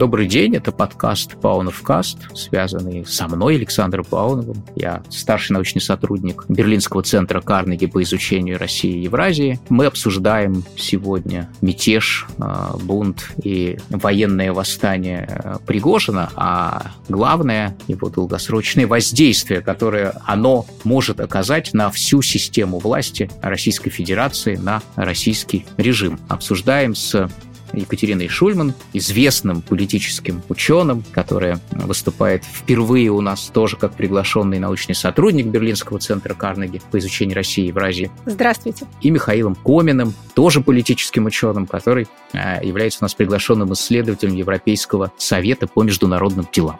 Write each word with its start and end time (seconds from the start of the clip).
Добрый 0.00 0.26
день, 0.28 0.56
это 0.56 0.72
подкаст 0.72 1.38
Паунов 1.42 1.82
Каст, 1.82 2.34
связанный 2.34 3.04
со 3.04 3.28
мной, 3.28 3.56
Александром 3.56 4.06
Пауновым. 4.06 4.64
Я 4.74 5.02
старший 5.10 5.52
научный 5.52 5.82
сотрудник 5.82 6.46
Берлинского 6.48 7.02
центра 7.02 7.42
Карнеги 7.42 7.84
по 7.84 8.02
изучению 8.02 8.58
России 8.58 8.94
и 8.94 9.02
Евразии. 9.02 9.60
Мы 9.68 9.84
обсуждаем 9.84 10.64
сегодня 10.74 11.50
мятеж, 11.60 12.26
а, 12.38 12.78
бунт 12.82 13.30
и 13.44 13.76
военное 13.90 14.54
восстание 14.54 15.28
а, 15.28 15.58
Пригожина, 15.58 16.30
а 16.34 16.92
главное 17.10 17.76
его 17.86 18.08
долгосрочное 18.08 18.86
воздействие, 18.86 19.60
которое 19.60 20.14
оно 20.24 20.64
может 20.82 21.20
оказать 21.20 21.74
на 21.74 21.90
всю 21.90 22.22
систему 22.22 22.78
власти 22.78 23.30
Российской 23.42 23.90
Федерации, 23.90 24.56
на 24.56 24.80
российский 24.96 25.66
режим. 25.76 26.18
Обсуждаем 26.30 26.94
с 26.94 27.28
Екатериной 27.72 28.28
Шульман, 28.28 28.74
известным 28.92 29.62
политическим 29.62 30.42
ученым, 30.48 31.04
которая 31.12 31.60
выступает 31.72 32.44
впервые 32.44 33.10
у 33.10 33.20
нас 33.20 33.50
тоже 33.52 33.76
как 33.76 33.94
приглашенный 33.94 34.58
научный 34.58 34.94
сотрудник 34.94 35.46
Берлинского 35.46 35.98
центра 35.98 36.34
Карнеги 36.34 36.80
по 36.90 36.98
изучению 36.98 37.36
России 37.36 37.64
и 37.64 37.68
Евразии. 37.68 38.10
Здравствуйте. 38.26 38.86
И 39.00 39.10
Михаилом 39.10 39.54
Коминым, 39.54 40.14
тоже 40.34 40.60
политическим 40.60 41.26
ученым, 41.26 41.66
который 41.66 42.08
э, 42.32 42.64
является 42.64 42.98
у 43.02 43.04
нас 43.04 43.14
приглашенным 43.14 43.72
исследователем 43.72 44.34
Европейского 44.34 45.12
совета 45.16 45.66
по 45.66 45.82
международным 45.82 46.46
делам. 46.52 46.78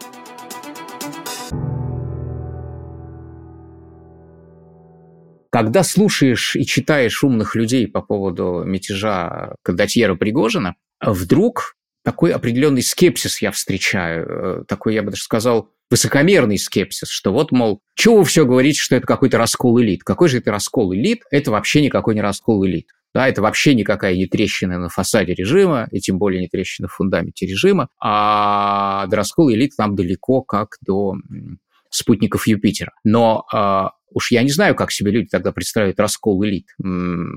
Когда 5.51 5.83
слушаешь 5.83 6.55
и 6.55 6.65
читаешь 6.65 7.23
умных 7.23 7.55
людей 7.55 7.85
по 7.87 8.01
поводу 8.01 8.63
мятежа 8.65 9.55
Кондотьера 9.63 10.15
Пригожина, 10.15 10.75
вдруг 11.05 11.75
такой 12.03 12.31
определенный 12.31 12.81
скепсис 12.81 13.41
я 13.41 13.51
встречаю, 13.51 14.27
э, 14.27 14.63
такой, 14.65 14.95
я 14.95 15.03
бы 15.03 15.11
даже 15.11 15.23
сказал, 15.23 15.69
высокомерный 15.89 16.57
скепсис, 16.57 17.09
что 17.09 17.33
вот, 17.33 17.51
мол, 17.51 17.81
чего 17.95 18.19
вы 18.19 18.25
все 18.25 18.45
говорите, 18.45 18.79
что 18.79 18.95
это 18.95 19.05
какой-то 19.05 19.37
раскол 19.37 19.81
элит? 19.81 20.03
Какой 20.03 20.29
же 20.29 20.37
это 20.37 20.51
раскол 20.51 20.95
элит? 20.95 21.23
Это 21.31 21.51
вообще 21.51 21.81
никакой 21.81 22.15
не 22.15 22.21
раскол 22.21 22.65
элит. 22.65 22.87
Да, 23.13 23.27
это 23.27 23.41
вообще 23.41 23.75
никакая 23.75 24.15
не 24.15 24.25
трещина 24.27 24.79
на 24.79 24.87
фасаде 24.87 25.33
режима, 25.33 25.89
и 25.91 25.99
тем 25.99 26.17
более 26.17 26.39
не 26.39 26.47
трещина 26.47 26.87
в 26.87 26.93
фундаменте 26.93 27.45
режима, 27.45 27.89
а 27.99 29.05
до 29.07 29.17
раскола 29.17 29.53
элит 29.53 29.73
нам 29.77 29.95
далеко, 29.95 30.41
как 30.43 30.77
до 30.79 31.15
спутников 31.91 32.47
Юпитера. 32.47 32.93
Но 33.03 33.45
э, 33.53 33.83
уж 34.11 34.31
я 34.31 34.43
не 34.43 34.49
знаю, 34.49 34.75
как 34.75 34.91
себе 34.91 35.11
люди 35.11 35.29
тогда 35.29 35.51
представляют 35.51 35.99
раскол 35.99 36.43
элит, 36.45 36.67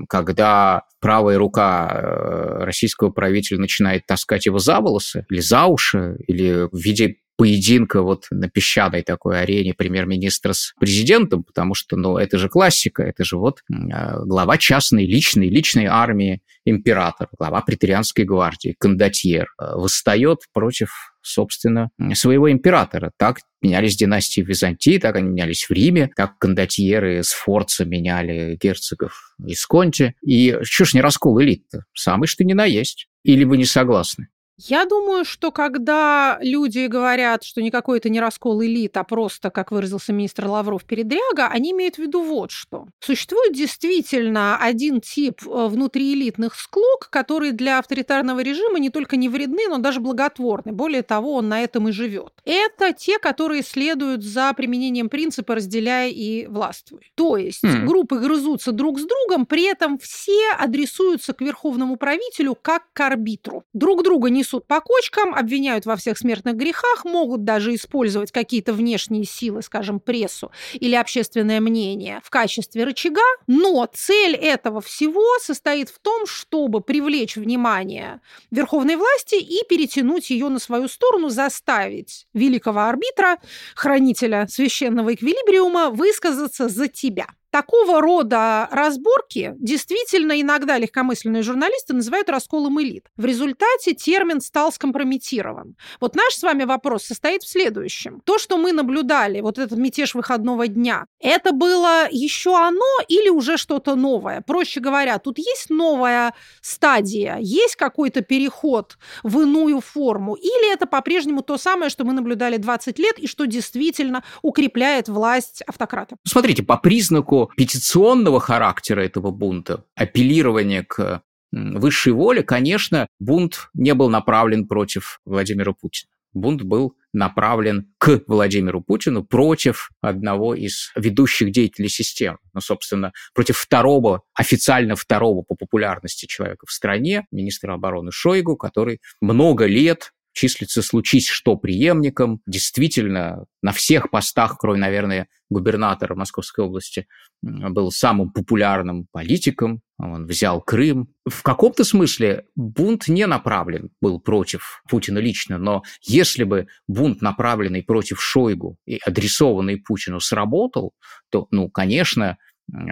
когда 0.09 0.83
правая 0.99 1.37
рука 1.37 1.89
э, 1.91 2.63
российского 2.63 3.11
правителя 3.11 3.59
начинает 3.59 4.05
таскать 4.05 4.45
его 4.45 4.59
за 4.59 4.79
волосы 4.79 5.25
или 5.29 5.39
за 5.39 5.65
уши, 5.65 6.17
или 6.27 6.67
в 6.71 6.77
виде 6.77 7.17
поединка 7.37 8.01
вот 8.01 8.27
на 8.31 8.49
песчаной 8.49 9.03
такой 9.03 9.41
арене 9.41 9.73
премьер-министра 9.73 10.53
с 10.53 10.73
президентом, 10.79 11.43
потому 11.43 11.73
что, 11.75 11.97
ну, 11.97 12.17
это 12.17 12.37
же 12.37 12.49
классика, 12.49 13.03
это 13.03 13.23
же 13.25 13.37
вот 13.37 13.59
э, 13.69 14.23
глава 14.23 14.57
частной, 14.57 15.05
личной, 15.05 15.49
личной 15.49 15.85
армии 15.85 16.41
императора, 16.65 17.29
глава 17.37 17.61
претерианской 17.61 18.23
гвардии, 18.23 18.75
кондотьер, 18.79 19.47
э, 19.59 19.75
восстает 19.75 20.39
против 20.53 21.14
собственно, 21.25 21.89
своего 22.13 22.51
императора. 22.51 23.11
Так 23.17 23.39
менялись 23.61 23.95
династии 23.95 24.41
Византии, 24.41 24.99
так 24.99 25.15
они 25.15 25.29
менялись 25.29 25.65
в 25.67 25.71
Риме, 25.71 26.07
как 26.07 26.37
кондотьеры 26.37 27.23
с 27.23 27.31
Форца 27.31 27.85
меняли 27.85 28.57
герцогов 28.61 29.35
из 29.45 29.65
Конти. 29.65 30.15
И 30.25 30.57
что 30.61 30.85
ж 30.85 30.93
не 30.93 31.01
раскол 31.01 31.41
элит-то? 31.41 31.85
Самый 31.93 32.27
что 32.27 32.43
ни 32.43 32.53
на 32.53 32.65
есть. 32.65 33.07
Или 33.23 33.43
вы 33.43 33.57
не 33.57 33.65
согласны? 33.65 34.27
Я 34.57 34.85
думаю, 34.85 35.25
что 35.25 35.51
когда 35.51 36.37
люди 36.41 36.87
говорят, 36.87 37.43
что 37.43 37.61
никакой 37.61 37.97
это 37.97 38.09
не 38.09 38.21
раскол 38.21 38.63
элит, 38.63 38.95
а 38.95 39.03
просто, 39.03 39.49
как 39.49 39.71
выразился 39.71 40.13
министр 40.13 40.47
Лавров, 40.47 40.85
передряга, 40.85 41.47
они 41.47 41.71
имеют 41.71 41.95
в 41.95 41.99
виду 41.99 42.21
вот 42.23 42.51
что. 42.51 42.87
Существует 42.99 43.53
действительно 43.53 44.57
один 44.57 45.01
тип 45.01 45.41
э, 45.45 45.67
внутриэлитных 45.67 46.55
склок, 46.55 47.09
которые 47.09 47.51
для 47.51 47.79
авторитарного 47.79 48.39
режима 48.39 48.79
не 48.79 48.89
только 48.89 49.17
не 49.17 49.27
вредны, 49.27 49.67
но 49.67 49.77
даже 49.79 49.99
благотворны. 49.99 50.71
Более 50.71 51.03
того, 51.03 51.33
он 51.33 51.49
на 51.49 51.61
этом 51.61 51.89
и 51.89 51.91
живет. 51.91 52.31
Это 52.45 52.93
те, 52.93 53.19
которые 53.19 53.61
следуют 53.61 54.23
за 54.23 54.53
применением 54.53 55.09
принципа 55.09 55.55
«разделяй 55.55 56.11
и 56.11 56.47
властвуй». 56.47 57.11
То 57.15 57.35
есть 57.35 57.63
mm. 57.63 57.85
группы 57.85 58.19
грызутся 58.19 58.71
друг 58.71 58.99
с 58.99 59.05
другом, 59.05 59.45
при 59.45 59.63
этом 59.63 59.97
все 59.99 60.51
адресуются 60.57 61.33
к 61.33 61.41
верховному 61.41 61.97
правителю 61.97 62.57
как 62.59 62.83
к 62.93 63.01
арбитру. 63.01 63.63
Друг 63.73 64.03
друга 64.03 64.29
не 64.29 64.44
несут 64.45 64.67
по 64.67 64.79
кочкам, 64.79 65.33
обвиняют 65.33 65.85
во 65.85 65.95
всех 65.95 66.17
смертных 66.17 66.55
грехах, 66.55 67.03
могут 67.03 67.43
даже 67.43 67.73
использовать 67.73 68.31
какие-то 68.31 68.73
внешние 68.73 69.25
силы, 69.25 69.61
скажем, 69.61 69.99
прессу 69.99 70.51
или 70.73 70.95
общественное 70.95 71.59
мнение 71.59 72.21
в 72.23 72.29
качестве 72.29 72.83
рычага, 72.83 73.21
но 73.47 73.87
цель 73.91 74.35
этого 74.35 74.81
всего 74.81 75.25
состоит 75.41 75.89
в 75.89 75.99
том, 75.99 76.27
чтобы 76.27 76.81
привлечь 76.81 77.35
внимание 77.35 78.21
верховной 78.51 78.97
власти 78.97 79.35
и 79.35 79.63
перетянуть 79.67 80.29
ее 80.29 80.49
на 80.49 80.59
свою 80.59 80.87
сторону, 80.87 81.29
заставить 81.29 82.27
великого 82.33 82.81
арбитра, 82.81 83.37
хранителя 83.73 84.47
священного 84.47 85.15
эквилибриума, 85.15 85.89
высказаться 85.89 86.69
за 86.69 86.87
тебя. 86.87 87.27
Такого 87.55 88.01
рода 88.01 88.67
разборки 88.69 89.53
действительно 89.57 90.41
иногда 90.41 90.77
легкомысленные 90.77 91.41
журналисты 91.41 91.93
называют 91.93 92.27
расколом 92.27 92.81
элит. 92.81 93.05
В 93.15 93.23
результате 93.23 93.93
термин 93.93 94.41
стал 94.41 94.73
скомпрометирован. 94.73 95.77
Вот 96.01 96.15
наш 96.15 96.33
с 96.33 96.43
вами 96.43 96.65
вопрос 96.65 97.05
состоит 97.05 97.43
в 97.43 97.47
следующем. 97.49 98.21
То, 98.25 98.39
что 98.39 98.57
мы 98.57 98.73
наблюдали, 98.73 99.39
вот 99.39 99.57
этот 99.57 99.79
мятеж 99.79 100.15
выходного 100.15 100.67
дня, 100.67 101.05
это 101.21 101.53
было 101.53 102.09
еще 102.11 102.57
оно 102.57 102.99
или 103.07 103.29
уже 103.29 103.55
что-то 103.55 103.95
новое? 103.95 104.41
Проще 104.41 104.81
говоря, 104.81 105.17
тут 105.17 105.37
есть 105.37 105.69
новая 105.69 106.33
стадия, 106.59 107.37
есть 107.39 107.77
какой-то 107.77 108.19
переход 108.19 108.97
в 109.23 109.39
иную 109.39 109.79
форму, 109.79 110.35
или 110.35 110.73
это 110.73 110.87
по-прежнему 110.87 111.41
то 111.41 111.57
самое, 111.57 111.89
что 111.89 112.03
мы 112.03 112.11
наблюдали 112.11 112.57
20 112.57 112.99
лет 112.99 113.17
и 113.17 113.27
что 113.27 113.45
действительно 113.45 114.25
укрепляет 114.41 115.07
власть 115.07 115.61
автократа? 115.61 116.17
Смотрите, 116.25 116.61
по 116.61 116.75
признаку 116.75 117.44
петиционного 117.55 118.39
характера 118.39 119.01
этого 119.01 119.31
бунта, 119.31 119.85
апеллирования 119.95 120.83
к 120.83 121.21
высшей 121.51 122.13
воле, 122.13 122.43
конечно, 122.43 123.07
бунт 123.19 123.69
не 123.73 123.93
был 123.93 124.09
направлен 124.09 124.67
против 124.67 125.19
Владимира 125.25 125.73
Путина. 125.73 126.11
Бунт 126.33 126.63
был 126.63 126.97
направлен 127.13 127.93
к 127.97 128.21
Владимиру 128.27 128.81
Путину 128.81 129.23
против 129.23 129.89
одного 130.01 130.53
из 130.53 130.91
ведущих 130.95 131.51
деятелей 131.51 131.87
системы. 131.87 132.39
Ну, 132.53 132.59
собственно, 132.59 133.13
против 133.33 133.57
второго, 133.57 134.21
официально 134.33 134.97
второго 134.97 135.43
по 135.43 135.55
популярности 135.55 136.25
человека 136.25 136.65
в 136.67 136.73
стране, 136.73 137.25
министра 137.31 137.73
обороны 137.73 138.11
Шойгу, 138.11 138.57
который 138.57 138.99
много 139.21 139.65
лет 139.65 140.11
числится 140.35 140.81
случись 140.81 141.27
что 141.27 141.55
преемником, 141.55 142.41
действительно 142.45 143.45
на 143.63 143.71
всех 143.71 144.11
постах, 144.11 144.57
кроме, 144.59 144.79
наверное, 144.79 145.27
губернатора 145.49 146.13
Московской 146.13 146.65
области, 146.65 147.07
был 147.41 147.91
самым 147.91 148.31
популярным 148.31 149.07
политиком, 149.11 149.81
он 149.97 150.25
взял 150.25 150.61
Крым. 150.61 151.07
В 151.25 151.41
каком-то 151.41 151.83
смысле 151.83 152.45
бунт 152.55 153.07
не 153.07 153.25
направлен 153.25 153.89
был 154.01 154.19
против 154.19 154.83
Путина 154.89 155.19
лично, 155.19 155.57
но 155.57 155.83
если 156.01 156.43
бы 156.43 156.67
бунт, 156.87 157.21
направленный 157.21 157.83
против 157.83 158.21
Шойгу 158.21 158.77
и 158.85 158.99
адресованный 159.05 159.77
Путину, 159.77 160.19
сработал, 160.19 160.93
то, 161.31 161.47
ну, 161.51 161.69
конечно, 161.69 162.37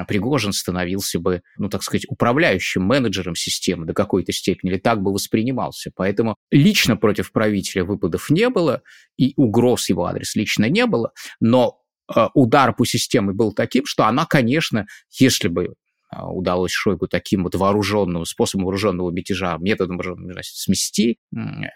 Пригожин 0.07 0.53
становился 0.53 1.19
бы, 1.19 1.41
ну, 1.57 1.69
так 1.69 1.83
сказать, 1.83 2.05
управляющим 2.07 2.83
менеджером 2.83 3.35
системы 3.35 3.85
до 3.85 3.93
какой-то 3.93 4.31
степени, 4.31 4.71
или 4.71 4.79
так 4.79 5.01
бы 5.01 5.11
воспринимался. 5.11 5.91
Поэтому 5.95 6.35
лично 6.51 6.95
против 6.95 7.31
правителя 7.31 7.83
выпадов 7.83 8.29
не 8.29 8.49
было, 8.49 8.81
и 9.17 9.33
угроз 9.35 9.89
его 9.89 10.05
адрес 10.05 10.35
лично 10.35 10.69
не 10.69 10.85
было, 10.85 11.11
но 11.39 11.81
э, 12.15 12.27
удар 12.33 12.75
по 12.75 12.85
системе 12.85 13.33
был 13.33 13.53
таким, 13.53 13.85
что 13.85 14.05
она, 14.05 14.25
конечно, 14.25 14.85
если 15.11 15.47
бы 15.47 15.73
а, 16.13 16.31
удалось 16.31 16.71
Шойгу 16.71 17.07
таким 17.07 17.43
вот 17.43 17.55
вооруженным 17.55 18.25
способом 18.25 18.65
вооруженного 18.65 19.11
мятежа, 19.11 19.57
методом 19.59 19.97
вооруженного 19.97 20.29
мятежа 20.29 20.51
смести, 20.53 21.17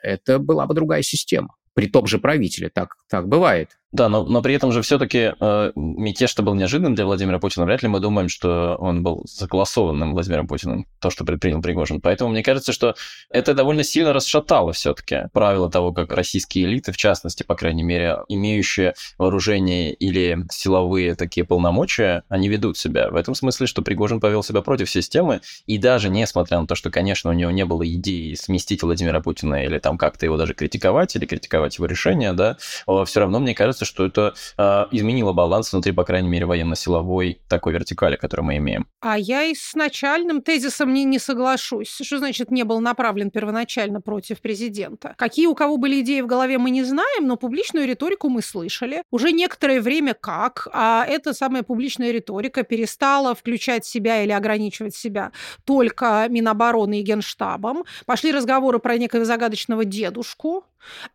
это 0.03 0.39
была 0.39 0.67
бы 0.67 0.75
другая 0.75 1.01
система. 1.01 1.55
При 1.73 1.87
том 1.87 2.07
же 2.07 2.19
правителе 2.19 2.69
так, 2.69 2.95
так 3.09 3.27
бывает 3.27 3.77
Да, 3.93 4.09
но, 4.09 4.25
но 4.25 4.41
при 4.41 4.53
этом 4.53 4.73
же 4.73 4.81
все-таки 4.81 5.31
э, 5.39 5.71
мятеж-то 5.75 6.43
был 6.43 6.55
неожиданным 6.55 6.93
для 6.93 7.05
Владимира 7.05 7.39
Путина. 7.39 7.65
Вряд 7.65 7.83
ли 7.83 7.87
мы 7.87 8.01
думаем, 8.01 8.27
что 8.27 8.75
он 8.79 9.01
был 9.01 9.23
согласованным 9.27 10.11
Владимиром 10.11 10.45
Путиным, 10.45 10.85
то, 10.99 11.09
что 11.09 11.23
предпринял 11.23 11.61
Пригожин. 11.61 12.01
Поэтому 12.01 12.31
мне 12.31 12.43
кажется, 12.43 12.73
что 12.73 12.95
это 13.29 13.53
довольно 13.53 13.83
сильно 13.83 14.11
расшатало 14.11 14.73
все-таки 14.73 15.29
правила 15.31 15.71
того, 15.71 15.93
как 15.93 16.11
российские 16.11 16.65
элиты, 16.65 16.91
в 16.91 16.97
частности, 16.97 17.43
по 17.43 17.55
крайней 17.55 17.83
мере, 17.83 18.17
имеющие 18.27 18.93
вооружение 19.17 19.93
или 19.93 20.45
силовые 20.51 21.15
такие 21.15 21.45
полномочия, 21.45 22.23
они 22.27 22.49
ведут 22.49 22.77
себя. 22.77 23.09
В 23.09 23.15
этом 23.15 23.35
смысле, 23.35 23.67
что 23.67 23.81
Пригожин 23.81 24.19
повел 24.19 24.43
себя 24.43 24.61
против 24.61 24.89
системы, 24.89 25.39
и 25.65 25.77
даже 25.77 26.09
несмотря 26.09 26.59
на 26.59 26.67
то, 26.67 26.75
что, 26.75 26.91
конечно, 26.91 27.29
у 27.29 27.33
него 27.33 27.51
не 27.51 27.63
было 27.63 27.87
идеи 27.87 28.33
сместить 28.33 28.83
Владимира 28.83 29.21
Путина 29.21 29.63
или 29.63 29.79
там 29.79 29.97
как-то 29.97 30.25
его 30.25 30.35
даже 30.35 30.53
критиковать, 30.53 31.15
или 31.15 31.25
критиковать 31.25 31.77
его 31.77 31.85
решения, 31.85 32.33
да, 32.33 32.57
все 33.05 33.21
равно, 33.21 33.39
мне 33.39 33.55
кажется, 33.55 33.86
что 33.87 34.05
это 34.05 34.35
э, 34.57 34.85
изменило 34.91 35.33
баланс 35.33 35.71
внутри, 35.71 35.91
по 35.91 36.03
крайней 36.03 36.29
мере, 36.29 36.45
военно-силовой 36.45 37.41
такой 37.47 37.73
вертикали, 37.73 38.15
которую 38.15 38.45
мы 38.45 38.57
имеем. 38.57 38.85
А 38.99 39.17
я 39.17 39.43
и 39.43 39.55
с 39.55 39.73
начальным 39.73 40.41
тезисом 40.41 40.93
не, 40.93 41.03
не 41.05 41.19
соглашусь. 41.19 41.89
Что 42.01 42.19
значит 42.19 42.51
не 42.51 42.63
был 42.63 42.79
направлен 42.79 43.31
первоначально 43.31 44.01
против 44.01 44.41
президента? 44.41 45.15
Какие 45.17 45.47
у 45.47 45.55
кого 45.55 45.77
были 45.77 46.01
идеи 46.01 46.21
в 46.21 46.27
голове, 46.27 46.57
мы 46.57 46.69
не 46.69 46.83
знаем, 46.83 47.27
но 47.27 47.37
публичную 47.37 47.87
риторику 47.87 48.29
мы 48.29 48.41
слышали. 48.41 49.03
Уже 49.11 49.31
некоторое 49.31 49.81
время 49.81 50.13
как, 50.13 50.67
а 50.73 51.05
эта 51.07 51.33
самая 51.33 51.63
публичная 51.63 52.11
риторика 52.11 52.63
перестала 52.63 53.33
включать 53.33 53.85
себя 53.85 54.23
или 54.23 54.31
ограничивать 54.31 54.95
себя 54.95 55.31
только 55.65 56.27
Минобороны 56.29 56.99
и 56.99 57.03
Генштабом. 57.03 57.83
Пошли 58.05 58.31
разговоры 58.31 58.79
про 58.79 58.97
некого 58.97 59.25
загадочного 59.25 59.85
дедушку, 59.85 60.65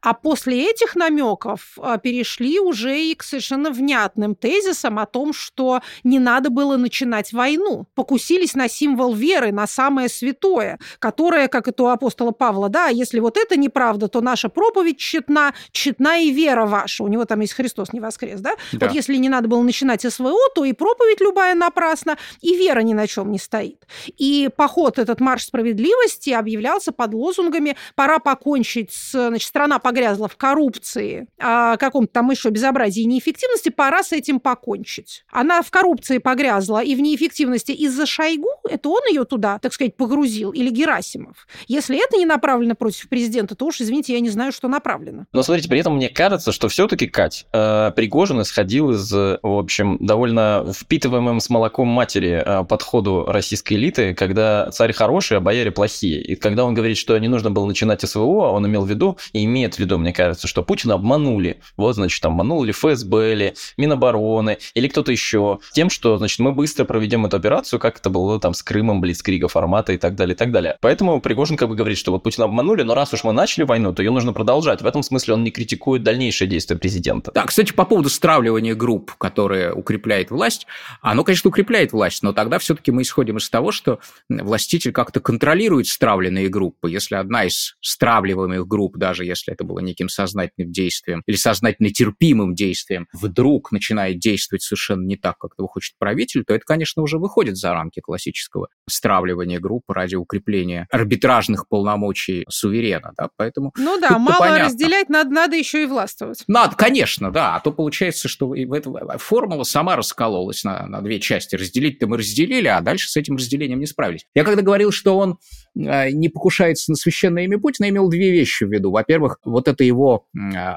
а 0.00 0.14
после 0.14 0.70
этих 0.70 0.96
намеков 0.96 1.78
а, 1.80 1.98
перешли 1.98 2.58
уже 2.60 2.98
и 2.98 3.14
к 3.14 3.22
совершенно 3.22 3.70
внятным 3.70 4.34
тезисам 4.34 4.98
о 4.98 5.06
том, 5.06 5.32
что 5.32 5.80
не 6.04 6.18
надо 6.18 6.50
было 6.50 6.76
начинать 6.76 7.32
войну. 7.32 7.86
Покусились 7.94 8.54
на 8.54 8.68
символ 8.68 9.14
веры, 9.14 9.52
на 9.52 9.66
самое 9.66 10.08
святое, 10.08 10.78
которое, 10.98 11.48
как 11.48 11.68
это 11.68 11.84
у 11.84 11.86
апостола 11.86 12.32
Павла, 12.32 12.68
да, 12.68 12.88
если 12.88 13.20
вот 13.20 13.36
это 13.36 13.56
неправда, 13.56 14.08
то 14.08 14.20
наша 14.20 14.48
проповедь 14.48 14.98
тщетна, 14.98 15.54
тщетна 15.70 16.18
и 16.18 16.30
вера 16.30 16.66
ваша. 16.66 17.04
У 17.04 17.08
него 17.08 17.24
там 17.24 17.40
есть 17.40 17.54
Христос 17.54 17.92
не 17.92 18.00
воскрес, 18.00 18.40
да? 18.40 18.54
да. 18.72 18.86
Вот 18.86 18.94
если 18.94 19.16
не 19.16 19.28
надо 19.28 19.48
было 19.48 19.62
начинать 19.62 20.02
СВО, 20.02 20.48
то 20.54 20.64
и 20.64 20.72
проповедь 20.72 21.20
любая 21.20 21.54
напрасна, 21.54 22.18
и 22.40 22.56
вера 22.56 22.80
ни 22.80 22.94
на 22.94 23.06
чем 23.06 23.30
не 23.30 23.38
стоит. 23.38 23.86
И 24.16 24.50
поход 24.56 24.98
этот 24.98 25.20
марш 25.20 25.44
справедливости 25.44 26.30
объявлялся 26.30 26.92
под 26.92 27.14
лозунгами 27.14 27.76
«пора 27.94 28.18
покончить 28.18 28.92
с 28.92 29.12
значит, 29.28 29.51
страна 29.52 29.78
погрязла 29.78 30.28
в 30.28 30.36
коррупции, 30.36 31.28
а 31.38 31.76
каком-то 31.76 32.10
там 32.10 32.30
еще 32.30 32.48
безобразии 32.48 33.02
и 33.02 33.04
неэффективности, 33.04 33.68
пора 33.68 34.02
с 34.02 34.12
этим 34.12 34.40
покончить. 34.40 35.24
Она 35.30 35.60
в 35.60 35.70
коррупции 35.70 36.16
погрязла 36.16 36.82
и 36.82 36.94
в 36.94 37.02
неэффективности 37.02 37.72
из-за 37.72 38.06
Шойгу, 38.06 38.48
это 38.66 38.88
он 38.88 39.02
ее 39.10 39.26
туда, 39.26 39.58
так 39.58 39.74
сказать, 39.74 39.94
погрузил, 39.94 40.52
или 40.52 40.70
Герасимов. 40.70 41.46
Если 41.68 42.02
это 42.02 42.16
не 42.16 42.24
направлено 42.24 42.74
против 42.74 43.10
президента, 43.10 43.54
то 43.54 43.66
уж, 43.66 43.82
извините, 43.82 44.14
я 44.14 44.20
не 44.20 44.30
знаю, 44.30 44.52
что 44.52 44.68
направлено. 44.68 45.26
Но 45.34 45.42
смотрите, 45.42 45.68
при 45.68 45.80
этом 45.80 45.96
мне 45.96 46.08
кажется, 46.08 46.50
что 46.50 46.68
все-таки, 46.68 47.06
Кать, 47.06 47.46
э, 47.52 47.90
Пригожин 47.94 48.40
исходил 48.40 48.92
из, 48.92 49.12
в 49.12 49.38
общем, 49.42 49.98
довольно 50.00 50.72
впитываемым 50.74 51.40
с 51.40 51.50
молоком 51.50 51.88
матери 51.88 52.42
э, 52.42 52.64
подходу 52.64 53.26
российской 53.26 53.74
элиты, 53.74 54.14
когда 54.14 54.70
царь 54.70 54.94
хороший, 54.94 55.36
а 55.36 55.40
бояре 55.40 55.70
плохие. 55.70 56.22
И 56.22 56.36
когда 56.36 56.64
он 56.64 56.72
говорит, 56.72 56.96
что 56.96 57.18
не 57.18 57.28
нужно 57.28 57.50
было 57.50 57.66
начинать 57.66 58.00
СВО, 58.00 58.50
он 58.50 58.66
имел 58.66 58.86
в 58.86 58.88
виду, 58.88 59.18
и 59.34 59.41
имеет 59.44 59.74
в 59.74 59.78
виду, 59.78 59.98
мне 59.98 60.12
кажется, 60.12 60.48
что 60.48 60.62
Путина 60.62 60.94
обманули. 60.94 61.60
Вот, 61.76 61.94
значит, 61.94 62.20
там 62.22 62.32
обманул 62.32 62.64
ли 62.64 62.72
ФСБ, 62.72 63.32
или 63.32 63.54
Минобороны, 63.76 64.58
или 64.74 64.88
кто-то 64.88 65.12
еще. 65.12 65.58
Тем, 65.72 65.90
что, 65.90 66.18
значит, 66.18 66.38
мы 66.38 66.52
быстро 66.52 66.84
проведем 66.84 67.26
эту 67.26 67.36
операцию, 67.36 67.80
как 67.80 67.98
это 67.98 68.10
было 68.10 68.40
там 68.40 68.54
с 68.54 68.62
Крымом, 68.62 69.00
Блицкрига 69.00 69.48
формата 69.48 69.92
и 69.92 69.98
так 69.98 70.14
далее, 70.14 70.34
и 70.34 70.36
так 70.36 70.52
далее. 70.52 70.76
Поэтому 70.80 71.20
Пригожин 71.20 71.56
как 71.56 71.68
бы 71.68 71.74
говорит, 71.74 71.98
что 71.98 72.12
вот 72.12 72.22
Путина 72.22 72.46
обманули, 72.46 72.82
но 72.82 72.94
раз 72.94 73.12
уж 73.12 73.24
мы 73.24 73.32
начали 73.32 73.64
войну, 73.64 73.92
то 73.92 74.02
ее 74.02 74.10
нужно 74.10 74.32
продолжать. 74.32 74.82
В 74.82 74.86
этом 74.86 75.02
смысле 75.02 75.34
он 75.34 75.44
не 75.44 75.50
критикует 75.50 76.02
дальнейшие 76.02 76.48
действия 76.48 76.76
президента. 76.76 77.32
Да, 77.32 77.44
кстати, 77.44 77.72
по 77.72 77.84
поводу 77.84 78.08
стравливания 78.08 78.74
групп, 78.74 79.12
которые 79.14 79.72
укрепляет 79.72 80.30
власть, 80.30 80.66
оно, 81.00 81.24
конечно, 81.24 81.48
укрепляет 81.48 81.92
власть, 81.92 82.22
но 82.22 82.32
тогда 82.32 82.58
все-таки 82.58 82.90
мы 82.90 83.02
исходим 83.02 83.36
из 83.36 83.48
того, 83.48 83.72
что 83.72 83.98
властитель 84.28 84.92
как-то 84.92 85.20
контролирует 85.20 85.86
стравленные 85.86 86.48
группы. 86.48 86.90
Если 86.90 87.14
одна 87.14 87.44
из 87.44 87.76
стравливаемых 87.80 88.66
групп, 88.66 88.96
даже 88.96 89.24
если 89.32 89.52
это 89.52 89.64
было 89.64 89.80
неким 89.80 90.08
сознательным 90.08 90.72
действием 90.72 91.22
или 91.26 91.36
сознательно 91.36 91.90
терпимым 91.90 92.54
действием, 92.54 93.08
вдруг 93.12 93.72
начинает 93.72 94.18
действовать 94.18 94.62
совершенно 94.62 95.04
не 95.04 95.16
так, 95.16 95.38
как 95.38 95.54
этого 95.54 95.68
хочет 95.68 95.94
правитель, 95.98 96.44
то 96.44 96.54
это, 96.54 96.64
конечно, 96.64 97.02
уже 97.02 97.18
выходит 97.18 97.56
за 97.56 97.72
рамки 97.72 98.00
классического 98.00 98.68
стравливания 98.88 99.60
группы 99.60 99.94
ради 99.94 100.14
укрепления 100.14 100.86
арбитражных 100.90 101.68
полномочий 101.68 102.44
суверена. 102.48 103.12
Да? 103.16 103.28
Поэтому 103.36 103.72
ну 103.76 103.98
да, 104.00 104.18
мало 104.18 104.38
понятно. 104.38 104.64
разделять, 104.66 105.08
надо, 105.08 105.30
надо 105.30 105.56
еще 105.56 105.82
и 105.82 105.86
властвовать. 105.86 106.44
Надо, 106.46 106.76
конечно, 106.76 107.30
да. 107.30 107.56
А 107.56 107.60
то 107.60 107.72
получается, 107.72 108.28
что 108.28 108.48
в 108.48 108.72
эту, 108.72 108.98
формула 109.18 109.64
сама 109.64 109.96
раскололась 109.96 110.64
на, 110.64 110.86
на 110.86 111.00
две 111.00 111.20
части. 111.20 111.56
Разделить-то 111.56 112.06
мы 112.06 112.18
разделили, 112.18 112.68
а 112.68 112.80
дальше 112.80 113.08
с 113.08 113.16
этим 113.16 113.36
разделением 113.36 113.80
не 113.80 113.86
справились. 113.86 114.26
Я 114.34 114.44
когда 114.44 114.62
говорил, 114.62 114.92
что 114.92 115.16
он 115.16 115.38
э, 115.74 116.10
не 116.10 116.28
покушается 116.28 116.90
на 116.90 116.96
священное 116.96 117.44
имя 117.44 117.58
Путина, 117.58 117.88
имел 117.88 118.08
две 118.08 118.30
вещи 118.30 118.64
в 118.64 118.72
виду. 118.72 118.90
Во-первых, 118.90 119.21
вот 119.44 119.68
это 119.68 119.84
его 119.84 120.26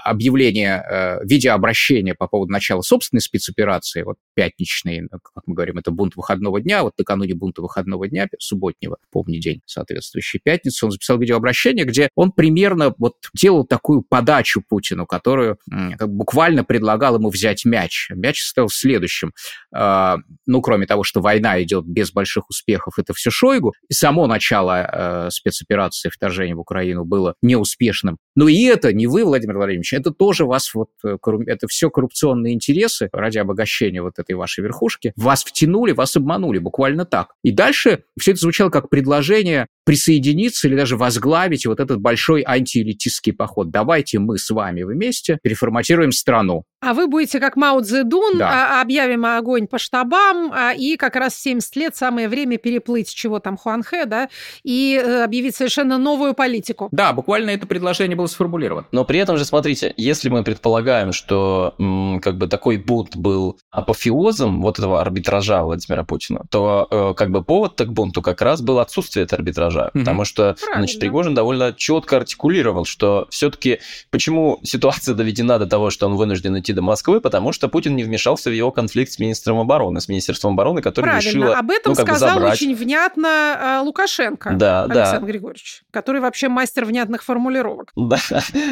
объявление, 0.04 0.84
э, 0.90 1.20
видеообращение 1.26 2.16
по 2.16 2.28
поводу 2.28 2.52
начала 2.52 2.82
собственной 2.82 3.22
спецоперации, 3.22 4.04
вот 4.04 4.18
пятничный, 4.34 5.02
ну, 5.02 5.20
как 5.22 5.44
мы 5.46 5.56
говорим, 5.56 5.78
это 5.78 5.92
бунт 5.92 6.16
выходного 6.16 6.62
дня, 6.62 6.84
вот 6.84 6.94
накануне 6.98 7.34
бунта 7.36 7.62
выходного 7.62 8.08
дня, 8.08 8.28
субботнего, 8.40 8.98
помню 9.12 9.40
день 9.40 9.62
соответствующей 9.66 10.40
пятницы, 10.44 10.86
он 10.86 10.92
записал 10.92 11.18
видеообращение, 11.18 11.86
где 11.86 12.10
он 12.16 12.32
примерно 12.32 12.94
вот 12.98 13.16
делал 13.34 13.66
такую 13.66 14.02
подачу 14.02 14.62
Путину, 14.68 15.06
которую 15.06 15.58
как 15.98 16.10
буквально 16.10 16.64
предлагал 16.64 17.16
ему 17.16 17.30
взять 17.30 17.66
мяч. 17.66 18.10
Мяч 18.12 18.42
состоял 18.42 18.68
в 18.68 18.74
следующем. 18.74 19.34
А, 19.74 20.18
ну, 20.46 20.62
кроме 20.62 20.86
того, 20.86 21.04
что 21.04 21.22
война 21.22 21.62
идет 21.62 21.86
без 21.86 22.12
больших 22.12 22.50
успехов, 22.50 22.98
это 22.98 23.14
все 23.14 23.30
Шойгу, 23.30 23.74
и 23.90 23.94
само 23.94 24.28
начало 24.28 24.90
э, 24.92 25.30
спецоперации 25.32 26.10
вторжения 26.10 26.56
в 26.56 26.60
Украину 26.60 27.06
было 27.06 27.36
неуспешным. 27.42 28.18
Но 28.36 28.48
и 28.48 28.64
это 28.64 28.94
не 28.94 29.08
вы, 29.08 29.24
Владимир 29.24 29.58
Владимирович, 29.58 29.94
это 29.94 30.12
тоже 30.12 30.46
вас 30.46 30.74
вот, 30.74 30.90
э, 31.06 31.18
это 31.48 31.68
все 31.68 31.90
коррупционные 31.90 32.54
интересы 32.54 33.10
ради 33.14 33.38
обогащения 33.38 34.02
вот 34.02 34.20
этой 34.20 34.34
вашей 34.34 34.64
верхушки. 34.64 35.14
Вас 35.16 35.44
втянули, 35.44 35.94
вас 35.94 36.16
обманули, 36.16 36.60
буквально 36.60 37.06
так. 37.06 37.34
И 37.44 37.52
дальше 37.52 38.04
все 38.20 38.32
это 38.32 38.42
звучало 38.42 38.70
как 38.70 38.90
предложение 38.90 39.68
присоединиться 39.86 40.68
или 40.68 40.76
даже 40.76 40.98
возглавить 40.98 41.66
вот 41.66 41.80
этот 41.80 42.02
большой 42.02 42.44
антиэлитистский 42.46 43.34
поход. 43.34 43.70
Давайте 43.70 44.20
мы 44.20 44.38
с 44.38 44.50
вами 44.50 44.84
вместе 44.84 45.38
переформатируем 45.42 46.12
страну. 46.12 46.64
А 46.82 46.94
вы 46.94 47.08
будете 47.08 47.40
как 47.40 47.56
Мао 47.56 47.82
Цзэдун, 47.82 48.38
да. 48.38 48.80
А, 48.80 48.82
объявим 48.82 49.26
огонь 49.26 49.68
по 49.68 49.80
штабам, 49.80 50.52
а, 50.54 50.74
и 50.74 50.98
как 50.98 51.16
раз 51.16 51.34
в 51.34 51.42
70 51.42 51.76
лет 51.78 51.96
самое 51.96 52.28
время 52.28 52.58
переплыть 52.58 53.14
чего 53.14 53.40
там 53.40 53.58
Хуанхэ, 53.58 54.06
да, 54.06 54.30
и 54.64 55.02
э, 55.04 55.24
объявить 55.24 55.56
совершенно 55.56 55.98
новую 55.98 56.36
политику. 56.36 56.90
Да, 56.92 57.14
буквально 57.14 57.52
это 57.52 57.66
предложение 57.66 58.16
было 58.16 58.28
сформулировано. 58.28 58.88
Но 58.92 59.04
при 59.04 59.20
этом 59.20 59.38
же, 59.38 59.46
смотрите, 59.46 59.94
если 59.98 60.30
мы 60.30 60.44
предполагаем, 60.44 61.12
что 61.12 61.74
м, 61.80 62.20
как 62.22 62.38
бы 62.38 62.48
такой 62.48 62.78
бунт 62.78 63.16
был 63.16 63.58
апофеозом 63.72 64.62
вот 64.62 64.78
этого 64.78 65.02
арбитража 65.02 65.64
Владимира 65.64 66.04
Путина, 66.04 66.42
то 66.52 66.88
э, 66.92 67.14
как 67.16 67.32
бы 67.32 67.44
повод 67.44 67.80
к 67.80 67.88
бунту 67.88 68.22
как 68.22 68.42
раз 68.42 68.62
был 68.62 68.80
отсутствие 68.80 69.26
этого 69.26 69.40
арбитража 69.40 69.75
арбитража. 69.76 69.92
Угу. 69.94 70.00
Потому 70.00 70.26
что, 70.26 70.56
Правильно. 70.60 70.82
значит, 70.82 71.00
Пригожин 71.00 71.34
довольно 71.34 71.74
четко 71.74 72.18
артикулировал, 72.18 72.86
что 72.86 73.28
все-таки 73.30 73.80
почему 74.12 74.60
ситуация 74.64 75.16
доведена 75.16 75.60
до 75.60 75.66
того, 75.66 75.90
что 75.90 76.08
он 76.08 76.16
вынужден 76.16 76.58
идти 76.60 76.74
до 76.74 76.82
Москвы, 76.82 77.22
потому 77.22 77.52
что 77.52 77.68
Путин 77.68 77.96
не 77.96 78.04
вмешался 78.04 78.50
в 78.50 78.54
его 78.54 78.72
конфликт 78.72 79.12
с 79.12 79.20
министром 79.20 79.60
обороны, 79.60 80.02
с 80.02 80.08
Министерством 80.08 80.54
обороны, 80.54 80.82
который 80.82 81.06
Правильно. 81.06 81.30
решило 81.30 81.56
Об 81.56 81.72
этом 81.72 81.92
ну, 81.92 81.96
как 81.96 82.08
сказал 82.08 82.30
бы 82.30 82.36
забрать... 82.36 82.54
очень 82.54 82.76
внятно 82.76 83.28
э, 83.28 83.80
Лукашенко, 83.84 84.52
да, 84.54 84.84
Александр 84.84 85.22
да. 85.22 85.28
Григорьевич, 85.28 85.84
который 85.92 86.22
вообще 86.22 86.50
мастер 86.50 86.86
внятных 86.86 87.24
формулировок. 87.24 87.92
Да, 88.06 88.20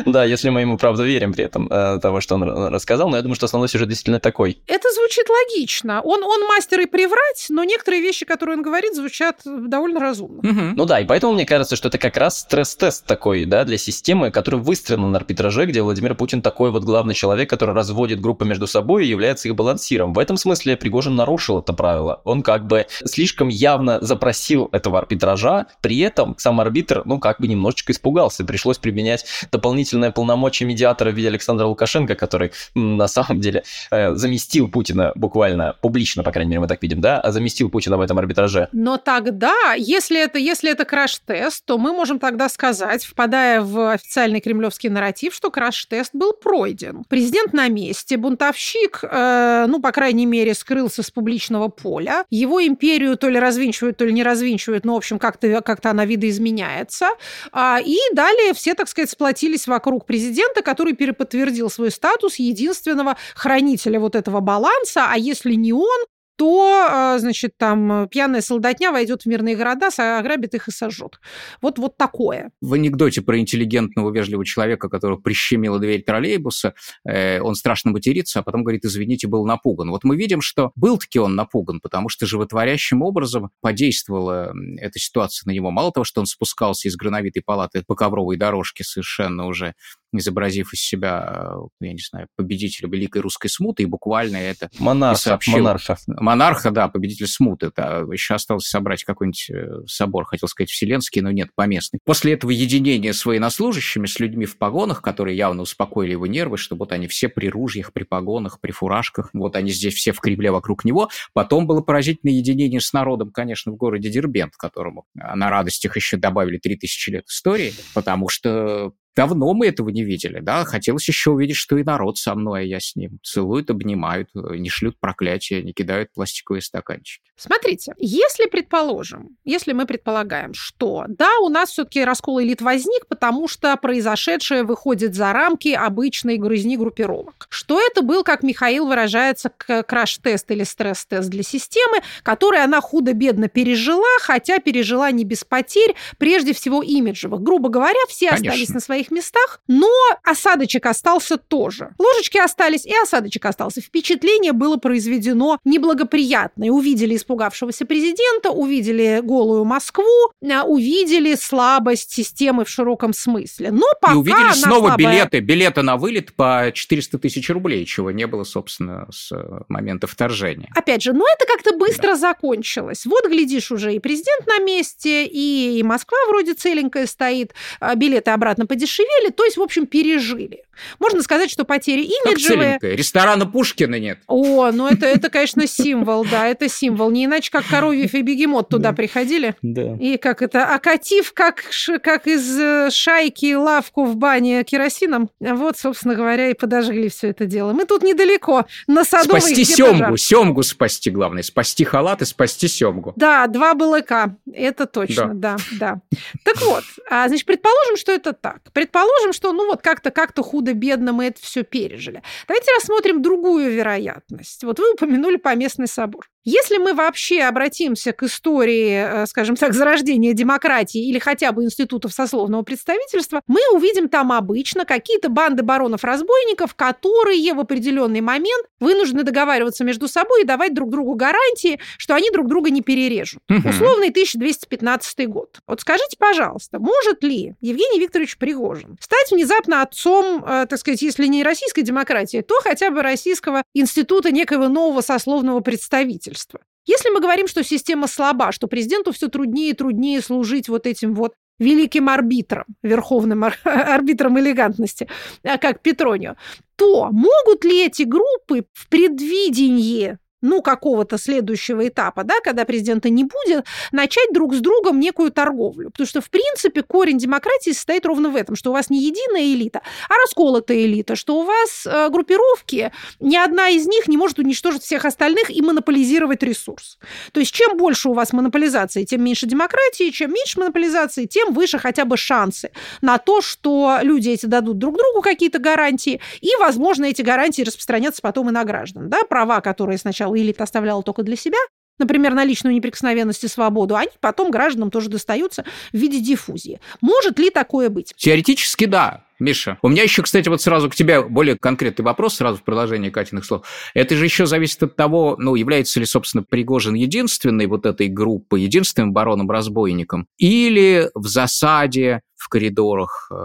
да, 0.05 0.23
если 0.25 0.49
мы 0.49 0.61
ему 0.61 0.77
правда 0.77 1.03
верим 1.03 1.33
при 1.33 1.43
этом 1.45 1.67
э, 1.67 1.99
того, 1.99 2.21
что 2.21 2.35
он 2.35 2.43
рассказал, 2.43 3.09
но 3.09 3.15
я 3.17 3.23
думаю, 3.23 3.35
что 3.35 3.45
основной 3.45 3.67
сюжет 3.67 3.89
действительно 3.89 4.19
такой. 4.19 4.61
Это 4.67 4.91
звучит 4.91 5.25
логично. 5.27 6.01
Он, 6.01 6.23
он 6.23 6.47
мастер 6.47 6.81
и 6.81 6.85
приврать, 6.85 7.47
но 7.49 7.63
некоторые 7.63 8.01
вещи, 8.01 8.25
которые 8.25 8.57
он 8.57 8.63
говорит, 8.63 8.95
звучат 8.95 9.41
довольно 9.43 9.99
разумно. 9.99 10.39
Угу. 10.39 10.75
Ну 10.75 10.85
да, 10.85 10.92
да, 10.93 10.99
и 10.99 11.05
поэтому 11.05 11.33
мне 11.33 11.47
кажется, 11.47 11.75
что 11.75 11.87
это 11.87 11.97
как 11.97 12.17
раз 12.17 12.41
стресс-тест 12.41 13.07
такой, 13.07 13.45
да, 13.45 13.63
для 13.63 13.79
системы, 13.79 14.29
который 14.29 14.59
выстроена 14.59 15.09
на 15.09 15.17
арбитраже, 15.17 15.65
где 15.65 15.81
Владимир 15.81 16.13
Путин 16.13 16.43
такой 16.43 16.69
вот 16.69 16.83
главный 16.83 17.15
человек, 17.15 17.49
который 17.49 17.73
разводит 17.73 18.21
группы 18.21 18.45
между 18.45 18.67
собой 18.67 19.07
и 19.07 19.09
является 19.09 19.47
их 19.47 19.55
балансиром. 19.55 20.13
В 20.13 20.19
этом 20.19 20.37
смысле 20.37 20.77
Пригожин 20.77 21.15
нарушил 21.15 21.57
это 21.57 21.73
правило. 21.73 22.21
Он 22.25 22.43
как 22.43 22.67
бы 22.67 22.85
слишком 23.05 23.47
явно 23.47 23.97
запросил 24.01 24.69
этого 24.71 24.99
арбитража, 24.99 25.65
при 25.81 25.97
этом 25.97 26.35
сам 26.37 26.61
арбитр, 26.61 27.01
ну, 27.05 27.17
как 27.17 27.41
бы 27.41 27.47
немножечко 27.47 27.91
испугался. 27.91 28.45
Пришлось 28.45 28.77
применять 28.77 29.25
дополнительное 29.51 30.11
полномочия 30.11 30.65
медиатора 30.65 31.09
в 31.09 31.15
виде 31.15 31.29
Александра 31.29 31.65
Лукашенко, 31.65 32.13
который 32.13 32.51
на 32.75 33.07
самом 33.07 33.41
деле 33.41 33.63
э, 33.89 34.13
заместил 34.13 34.69
Путина 34.69 35.11
буквально 35.15 35.75
публично, 35.81 36.21
по 36.21 36.31
крайней 36.31 36.51
мере, 36.51 36.59
мы 36.59 36.67
так 36.67 36.83
видим, 36.83 37.01
да, 37.01 37.19
а 37.19 37.31
заместил 37.31 37.71
Путина 37.71 37.97
в 37.97 38.01
этом 38.01 38.19
арбитраже. 38.19 38.69
Но 38.73 38.97
тогда, 38.97 39.73
если 39.75 40.23
это, 40.23 40.37
если 40.37 40.71
это 40.71 40.82
краш-тест, 40.85 41.65
то 41.65 41.77
мы 41.77 41.93
можем 41.93 42.19
тогда 42.19 42.49
сказать, 42.49 43.05
впадая 43.05 43.61
в 43.61 43.93
официальный 43.93 44.41
кремлевский 44.41 44.89
нарратив, 44.89 45.33
что 45.33 45.51
краш-тест 45.51 46.11
был 46.13 46.33
пройден. 46.33 47.03
Президент 47.09 47.53
на 47.53 47.67
месте, 47.67 48.17
бунтовщик, 48.17 48.99
э, 49.03 49.65
ну, 49.67 49.81
по 49.81 49.91
крайней 49.91 50.25
мере, 50.25 50.53
скрылся 50.53 51.03
с 51.03 51.11
публичного 51.11 51.67
поля. 51.67 52.25
Его 52.29 52.65
империю 52.65 53.17
то 53.17 53.29
ли 53.29 53.39
развинчивают, 53.39 53.97
то 53.97 54.05
ли 54.05 54.13
не 54.13 54.23
развинчивают, 54.23 54.85
но, 54.85 54.93
в 54.93 54.97
общем, 54.97 55.19
как-то 55.19 55.61
как 55.61 55.85
она 55.85 56.05
видоизменяется. 56.05 57.09
А, 57.51 57.79
и 57.83 57.97
далее 58.13 58.53
все, 58.53 58.73
так 58.73 58.87
сказать, 58.87 59.09
сплотились 59.09 59.67
вокруг 59.67 60.05
президента, 60.05 60.61
который 60.61 60.93
переподтвердил 60.93 61.69
свой 61.69 61.91
статус 61.91 62.35
единственного 62.35 63.17
хранителя 63.35 63.99
вот 63.99 64.15
этого 64.15 64.39
баланса, 64.39 65.07
а 65.09 65.17
если 65.17 65.53
не 65.53 65.73
он, 65.73 66.05
то, 66.35 66.87
а, 66.89 67.19
значит, 67.19 67.57
там 67.57 68.07
пьяная 68.09 68.41
солдатня 68.41 68.91
войдет 68.91 69.23
в 69.23 69.25
мирные 69.25 69.55
города, 69.55 69.89
ограбит 69.97 70.53
их 70.53 70.67
и 70.67 70.71
сожжет. 70.71 71.19
Вот, 71.61 71.77
вот 71.79 71.97
такое. 71.97 72.51
В 72.61 72.73
анекдоте 72.73 73.21
про 73.21 73.39
интеллигентного, 73.39 74.11
вежливого 74.11 74.45
человека, 74.45 74.89
которого 74.89 75.17
прищемила 75.17 75.79
дверь 75.79 76.03
троллейбуса, 76.03 76.73
э, 77.05 77.39
он 77.41 77.55
страшно 77.55 77.91
матерится, 77.91 78.39
а 78.39 78.43
потом 78.43 78.63
говорит, 78.63 78.85
извините, 78.85 79.27
был 79.27 79.45
напуган. 79.45 79.89
Вот 79.89 80.03
мы 80.03 80.15
видим, 80.15 80.41
что 80.41 80.71
был-таки 80.75 81.19
он 81.19 81.35
напуган, 81.35 81.79
потому 81.79 82.09
что 82.09 82.25
животворящим 82.25 83.01
образом 83.01 83.51
подействовала 83.61 84.53
эта 84.77 84.99
ситуация 84.99 85.47
на 85.47 85.51
него. 85.51 85.71
Мало 85.71 85.91
того, 85.91 86.03
что 86.03 86.21
он 86.21 86.25
спускался 86.25 86.87
из 86.87 86.95
грановитой 86.95 87.43
палаты 87.43 87.83
по 87.85 87.95
ковровой 87.95 88.37
дорожке 88.37 88.83
совершенно 88.83 89.45
уже 89.45 89.75
изобразив 90.19 90.73
из 90.73 90.81
себя, 90.81 91.53
я 91.79 91.93
не 91.93 91.99
знаю, 91.99 92.27
победителя 92.35 92.89
Великой 92.89 93.21
Русской 93.21 93.47
Смуты, 93.47 93.83
и 93.83 93.85
буквально 93.85 94.37
это 94.37 94.69
монарха, 94.79 95.21
сообщил. 95.21 95.57
Монарха. 95.57 95.97
Монарха, 96.07 96.71
да, 96.71 96.87
победитель 96.87 97.27
Смуты. 97.27 97.71
Да. 97.75 98.03
Еще 98.11 98.35
осталось 98.35 98.67
собрать 98.67 99.03
какой-нибудь 99.03 99.49
э, 99.49 99.85
собор, 99.87 100.25
хотел 100.25 100.47
сказать, 100.47 100.69
вселенский, 100.69 101.21
но 101.21 101.31
нет, 101.31 101.49
поместный. 101.55 101.99
После 102.05 102.33
этого 102.33 102.51
единения 102.51 103.13
с 103.13 103.25
военнослужащими, 103.25 104.05
с 104.05 104.19
людьми 104.19 104.45
в 104.45 104.57
погонах, 104.57 105.01
которые 105.01 105.37
явно 105.37 105.63
успокоили 105.63 106.11
его 106.11 106.27
нервы, 106.27 106.57
что 106.57 106.75
вот 106.75 106.91
они 106.91 107.07
все 107.07 107.29
при 107.29 107.47
ружьях, 107.49 107.93
при 107.93 108.03
погонах, 108.03 108.59
при 108.59 108.71
фуражках, 108.71 109.29
вот 109.33 109.55
они 109.55 109.71
здесь 109.71 109.93
все 109.93 110.11
в 110.11 110.19
Кремле 110.19 110.51
вокруг 110.51 110.85
него. 110.85 111.09
Потом 111.33 111.67
было 111.67 111.81
поразительное 111.81 112.33
единение 112.33 112.81
с 112.81 112.93
народом, 112.93 113.31
конечно, 113.31 113.71
в 113.71 113.75
городе 113.75 114.09
Дербент, 114.09 114.53
которому 114.55 115.05
на 115.13 115.49
радостях 115.49 115.95
еще 115.95 116.17
добавили 116.17 116.57
3000 116.57 117.09
лет 117.09 117.25
истории, 117.27 117.73
потому 117.93 118.29
что 118.29 118.93
Давно 119.15 119.53
мы 119.53 119.67
этого 119.67 119.89
не 119.89 120.03
видели, 120.03 120.39
да, 120.39 120.63
хотелось 120.65 121.07
еще 121.07 121.31
увидеть, 121.31 121.55
что 121.55 121.77
и 121.77 121.83
народ 121.83 122.17
со 122.17 122.33
мной, 122.35 122.61
а 122.61 122.63
я 122.63 122.79
с 122.79 122.95
ним. 122.95 123.19
Целуют, 123.23 123.69
обнимают, 123.69 124.29
э, 124.35 124.55
не 124.57 124.69
шлют 124.69 124.99
проклятия, 124.99 125.61
не 125.61 125.73
кидают 125.73 126.11
пластиковые 126.13 126.61
стаканчики. 126.61 127.23
Смотрите, 127.35 127.93
если 127.97 128.45
предположим, 128.45 129.37
если 129.43 129.73
мы 129.73 129.85
предполагаем, 129.85 130.53
что 130.53 131.05
да, 131.07 131.39
у 131.39 131.49
нас 131.49 131.71
все-таки 131.71 132.03
раскол 132.03 132.41
элит 132.41 132.61
возник, 132.61 133.07
потому 133.07 133.47
что 133.47 133.75
произошедшее 133.75 134.63
выходит 134.63 135.15
за 135.15 135.33
рамки 135.33 135.69
обычной 135.69 136.37
грызни 136.37 136.77
группировок, 136.77 137.47
что 137.49 137.81
это 137.81 138.01
был, 138.01 138.23
как 138.23 138.43
Михаил 138.43 138.87
выражается, 138.87 139.49
краш-тест 139.49 140.49
или 140.51 140.63
стресс-тест 140.63 141.29
для 141.29 141.43
системы, 141.43 142.01
который 142.21 142.63
она 142.63 142.81
худо-бедно 142.81 143.49
пережила, 143.49 144.19
хотя 144.21 144.59
пережила 144.59 145.11
не 145.11 145.23
без 145.23 145.43
потерь, 145.43 145.95
прежде 146.17 146.53
всего 146.53 146.83
имиджевых. 146.83 147.41
Грубо 147.41 147.69
говоря, 147.69 147.99
все 148.07 148.29
Конечно. 148.29 148.49
остались 148.49 148.69
на 148.69 148.79
своих 148.79 149.02
своих 149.03 149.11
местах, 149.11 149.59
но 149.67 149.89
осадочек 150.23 150.85
остался 150.85 151.37
тоже. 151.37 151.93
Ложечки 151.97 152.37
остались, 152.37 152.85
и 152.85 152.93
осадочек 153.01 153.45
остался. 153.45 153.81
Впечатление 153.81 154.53
было 154.53 154.77
произведено 154.77 155.59
неблагоприятное. 155.65 156.69
Увидели 156.69 157.15
испугавшегося 157.15 157.85
президента, 157.85 158.51
увидели 158.51 159.21
голую 159.23 159.65
Москву, 159.65 160.31
а, 160.43 160.63
увидели 160.63 161.35
слабость 161.35 162.11
системы 162.11 162.65
в 162.65 162.69
широком 162.69 163.13
смысле. 163.13 163.71
Но 163.71 163.87
пока 164.01 164.13
и 164.13 164.17
увидели 164.17 164.51
снова 164.53 164.87
слабая... 164.87 164.97
билеты, 164.97 165.39
билеты 165.39 165.81
на 165.81 165.97
вылет 165.97 166.33
по 166.33 166.71
400 166.73 167.17
тысяч 167.19 167.49
рублей, 167.49 167.85
чего 167.85 168.11
не 168.11 168.27
было, 168.27 168.43
собственно, 168.43 169.07
с 169.11 169.31
э, 169.31 169.61
момента 169.67 170.07
вторжения. 170.07 170.69
Опять 170.75 171.03
же, 171.03 171.13
но 171.13 171.25
это 171.35 171.45
как-то 171.45 171.77
быстро 171.77 172.09
да. 172.09 172.15
закончилось. 172.15 173.05
Вот, 173.05 173.27
глядишь, 173.27 173.71
уже 173.71 173.93
и 173.93 173.99
президент 173.99 174.47
на 174.47 174.59
месте, 174.59 175.25
и, 175.25 175.79
и 175.79 175.83
Москва 175.83 176.17
вроде 176.29 176.53
целенькая 176.53 177.07
стоит, 177.07 177.53
а 177.79 177.95
билеты 177.95 178.31
обратно 178.31 178.65
подешевле 178.65 178.92
подешевели, 178.93 179.31
то 179.31 179.43
есть, 179.45 179.57
в 179.57 179.61
общем, 179.61 179.85
пережили. 179.87 180.63
Можно 180.99 181.21
сказать, 181.21 181.49
что 181.49 181.65
потери 181.65 182.01
имиджевые. 182.01 182.79
Как 182.79 182.91
Ресторана 182.91 183.45
Пушкина 183.45 183.99
нет. 183.99 184.19
О, 184.27 184.71
ну 184.71 184.87
это, 184.87 185.05
это, 185.05 185.29
конечно, 185.29 185.67
символ, 185.67 186.25
да, 186.25 186.47
это 186.47 186.69
символ. 186.69 187.11
Не 187.11 187.25
иначе, 187.25 187.51
как 187.51 187.65
Коровьев 187.67 188.13
и 188.13 188.21
Бегемот 188.21 188.69
туда 188.69 188.89
да. 188.89 188.95
приходили. 188.95 189.55
Да. 189.61 189.95
И 189.99 190.17
как 190.17 190.41
это, 190.41 190.73
окатив, 190.73 191.33
как, 191.33 191.63
как 192.01 192.27
из 192.27 192.59
э, 192.59 192.89
шайки 192.91 193.53
лавку 193.53 194.05
в 194.05 194.15
бане 194.15 194.63
керосином, 194.63 195.29
вот, 195.39 195.77
собственно 195.77 196.15
говоря, 196.15 196.49
и 196.49 196.53
подожгли 196.53 197.09
все 197.09 197.29
это 197.29 197.45
дело. 197.45 197.73
Мы 197.73 197.85
тут 197.85 198.03
недалеко, 198.03 198.65
на 198.87 199.03
Садовой, 199.03 199.41
Спасти 199.41 199.65
семгу, 199.65 200.17
семгу 200.17 200.63
спасти, 200.63 201.09
главное. 201.09 201.43
Спасти 201.43 201.83
халат 201.83 202.21
и 202.21 202.25
спасти 202.25 202.67
семгу. 202.67 203.13
Да, 203.15 203.47
два 203.47 203.73
балыка, 203.73 204.35
это 204.51 204.85
точно, 204.85 205.33
да, 205.33 205.57
да. 205.71 206.01
да. 206.11 206.17
Так 206.43 206.61
вот, 206.61 206.83
а, 207.09 207.27
значит, 207.27 207.45
предположим, 207.45 207.97
что 207.97 208.11
это 208.11 208.33
так. 208.33 208.59
Предположим, 208.73 209.33
что, 209.33 209.51
ну 209.53 209.67
вот, 209.67 209.81
как-то 209.81 210.11
как-то 210.11 210.43
худо 210.43 210.62
худо-бедно 210.63 211.11
мы 211.11 211.25
это 211.25 211.41
все 211.41 211.63
пережили. 211.63 212.21
Давайте 212.47 212.71
рассмотрим 212.75 213.21
другую 213.21 213.71
вероятность. 213.71 214.63
Вот 214.63 214.79
вы 214.79 214.93
упомянули 214.93 215.35
поместный 215.35 215.87
собор. 215.87 216.29
Если 216.45 216.77
мы 216.77 216.93
вообще 216.93 217.43
обратимся 217.43 218.11
к 218.11 218.23
истории, 218.23 219.23
э, 219.23 219.25
скажем 219.27 219.55
так, 219.55 219.73
зарождения 219.73 220.33
демократии 220.33 221.07
или 221.07 221.17
хотя 221.17 221.53
бы 221.53 221.63
институтов 221.63 222.11
сословного 222.13 222.63
представительства, 222.63 223.41
мы 223.47 223.61
увидим 223.73 224.09
там 224.09 224.31
обычно 224.31 224.83
какие-то 224.85 225.29
банды 225.29 225.63
баронов-разбойников, 225.63 226.75
которые 226.75 227.53
в 227.53 227.59
определенный 227.59 228.21
момент 228.21 228.65
вынуждены 228.79 229.23
договариваться 229.23 229.83
между 229.83 230.07
собой 230.07 230.41
и 230.41 230.45
давать 230.45 230.73
друг 230.73 230.89
другу 230.89 231.15
гарантии, 231.15 231.79
что 231.97 232.15
они 232.15 232.29
друг 232.29 232.47
друга 232.47 232.69
не 232.71 232.81
перережут. 232.81 233.41
Угу. 233.49 233.69
Условный 233.69 234.09
1215 234.09 235.27
год. 235.27 235.59
Вот 235.67 235.81
скажите, 235.81 236.17
пожалуйста, 236.17 236.79
может 236.79 237.23
ли 237.23 237.55
Евгений 237.61 237.99
Викторович 237.99 238.37
Пригожин 238.37 238.97
стать 238.99 239.31
внезапно 239.31 239.81
отцом, 239.81 240.43
э, 240.45 240.52
так 240.67 240.79
сказать, 240.79 241.01
если 241.01 241.27
не 241.27 241.43
российской 241.43 241.81
демократии, 241.81 242.41
то 242.41 242.55
хотя 242.61 242.89
бы 242.91 243.01
российского 243.01 243.63
института 243.73 244.31
некоего 244.31 244.67
нового 244.67 245.01
сословного 245.01 245.59
представительства? 245.59 246.59
Если 246.85 247.09
мы 247.09 247.21
говорим, 247.21 247.47
что 247.47 247.63
система 247.63 248.07
слаба, 248.07 248.51
что 248.51 248.67
президенту 248.67 249.11
все 249.11 249.29
труднее 249.29 249.71
и 249.71 249.73
труднее 249.73 250.21
служить 250.21 250.67
вот 250.67 250.85
этим 250.85 251.13
вот 251.15 251.33
великим 251.59 252.09
арбитром, 252.09 252.65
верховным 252.81 253.43
ар- 253.43 253.59
арбитром 253.63 254.39
элегантности, 254.39 255.07
а 255.43 255.57
как 255.57 255.81
Петронио, 255.81 256.35
то 256.75 257.09
могут 257.11 257.63
ли 257.63 257.85
эти 257.85 258.03
группы 258.03 258.65
в 258.73 258.89
предвидении 258.89 260.17
ну, 260.43 260.61
какого-то 260.61 261.17
следующего 261.17 261.87
этапа, 261.87 262.23
да, 262.23 262.35
когда 262.43 262.65
президента 262.65 263.09
не 263.09 263.23
будет, 263.23 263.65
начать 263.91 264.29
друг 264.33 264.53
с 264.53 264.59
другом 264.59 264.99
некую 264.99 265.31
торговлю. 265.31 265.89
Потому 265.89 266.05
что, 266.05 266.21
в 266.21 266.29
принципе, 266.29 266.83
корень 266.83 267.17
демократии 267.17 267.71
состоит 267.71 268.05
ровно 268.05 268.29
в 268.29 268.35
этом, 268.35 268.55
что 268.55 268.69
у 268.69 268.73
вас 268.73 268.89
не 268.89 269.01
единая 269.01 269.43
элита, 269.43 269.81
а 270.09 270.15
расколотая 270.21 270.79
элита, 270.79 271.15
что 271.15 271.39
у 271.39 271.43
вас 271.43 271.87
э, 271.87 272.09
группировки, 272.09 272.91
ни 273.21 273.37
одна 273.37 273.69
из 273.69 273.87
них 273.87 274.07
не 274.09 274.17
может 274.17 274.37
уничтожить 274.37 274.83
всех 274.83 275.05
остальных 275.05 275.49
и 275.49 275.61
монополизировать 275.61 276.43
ресурс. 276.43 276.97
То 277.31 277.39
есть, 277.39 277.53
чем 277.53 277.77
больше 277.77 278.09
у 278.09 278.13
вас 278.13 278.33
монополизации, 278.33 279.05
тем 279.05 279.23
меньше 279.23 279.47
демократии, 279.47 280.09
чем 280.09 280.33
меньше 280.33 280.59
монополизации, 280.59 281.25
тем 281.25 281.53
выше 281.53 281.79
хотя 281.79 282.03
бы 282.03 282.17
шансы 282.17 282.71
на 283.01 283.17
то, 283.17 283.39
что 283.41 283.99
люди 284.01 284.29
эти 284.29 284.45
дадут 284.45 284.77
друг 284.77 284.97
другу 284.97 285.21
какие-то 285.21 285.59
гарантии, 285.59 286.19
и, 286.41 286.49
возможно, 286.59 287.05
эти 287.05 287.21
гарантии 287.21 287.61
распространятся 287.61 288.21
потом 288.21 288.49
и 288.49 288.51
на 288.51 288.65
граждан. 288.65 289.09
Да? 289.09 289.23
Права, 289.23 289.61
которые 289.61 289.97
сначала 289.97 290.32
оставляла, 290.33 290.45
элита 290.45 290.63
оставляла 290.63 291.03
только 291.03 291.23
для 291.23 291.35
себя, 291.35 291.57
например, 291.99 292.33
на 292.33 292.43
личную 292.43 292.73
неприкосновенность 292.75 293.43
и 293.43 293.47
свободу, 293.47 293.95
они 293.95 294.11
потом 294.19 294.51
гражданам 294.51 294.91
тоже 294.91 295.09
достаются 295.09 295.63
в 295.91 295.97
виде 295.97 296.19
диффузии. 296.19 296.79
Может 297.01 297.39
ли 297.39 297.49
такое 297.49 297.89
быть? 297.89 298.13
Теоретически 298.15 298.85
да. 298.85 299.25
Миша, 299.39 299.77
у 299.81 299.89
меня 299.89 300.03
еще, 300.03 300.21
кстати, 300.21 300.47
вот 300.47 300.61
сразу 300.61 300.89
к 300.89 300.95
тебе 300.95 301.21
более 301.21 301.57
конкретный 301.57 302.05
вопрос, 302.05 302.35
сразу 302.35 302.59
в 302.59 302.63
продолжение 302.63 303.11
Катиных 303.11 303.43
слов. 303.43 303.65
Это 303.93 304.15
же 304.15 304.23
еще 304.23 304.45
зависит 304.45 304.81
от 304.83 304.95
того, 304.95 305.35
ну, 305.37 305.55
является 305.55 305.99
ли, 305.99 306.05
собственно, 306.05 306.43
Пригожин 306.43 306.93
единственной 306.93 307.65
вот 307.65 307.85
этой 307.85 308.07
группой, 308.07 308.61
единственным 308.61 309.11
бароном-разбойником, 309.11 310.27
или 310.37 311.09
в 311.13 311.27
засаде 311.27 312.21
в 312.43 312.49
коридорах 312.49 313.29
э, 313.31 313.35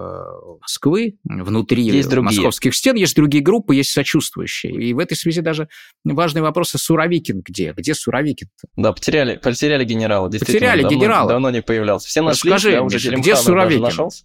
Москвы, 0.61 1.19
внутри 1.25 1.85
есть 1.85 2.13
московских 2.13 2.75
стен, 2.75 2.97
есть 2.97 3.15
другие 3.15 3.45
группы, 3.45 3.77
есть 3.77 3.93
сочувствующие. 3.93 4.73
И 4.73 4.93
в 4.93 4.99
этой 4.99 5.17
связи 5.17 5.41
даже 5.41 5.69
важный 6.05 6.43
вопрос, 6.43 6.75
а 6.75 6.79
Суровикин 6.79 7.43
где? 7.45 7.73
Где 7.77 7.95
Суровикин? 7.95 8.49
-то? 8.49 8.69
Да, 8.77 8.93
потеряли, 8.93 9.37
потеряли 9.37 9.85
генерала. 9.85 10.29
Потеряли 10.29 10.83
давно, 10.83 10.97
генерала. 10.97 11.29
Давно 11.29 11.51
не 11.51 11.63
появлялся. 11.63 12.09
Все 12.09 12.23
нашли, 12.23 12.51
Скажи, 12.51 12.73
я 12.73 12.83
уже 12.83 12.99
где 12.99 13.37
Суровикин? 13.37 13.83
Нашелся. 13.83 14.25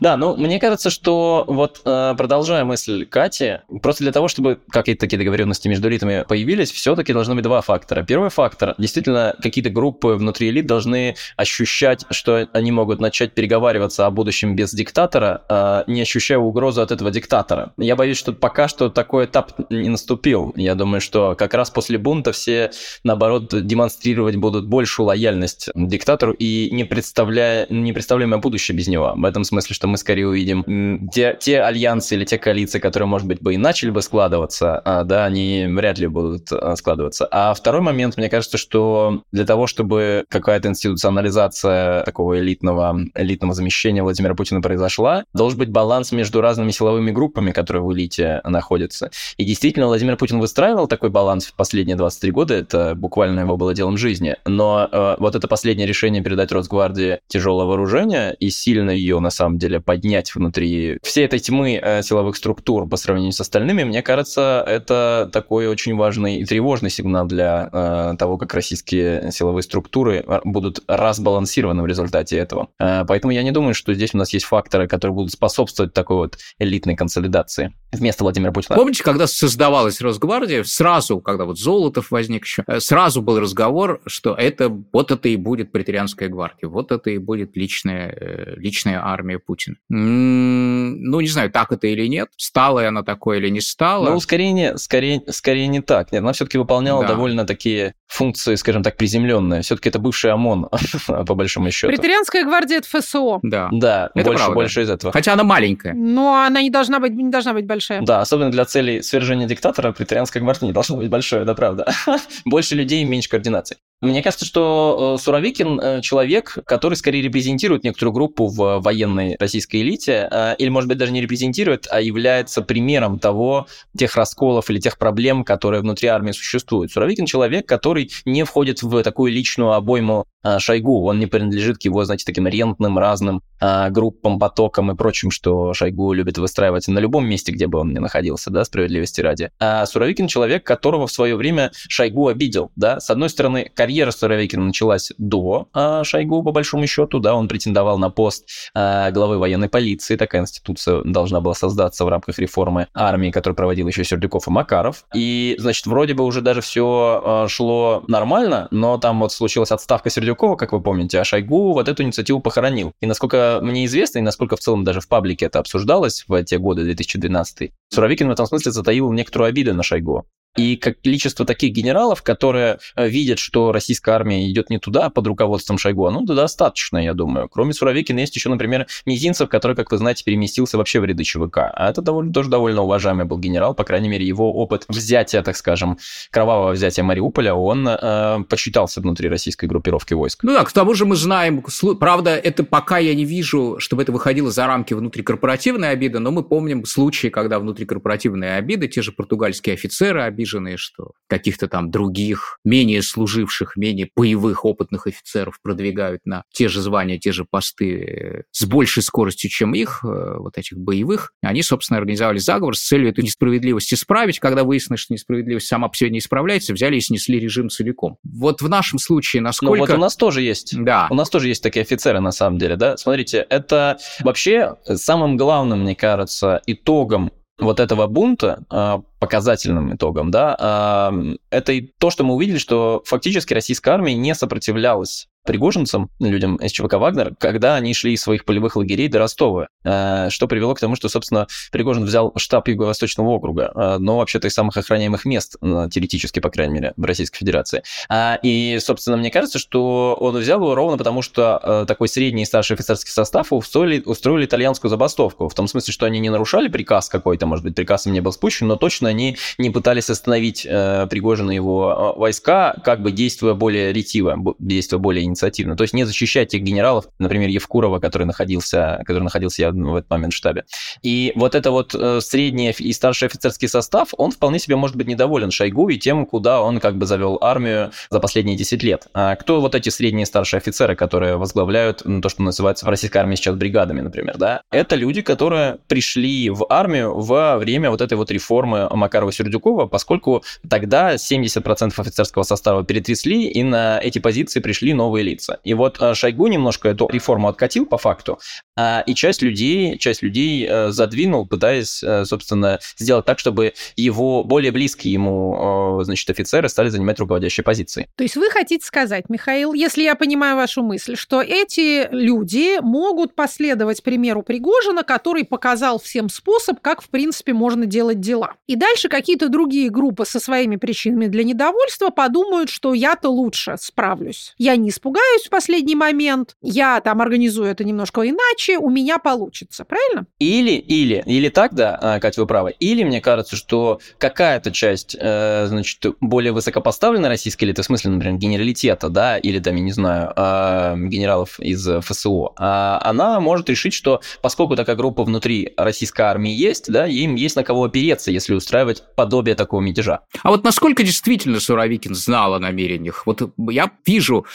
Да, 0.00 0.18
ну, 0.18 0.36
мне 0.36 0.60
кажется, 0.60 0.90
что 0.90 1.44
вот 1.46 1.80
э, 1.86 2.14
продолжая 2.18 2.64
мысль 2.64 3.06
Кати, 3.06 3.60
просто 3.80 4.04
для 4.04 4.12
того, 4.12 4.28
чтобы 4.28 4.58
какие-то 4.70 5.00
такие 5.00 5.16
договоренности 5.18 5.68
между 5.68 5.88
элитами 5.88 6.26
появились, 6.28 6.70
все-таки 6.70 7.14
должны 7.14 7.34
быть 7.34 7.44
два 7.44 7.62
фактора. 7.62 8.02
Первый 8.02 8.28
фактор, 8.28 8.74
действительно, 8.76 9.34
какие-то 9.40 9.70
группы 9.70 10.08
внутри 10.08 10.50
элит 10.50 10.66
должны 10.66 11.16
ощущать, 11.36 12.04
что 12.10 12.48
они 12.52 12.72
могут 12.72 13.00
начать 13.00 13.32
переговаривать 13.32 13.85
договариваться 13.86 14.06
о 14.06 14.10
будущем 14.10 14.56
без 14.56 14.72
диктатора, 14.74 15.42
а, 15.48 15.84
не 15.86 16.02
ощущая 16.02 16.38
угрозу 16.38 16.82
от 16.82 16.90
этого 16.90 17.10
диктатора. 17.10 17.72
Я 17.78 17.96
боюсь, 17.96 18.18
что 18.18 18.32
пока 18.32 18.68
что 18.68 18.88
такой 18.88 19.26
этап 19.26 19.52
не 19.70 19.88
наступил. 19.88 20.52
Я 20.56 20.74
думаю, 20.74 21.00
что 21.00 21.34
как 21.36 21.54
раз 21.54 21.70
после 21.70 21.98
бунта 21.98 22.32
все, 22.32 22.70
наоборот, 23.04 23.66
демонстрировать 23.66 24.36
будут 24.36 24.66
большую 24.66 25.06
лояльность 25.06 25.70
диктатору 25.74 26.32
и 26.32 26.70
не, 26.72 26.84
представляя, 26.84 27.66
не 27.70 27.92
представляемое 27.92 28.38
будущее 28.38 28.76
без 28.76 28.88
него. 28.88 29.14
В 29.16 29.24
этом 29.24 29.44
смысле, 29.44 29.74
что 29.74 29.88
мы 29.88 29.96
скорее 29.96 30.26
увидим 30.26 31.08
те, 31.12 31.36
те 31.38 31.60
альянсы 31.60 32.14
или 32.14 32.24
те 32.24 32.38
коалиции, 32.38 32.78
которые, 32.78 33.06
может 33.06 33.26
быть, 33.26 33.40
бы 33.40 33.54
и 33.54 33.56
начали 33.56 33.90
бы 33.90 34.02
складываться, 34.02 34.80
а, 34.84 35.04
да, 35.04 35.24
они 35.24 35.66
вряд 35.68 35.98
ли 35.98 36.06
будут 36.06 36.52
а, 36.52 36.76
складываться. 36.76 37.28
А 37.30 37.54
второй 37.54 37.80
момент, 37.80 38.16
мне 38.16 38.28
кажется, 38.28 38.58
что 38.58 39.22
для 39.32 39.44
того, 39.44 39.66
чтобы 39.66 40.24
какая-то 40.28 40.68
институционализация 40.68 42.02
такого 42.04 42.38
элитного, 42.38 42.96
элитного 43.14 43.54
замещения 43.54 43.75
смещения 43.76 44.02
Владимира 44.02 44.34
Путина 44.34 44.62
произошла, 44.62 45.24
должен 45.34 45.58
быть 45.58 45.68
баланс 45.68 46.10
между 46.12 46.40
разными 46.40 46.70
силовыми 46.70 47.10
группами, 47.10 47.50
которые 47.50 47.82
в 47.82 47.92
элите 47.92 48.40
находятся. 48.44 49.10
И 49.36 49.44
действительно, 49.44 49.86
Владимир 49.86 50.16
Путин 50.16 50.40
выстраивал 50.40 50.88
такой 50.88 51.10
баланс 51.10 51.46
в 51.46 51.54
последние 51.54 51.96
23 51.96 52.30
года, 52.30 52.54
это 52.54 52.94
буквально 52.94 53.40
его 53.40 53.58
было 53.58 53.74
делом 53.74 53.98
жизни. 53.98 54.36
Но 54.46 54.88
э, 54.90 55.16
вот 55.18 55.34
это 55.34 55.46
последнее 55.46 55.86
решение 55.86 56.22
передать 56.22 56.52
Росгвардии 56.52 57.20
тяжелое 57.28 57.66
вооружение 57.66 58.34
и 58.40 58.48
сильно 58.48 58.90
ее, 58.90 59.20
на 59.20 59.30
самом 59.30 59.58
деле, 59.58 59.80
поднять 59.80 60.34
внутри 60.34 60.98
всей 61.02 61.26
этой 61.26 61.38
тьмы 61.38 61.78
э, 61.82 62.02
силовых 62.02 62.36
структур 62.36 62.88
по 62.88 62.96
сравнению 62.96 63.32
с 63.32 63.40
остальными, 63.40 63.84
мне 63.84 64.02
кажется, 64.02 64.64
это 64.66 65.28
такой 65.32 65.68
очень 65.68 65.96
важный 65.96 66.36
и 66.36 66.44
тревожный 66.46 66.88
сигнал 66.88 67.26
для 67.26 67.68
э, 67.70 68.14
того, 68.18 68.38
как 68.38 68.54
российские 68.54 69.30
силовые 69.32 69.62
структуры 69.62 70.24
будут 70.44 70.80
разбалансированы 70.88 71.82
в 71.82 71.86
результате 71.86 72.38
этого. 72.38 72.68
Э, 72.78 73.04
поэтому 73.06 73.32
я 73.32 73.42
не 73.42 73.50
думаю, 73.50 73.65
думаю, 73.66 73.74
что 73.74 73.94
здесь 73.94 74.14
у 74.14 74.18
нас 74.18 74.32
есть 74.32 74.46
факторы, 74.46 74.86
которые 74.86 75.14
будут 75.14 75.32
способствовать 75.32 75.92
такой 75.92 76.16
вот 76.16 76.38
элитной 76.60 76.94
консолидации 76.94 77.74
вместо 77.90 78.22
Владимира 78.22 78.52
Путина. 78.52 78.76
Помните, 78.76 79.02
когда 79.02 79.26
создавалась 79.26 80.00
Росгвардия, 80.00 80.62
сразу, 80.62 81.20
когда 81.20 81.44
вот 81.46 81.58
Золотов 81.58 82.12
возник 82.12 82.44
еще, 82.44 82.62
э, 82.66 82.78
сразу 82.78 83.22
был 83.22 83.40
разговор, 83.40 84.00
что 84.06 84.34
это 84.34 84.68
вот 84.68 85.10
это 85.10 85.28
и 85.28 85.36
будет 85.36 85.72
претерианская 85.72 86.28
гвардия, 86.28 86.68
вот 86.68 86.92
это 86.92 87.10
и 87.10 87.18
будет 87.18 87.56
личная, 87.56 88.08
э, 88.08 88.54
личная 88.56 89.04
армия 89.04 89.40
Путина. 89.40 89.76
Ну, 89.88 91.20
не 91.20 91.28
знаю, 91.28 91.50
так 91.50 91.72
это 91.72 91.88
или 91.88 92.06
нет, 92.06 92.28
стала 92.36 92.86
она 92.86 93.02
такой 93.02 93.38
или 93.38 93.48
не 93.48 93.60
стала. 93.60 94.10
Ну, 94.10 94.20
скорее 94.20 94.52
не, 94.52 94.78
скорее, 94.78 95.22
скорее 95.30 95.66
не 95.66 95.80
так. 95.80 96.12
Нет, 96.12 96.22
она 96.22 96.32
все-таки 96.32 96.58
выполняла 96.58 97.02
да. 97.02 97.08
довольно 97.08 97.46
такие 97.46 97.94
функции, 98.06 98.54
скажем 98.54 98.82
так, 98.82 98.96
приземленные. 98.96 99.62
Все-таки 99.62 99.88
это 99.88 99.98
бывший 99.98 100.32
ОМОН, 100.32 100.68
по 101.26 101.34
большому 101.34 101.70
счету. 101.70 101.92
Претерианская 101.92 102.44
гвардия– 102.44 102.78
это 102.78 102.88
ФСО. 102.88 103.40
Да, 103.42 103.55
да 103.72 104.10
это 104.14 104.30
больше, 104.30 104.50
больше 104.50 104.82
из 104.82 104.90
этого. 104.90 105.12
Хотя 105.12 105.32
она 105.32 105.44
маленькая. 105.44 105.94
Но 105.94 106.44
она 106.44 106.62
не 106.62 106.70
должна 106.70 107.00
быть, 107.00 107.12
не 107.12 107.30
должна 107.30 107.52
быть 107.52 107.66
большая. 107.66 108.02
Да, 108.02 108.20
особенно 108.20 108.50
для 108.50 108.64
целей 108.64 109.02
свержения 109.02 109.46
диктатора 109.46 109.92
претерианская 109.92 110.42
гвардия 110.42 110.66
не 110.66 110.72
должна 110.72 110.96
быть 110.96 111.08
большой, 111.08 111.42
это 111.42 111.54
правда. 111.54 111.86
Больше 112.44 112.74
людей, 112.74 113.04
меньше 113.04 113.28
координации. 113.28 113.76
Мне 114.02 114.22
кажется, 114.22 114.44
что 114.44 115.16
э, 115.16 115.22
Суровикин 115.22 115.80
э, 115.80 116.00
человек, 116.02 116.58
который 116.66 116.96
скорее 116.96 117.22
репрезентирует 117.22 117.82
некоторую 117.82 118.12
группу 118.12 118.46
в 118.46 118.80
военной 118.80 119.36
российской 119.40 119.80
элите, 119.80 120.28
э, 120.30 120.54
или, 120.58 120.68
может 120.68 120.86
быть, 120.86 120.98
даже 120.98 121.12
не 121.12 121.22
репрезентирует, 121.22 121.86
а 121.90 122.02
является 122.02 122.60
примером 122.60 123.18
того, 123.18 123.68
тех 123.96 124.14
расколов 124.14 124.68
или 124.68 124.78
тех 124.80 124.98
проблем, 124.98 125.44
которые 125.44 125.80
внутри 125.80 126.08
армии 126.08 126.32
существуют. 126.32 126.92
Суровикин 126.92 127.24
человек, 127.24 127.66
который 127.66 128.10
не 128.26 128.44
входит 128.44 128.82
в 128.82 129.02
такую 129.02 129.32
личную 129.32 129.72
обойму 129.72 130.26
Шойгу. 130.58 131.04
Он 131.06 131.18
не 131.18 131.26
принадлежит 131.26 131.78
к 131.78 131.82
его, 131.82 132.04
знаете, 132.04 132.24
таким 132.24 132.46
рентным 132.46 132.98
разным 132.98 133.42
группам, 133.90 134.38
потокам 134.38 134.92
и 134.92 134.94
прочим, 134.94 135.32
что 135.32 135.74
Шойгу 135.74 136.12
любит 136.12 136.38
выстраивать 136.38 136.86
на 136.86 137.00
любом 137.00 137.26
месте, 137.26 137.50
где 137.50 137.66
бы 137.66 137.80
он 137.80 137.92
ни 137.92 137.98
находился, 137.98 138.50
да, 138.50 138.64
справедливости 138.64 139.20
ради. 139.20 139.50
А 139.58 139.84
Суровикин 139.86 140.28
человек, 140.28 140.64
которого 140.64 141.08
в 141.08 141.12
свое 141.12 141.34
время 141.34 141.72
Шойгу 141.88 142.28
обидел, 142.28 142.70
да. 142.76 143.00
С 143.00 143.10
одной 143.10 143.28
стороны, 143.28 143.72
карьера 143.86 144.10
Суровикина 144.10 144.64
началась 144.64 145.12
до 145.16 145.68
а, 145.72 146.02
Шойгу, 146.02 146.42
по 146.42 146.50
большому 146.50 146.88
счету, 146.88 147.20
да, 147.20 147.36
он 147.36 147.46
претендовал 147.46 147.98
на 147.98 148.10
пост 148.10 148.48
а, 148.74 149.12
главы 149.12 149.38
военной 149.38 149.68
полиции, 149.68 150.16
такая 150.16 150.42
институция 150.42 151.02
должна 151.04 151.40
была 151.40 151.54
создаться 151.54 152.04
в 152.04 152.08
рамках 152.08 152.40
реформы 152.40 152.88
армии, 152.92 153.30
которую 153.30 153.54
проводил 153.54 153.86
еще 153.86 154.02
Сердюков 154.02 154.48
и 154.48 154.50
Макаров, 154.50 155.04
и, 155.14 155.54
значит, 155.60 155.86
вроде 155.86 156.14
бы 156.14 156.24
уже 156.24 156.40
даже 156.40 156.62
все 156.62 157.22
а, 157.24 157.46
шло 157.48 158.02
нормально, 158.08 158.66
но 158.72 158.98
там 158.98 159.20
вот 159.20 159.30
случилась 159.30 159.70
отставка 159.70 160.10
Сердюкова, 160.10 160.56
как 160.56 160.72
вы 160.72 160.80
помните, 160.80 161.20
а 161.20 161.24
Шойгу 161.24 161.72
вот 161.72 161.88
эту 161.88 162.02
инициативу 162.02 162.40
похоронил. 162.40 162.92
И 163.00 163.06
насколько 163.06 163.60
мне 163.62 163.84
известно, 163.84 164.18
и 164.18 164.22
насколько 164.22 164.56
в 164.56 164.60
целом 164.60 164.82
даже 164.82 165.00
в 165.00 165.06
паблике 165.06 165.46
это 165.46 165.60
обсуждалось 165.60 166.24
в 166.26 166.42
те 166.42 166.58
годы, 166.58 166.82
2012 166.82 167.70
Суровикин 167.90 168.26
в 168.26 168.32
этом 168.32 168.46
смысле 168.46 168.72
затаил 168.72 169.12
некоторую 169.12 169.48
обиду 169.48 169.74
на 169.74 169.84
Шойгу. 169.84 170.26
И 170.56 170.76
как 170.76 171.00
количество 171.00 171.44
таких 171.44 171.72
генералов, 171.72 172.22
которые 172.22 172.78
э, 172.96 173.08
видят, 173.08 173.38
что 173.38 173.72
российская 173.72 174.12
армия 174.12 174.50
идет 174.50 174.70
не 174.70 174.78
туда 174.78 175.10
под 175.10 175.26
руководством 175.26 175.78
Шойгу, 175.78 176.10
ну, 176.10 176.22
да, 176.22 176.34
достаточно, 176.34 176.98
я 176.98 177.14
думаю. 177.14 177.48
Кроме 177.48 177.72
Суровикина 177.72 178.20
есть 178.20 178.34
еще, 178.36 178.48
например, 178.48 178.86
Мизинцев, 179.04 179.48
который, 179.48 179.76
как 179.76 179.90
вы 179.90 179.98
знаете, 179.98 180.24
переместился 180.24 180.78
вообще 180.78 181.00
в 181.00 181.04
ряды 181.04 181.24
ЧВК. 181.24 181.58
А 181.58 181.90
это 181.90 182.02
довольно, 182.02 182.32
тоже 182.32 182.48
довольно 182.48 182.82
уважаемый 182.82 183.26
был 183.26 183.38
генерал, 183.38 183.74
по 183.74 183.84
крайней 183.84 184.08
мере, 184.08 184.26
его 184.26 184.52
опыт 184.52 184.84
взятия, 184.88 185.42
так 185.42 185.56
скажем, 185.56 185.98
кровавого 186.30 186.72
взятия 186.72 187.04
Мариуполя, 187.04 187.54
он 187.54 187.86
э, 187.88 188.44
почитался 188.48 189.00
внутри 189.00 189.28
российской 189.28 189.66
группировки 189.66 190.14
войск. 190.14 190.42
Ну 190.42 190.52
да, 190.52 190.64
к 190.64 190.72
тому 190.72 190.94
же 190.94 191.04
мы 191.04 191.16
знаем, 191.16 191.64
правда, 192.00 192.36
это 192.36 192.64
пока 192.64 192.98
я 192.98 193.14
не 193.14 193.24
вижу, 193.24 193.76
чтобы 193.78 194.02
это 194.02 194.12
выходило 194.12 194.50
за 194.50 194.66
рамки 194.66 194.94
внутрикорпоративной 194.94 195.90
обиды, 195.90 196.18
но 196.18 196.30
мы 196.30 196.42
помним 196.42 196.84
случаи, 196.84 197.28
когда 197.28 197.58
внутрикорпоративные 197.58 198.56
обиды, 198.56 198.88
те 198.88 199.02
же 199.02 199.12
португальские 199.12 199.74
офицеры 199.74 200.22
обижены, 200.22 200.45
обиженные, 200.46 200.76
что 200.76 201.12
каких-то 201.28 201.68
там 201.68 201.90
других, 201.90 202.58
менее 202.64 203.02
служивших, 203.02 203.76
менее 203.76 204.08
боевых, 204.14 204.64
опытных 204.64 205.06
офицеров 205.06 205.60
продвигают 205.62 206.24
на 206.24 206.44
те 206.52 206.68
же 206.68 206.80
звания, 206.80 207.18
те 207.18 207.32
же 207.32 207.44
посты 207.44 207.94
э, 207.94 208.42
с 208.52 208.64
большей 208.64 209.02
скоростью, 209.02 209.50
чем 209.50 209.74
их, 209.74 210.04
э, 210.04 210.36
вот 210.38 210.56
этих 210.56 210.78
боевых. 210.78 211.32
Они, 211.42 211.62
собственно, 211.62 211.98
организовали 211.98 212.38
заговор 212.38 212.76
с 212.76 212.86
целью 212.86 213.10
эту 213.10 213.22
несправедливость 213.22 213.92
исправить. 213.92 214.38
Когда 214.38 214.64
выяснилось, 214.64 215.00
что 215.00 215.14
несправедливость 215.14 215.66
сама 215.66 215.88
по 215.88 215.96
себе 215.96 216.10
не 216.10 216.18
исправляется, 216.18 216.72
взяли 216.72 216.96
и 216.96 217.00
снесли 217.00 217.38
режим 217.38 217.68
целиком. 217.68 218.18
Вот 218.22 218.62
в 218.62 218.68
нашем 218.68 218.98
случае 218.98 219.42
насколько... 219.42 219.74
Ну 219.74 219.80
вот 219.80 219.90
у 219.90 220.00
нас 220.00 220.16
тоже 220.16 220.42
есть. 220.42 220.76
Да. 220.78 221.08
У 221.10 221.14
нас 221.14 221.28
тоже 221.28 221.48
есть 221.48 221.62
такие 221.62 221.82
офицеры, 221.82 222.20
на 222.20 222.32
самом 222.32 222.58
деле, 222.58 222.76
да. 222.76 222.96
Смотрите, 222.96 223.46
это 223.50 223.98
вообще 224.20 224.76
самым 224.94 225.36
главным, 225.36 225.82
мне 225.82 225.96
кажется, 225.96 226.62
итогом 226.66 227.32
вот 227.58 227.80
этого 227.80 228.06
бунта, 228.06 228.64
а, 228.68 229.02
показательным 229.18 229.94
итогом, 229.94 230.30
да, 230.30 230.56
а, 230.58 231.14
это 231.50 231.72
и 231.72 231.80
то, 231.80 232.10
что 232.10 232.24
мы 232.24 232.34
увидели, 232.34 232.58
что 232.58 233.02
фактически 233.04 233.54
российская 233.54 233.92
армия 233.92 234.14
не 234.14 234.34
сопротивлялась 234.34 235.28
пригожинцам, 235.46 236.10
людям 236.20 236.56
из 236.56 236.72
ЧВК 236.72 236.94
«Вагнер», 236.94 237.34
когда 237.38 237.76
они 237.76 237.94
шли 237.94 238.12
из 238.12 238.22
своих 238.22 238.44
полевых 238.44 238.76
лагерей 238.76 239.08
до 239.08 239.18
Ростова, 239.18 239.68
э, 239.84 240.28
что 240.30 240.46
привело 240.46 240.74
к 240.74 240.80
тому, 240.80 240.96
что, 240.96 241.08
собственно, 241.08 241.46
Пригожин 241.72 242.04
взял 242.04 242.32
штаб 242.36 242.68
Юго-Восточного 242.68 243.28
округа, 243.28 243.72
э, 243.74 243.96
но 243.98 244.18
вообще-то 244.18 244.48
из 244.48 244.54
самых 244.54 244.76
охраняемых 244.76 245.24
мест, 245.24 245.56
э, 245.62 245.88
теоретически, 245.90 246.40
по 246.40 246.50
крайней 246.50 246.74
мере, 246.74 246.92
в 246.96 247.04
Российской 247.04 247.38
Федерации. 247.38 247.82
А, 248.08 248.38
и, 248.42 248.78
собственно, 248.80 249.16
мне 249.16 249.30
кажется, 249.30 249.58
что 249.58 250.16
он 250.20 250.36
взял 250.36 250.60
его 250.60 250.74
ровно 250.74 250.98
потому, 250.98 251.22
что 251.22 251.84
такой 251.86 252.08
средний 252.08 252.42
и 252.42 252.44
старший 252.44 252.74
офицерский 252.74 253.12
состав 253.12 253.52
устроили, 253.52 254.02
устроили 254.04 254.46
итальянскую 254.46 254.90
забастовку, 254.90 255.48
в 255.48 255.54
том 255.54 255.68
смысле, 255.68 255.92
что 255.92 256.06
они 256.06 256.18
не 256.18 256.30
нарушали 256.30 256.68
приказ 256.68 257.08
какой-то, 257.08 257.46
может 257.46 257.64
быть, 257.64 257.74
приказ 257.74 258.06
им 258.06 258.12
не 258.12 258.20
был 258.20 258.32
спущен, 258.32 258.66
но 258.66 258.76
точно 258.76 259.08
они 259.08 259.36
не 259.58 259.70
пытались 259.70 260.10
остановить 260.10 260.62
Пригожина 260.62 261.52
и 261.52 261.54
его 261.54 262.14
войска, 262.16 262.76
как 262.84 263.02
бы 263.02 263.12
действуя 263.12 263.54
более 263.54 263.92
ретиво, 263.92 264.36
действуя 264.58 264.98
более 264.98 265.24
безинициативно. 265.36 265.76
То 265.76 265.82
есть 265.82 265.94
не 265.94 266.04
защищать 266.04 266.48
тех 266.48 266.62
генералов, 266.62 267.06
например, 267.18 267.48
Евкурова, 267.48 267.98
который 267.98 268.26
находился, 268.26 269.02
который 269.06 269.22
находился 269.22 269.70
в 269.70 269.94
этот 269.94 270.10
момент 270.10 270.32
в 270.32 270.36
штабе. 270.36 270.64
И 271.02 271.32
вот 271.36 271.54
это 271.54 271.70
вот 271.70 271.94
э, 271.94 272.20
средний 272.20 272.70
и 272.70 272.92
старший 272.92 273.28
офицерский 273.28 273.68
состав, 273.68 274.08
он 274.16 274.30
вполне 274.30 274.58
себе 274.58 274.76
может 274.76 274.96
быть 274.96 275.06
недоволен 275.06 275.50
Шойгу 275.50 275.88
и 275.88 275.98
тем, 275.98 276.26
куда 276.26 276.60
он 276.60 276.80
как 276.80 276.96
бы 276.96 277.06
завел 277.06 277.38
армию 277.40 277.92
за 278.10 278.20
последние 278.20 278.56
10 278.56 278.82
лет. 278.82 279.08
А 279.14 279.36
кто 279.36 279.60
вот 279.60 279.74
эти 279.74 279.90
средние 279.90 280.22
и 280.22 280.26
старшие 280.26 280.58
офицеры, 280.58 280.96
которые 280.96 281.36
возглавляют 281.36 282.02
ну, 282.04 282.20
то, 282.20 282.28
что 282.28 282.42
называется 282.42 282.86
в 282.86 282.88
российской 282.88 283.18
армии 283.18 283.36
сейчас 283.36 283.56
бригадами, 283.56 284.00
например, 284.00 284.36
да? 284.38 284.62
Это 284.70 284.96
люди, 284.96 285.22
которые 285.22 285.78
пришли 285.88 286.50
в 286.50 286.66
армию 286.68 287.18
во 287.18 287.58
время 287.58 287.90
вот 287.90 288.00
этой 288.00 288.14
вот 288.14 288.30
реформы 288.30 288.88
Макарова-Сердюкова, 288.90 289.88
поскольку 289.88 290.42
тогда 290.68 291.14
70% 291.14 291.92
офицерского 291.96 292.42
состава 292.42 292.84
перетрясли, 292.84 293.44
и 293.44 293.62
на 293.62 294.00
эти 294.02 294.18
позиции 294.18 294.60
пришли 294.60 294.94
новые 294.94 295.25
лица. 295.26 295.60
И 295.64 295.74
вот 295.74 296.00
э, 296.00 296.14
Шойгу 296.14 296.46
немножко 296.46 296.88
эту 296.88 297.08
реформу 297.08 297.48
откатил 297.48 297.86
по 297.86 297.98
факту, 297.98 298.38
а, 298.76 299.02
и 299.06 299.14
часть 299.14 299.42
людей, 299.42 299.98
часть 299.98 300.22
людей 300.22 300.66
э, 300.68 300.90
задвинул, 300.90 301.46
пытаясь, 301.46 302.02
э, 302.02 302.24
собственно, 302.24 302.78
сделать 302.96 303.24
так, 303.24 303.38
чтобы 303.38 303.74
его 303.96 304.44
более 304.44 304.72
близкие 304.72 305.12
ему, 305.12 306.00
значит, 306.02 306.28
офицеры 306.30 306.68
стали 306.68 306.88
занимать 306.88 307.18
руководящие 307.18 307.64
позиции. 307.64 308.08
То 308.16 308.22
есть 308.22 308.36
вы 308.36 308.50
хотите 308.50 308.84
сказать, 308.84 309.28
Михаил, 309.28 309.72
если 309.72 310.02
я 310.02 310.14
понимаю 310.14 310.56
вашу 310.56 310.82
мысль, 310.82 311.16
что 311.16 311.42
эти 311.42 312.08
люди 312.10 312.80
могут 312.80 313.34
последовать 313.34 314.02
примеру 314.02 314.42
Пригожина, 314.42 315.02
который 315.02 315.44
показал 315.44 315.98
всем 315.98 316.28
способ, 316.28 316.80
как, 316.80 317.02
в 317.02 317.08
принципе, 317.08 317.52
можно 317.52 317.86
делать 317.86 318.20
дела. 318.20 318.54
И 318.66 318.76
дальше 318.76 319.08
какие-то 319.08 319.48
другие 319.48 319.90
группы 319.90 320.24
со 320.24 320.38
своими 320.38 320.76
причинами 320.76 321.26
для 321.26 321.44
недовольства 321.44 322.10
подумают, 322.10 322.70
что 322.70 322.94
я-то 322.94 323.30
лучше 323.30 323.76
справлюсь. 323.80 324.54
Я 324.58 324.76
не 324.76 324.90
испугаюсь 324.90 325.15
в 325.44 325.50
последний 325.50 325.94
момент, 325.94 326.56
я 326.62 327.00
там 327.00 327.20
организую 327.20 327.68
это 327.68 327.84
немножко 327.84 328.22
иначе, 328.22 328.78
у 328.78 328.90
меня 328.90 329.18
получится, 329.18 329.84
правильно? 329.84 330.26
Или, 330.38 330.72
или, 330.72 331.22
или 331.26 331.48
так, 331.48 331.74
да, 331.74 331.98
а, 332.00 332.20
Катя, 332.20 332.40
вы 332.40 332.46
правы. 332.46 332.74
Или 332.78 333.04
мне 333.04 333.20
кажется, 333.20 333.56
что 333.56 334.00
какая-то 334.18 334.70
часть, 334.70 335.16
э, 335.18 335.66
значит, 335.66 336.04
более 336.20 336.52
высокопоставленной 336.52 337.28
российской 337.28 337.64
элиты, 337.64 337.82
в 337.82 337.84
смысле, 337.84 338.12
например, 338.12 338.38
генералитета, 338.38 339.08
да, 339.08 339.38
или 339.38 339.58
там, 339.58 339.76
я 339.76 339.82
не 339.82 339.92
знаю, 339.92 340.32
а, 340.36 340.96
генералов 340.96 341.58
из 341.60 341.86
ФСО, 341.86 342.52
а, 342.56 343.00
она 343.02 343.40
может 343.40 343.68
решить, 343.68 343.94
что 343.94 344.20
поскольку 344.42 344.76
такая 344.76 344.96
группа 344.96 345.24
внутри 345.24 345.72
российской 345.76 346.22
армии 346.22 346.52
есть, 346.52 346.90
да, 346.90 347.06
им 347.06 347.34
есть 347.34 347.56
на 347.56 347.64
кого 347.64 347.84
опереться, 347.84 348.30
если 348.30 348.54
устраивать 348.54 349.02
подобие 349.16 349.54
такого 349.54 349.80
мятежа. 349.80 350.20
А 350.42 350.50
вот 350.50 350.64
насколько 350.64 351.02
действительно 351.02 351.60
Суровикин 351.60 352.14
знал 352.14 352.54
о 352.54 352.58
намерениях? 352.58 353.26
Вот 353.26 353.42
я 353.70 353.90
вижу 354.04 354.46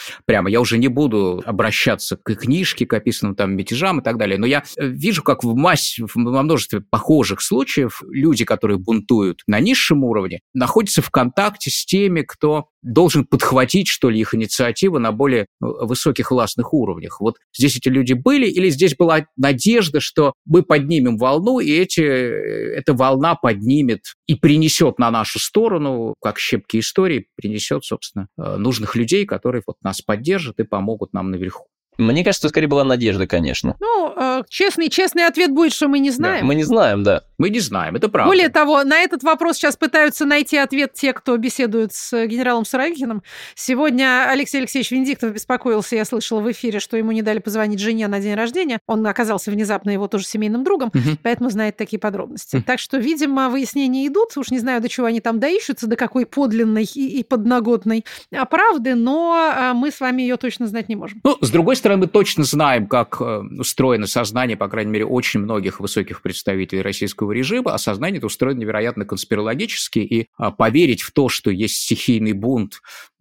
прямо, 0.42 0.50
я 0.50 0.60
уже 0.60 0.78
не 0.78 0.88
буду 0.88 1.42
обращаться 1.46 2.16
к 2.16 2.34
книжке, 2.34 2.86
к 2.86 2.94
описанным 2.94 3.34
там 3.34 3.56
мятежам 3.56 4.00
и 4.00 4.02
так 4.02 4.18
далее, 4.18 4.38
но 4.38 4.46
я 4.46 4.64
э, 4.76 4.86
вижу, 4.86 5.22
как 5.22 5.44
в 5.44 5.54
массе, 5.54 6.04
во 6.14 6.42
множестве 6.42 6.80
похожих 6.80 7.40
случаев 7.40 8.02
люди, 8.08 8.44
которые 8.44 8.78
бунтуют 8.78 9.42
на 9.46 9.60
низшем 9.60 10.04
уровне, 10.04 10.40
находятся 10.54 11.02
в 11.02 11.10
контакте 11.10 11.70
с 11.70 11.84
теми, 11.84 12.22
кто 12.22 12.66
должен 12.82 13.24
подхватить, 13.24 13.88
что 13.88 14.10
ли, 14.10 14.20
их 14.20 14.34
инициативу 14.34 14.98
на 14.98 15.12
более 15.12 15.42
э, 15.42 15.46
высоких 15.60 16.30
властных 16.30 16.74
уровнях. 16.74 17.20
Вот 17.20 17.36
здесь 17.56 17.76
эти 17.76 17.88
люди 17.88 18.12
были, 18.12 18.46
или 18.46 18.68
здесь 18.70 18.96
была 18.96 19.26
надежда, 19.36 20.00
что 20.00 20.34
мы 20.44 20.62
поднимем 20.62 21.16
волну, 21.16 21.60
и 21.60 21.70
эти, 21.70 22.00
э, 22.00 22.74
эта 22.76 22.94
волна 22.94 23.34
поднимет 23.34 24.00
и 24.26 24.34
принесет 24.34 24.98
на 24.98 25.10
нашу 25.10 25.38
сторону, 25.38 26.14
как 26.20 26.38
щепки 26.38 26.80
истории, 26.80 27.26
принесет, 27.36 27.84
собственно, 27.84 28.28
э, 28.36 28.56
нужных 28.56 28.96
людей, 28.96 29.24
которые 29.26 29.62
вот 29.66 29.76
нас 29.82 30.00
поддержат 30.00 30.58
и 30.58 30.64
помогут 30.64 31.12
нам 31.12 31.30
наверху. 31.30 31.66
Мне 31.98 32.24
кажется, 32.24 32.48
скорее 32.48 32.68
была 32.68 32.84
надежда, 32.84 33.26
конечно. 33.26 33.76
Ну, 33.80 34.14
э, 34.16 34.42
честный, 34.48 34.88
честный 34.88 35.26
ответ 35.26 35.50
будет, 35.50 35.72
что 35.72 35.88
мы 35.88 35.98
не 35.98 36.10
знаем. 36.10 36.40
Да, 36.40 36.46
мы 36.46 36.54
не 36.54 36.64
знаем, 36.64 37.02
да. 37.02 37.22
Мы 37.38 37.50
не 37.50 37.60
знаем, 37.60 37.96
это 37.96 38.08
правда. 38.08 38.28
Более 38.28 38.48
того, 38.48 38.82
на 38.84 39.00
этот 39.00 39.22
вопрос 39.22 39.56
сейчас 39.56 39.76
пытаются 39.76 40.24
найти 40.24 40.56
ответ 40.56 40.94
те, 40.94 41.12
кто 41.12 41.36
беседует 41.36 41.92
с 41.92 42.26
генералом 42.26 42.64
Суровикиным. 42.64 43.22
Сегодня 43.54 44.30
Алексей 44.30 44.58
Алексеевич 44.58 44.90
Венедиктов 44.90 45.32
беспокоился, 45.32 45.96
я 45.96 46.04
слышала 46.04 46.40
в 46.40 46.50
эфире, 46.52 46.78
что 46.78 46.96
ему 46.96 47.12
не 47.12 47.22
дали 47.22 47.40
позвонить 47.40 47.80
жене 47.80 48.06
на 48.08 48.20
день 48.20 48.34
рождения. 48.34 48.78
Он 48.86 49.06
оказался 49.06 49.50
внезапно 49.50 49.90
его 49.90 50.06
тоже 50.08 50.24
семейным 50.24 50.64
другом, 50.64 50.90
угу. 50.94 51.18
поэтому 51.22 51.50
знает 51.50 51.76
такие 51.76 51.98
подробности. 51.98 52.56
Угу. 52.56 52.64
Так 52.64 52.78
что, 52.78 52.98
видимо, 52.98 53.48
выяснения 53.48 54.06
идут. 54.06 54.36
Уж 54.36 54.50
не 54.50 54.58
знаю, 54.58 54.80
до 54.80 54.88
чего 54.88 55.06
они 55.06 55.20
там 55.20 55.40
доищутся, 55.40 55.86
до 55.86 55.96
какой 55.96 56.26
подлинной 56.26 56.84
и, 56.84 57.20
и 57.20 57.24
подноготной 57.24 58.04
правды, 58.50 58.94
но 58.94 59.52
э, 59.54 59.72
мы 59.72 59.90
с 59.90 60.00
вами 60.00 60.22
ее 60.22 60.36
точно 60.36 60.66
знать 60.66 60.88
не 60.88 60.96
можем. 60.96 61.20
Ну, 61.24 61.36
с 61.40 61.50
другой 61.50 61.76
стороны, 61.82 62.02
мы 62.02 62.06
точно 62.06 62.44
знаем, 62.44 62.86
как 62.86 63.20
э, 63.20 63.42
устроено 63.58 64.06
сознание, 64.06 64.56
по 64.56 64.68
крайней 64.68 64.92
мере, 64.92 65.04
очень 65.04 65.40
многих 65.40 65.80
высоких 65.80 66.22
представителей 66.22 66.80
российского 66.80 67.32
режима, 67.32 67.74
а 67.74 67.78
сознание 67.78 68.18
это 68.18 68.26
устроено 68.26 68.60
невероятно 68.60 69.04
конспирологически, 69.04 69.98
и 69.98 70.28
а, 70.38 70.52
поверить 70.52 71.02
в 71.02 71.12
то, 71.12 71.28
что 71.28 71.50
есть 71.50 71.76
стихийный 71.76 72.32
бунт, 72.32 72.80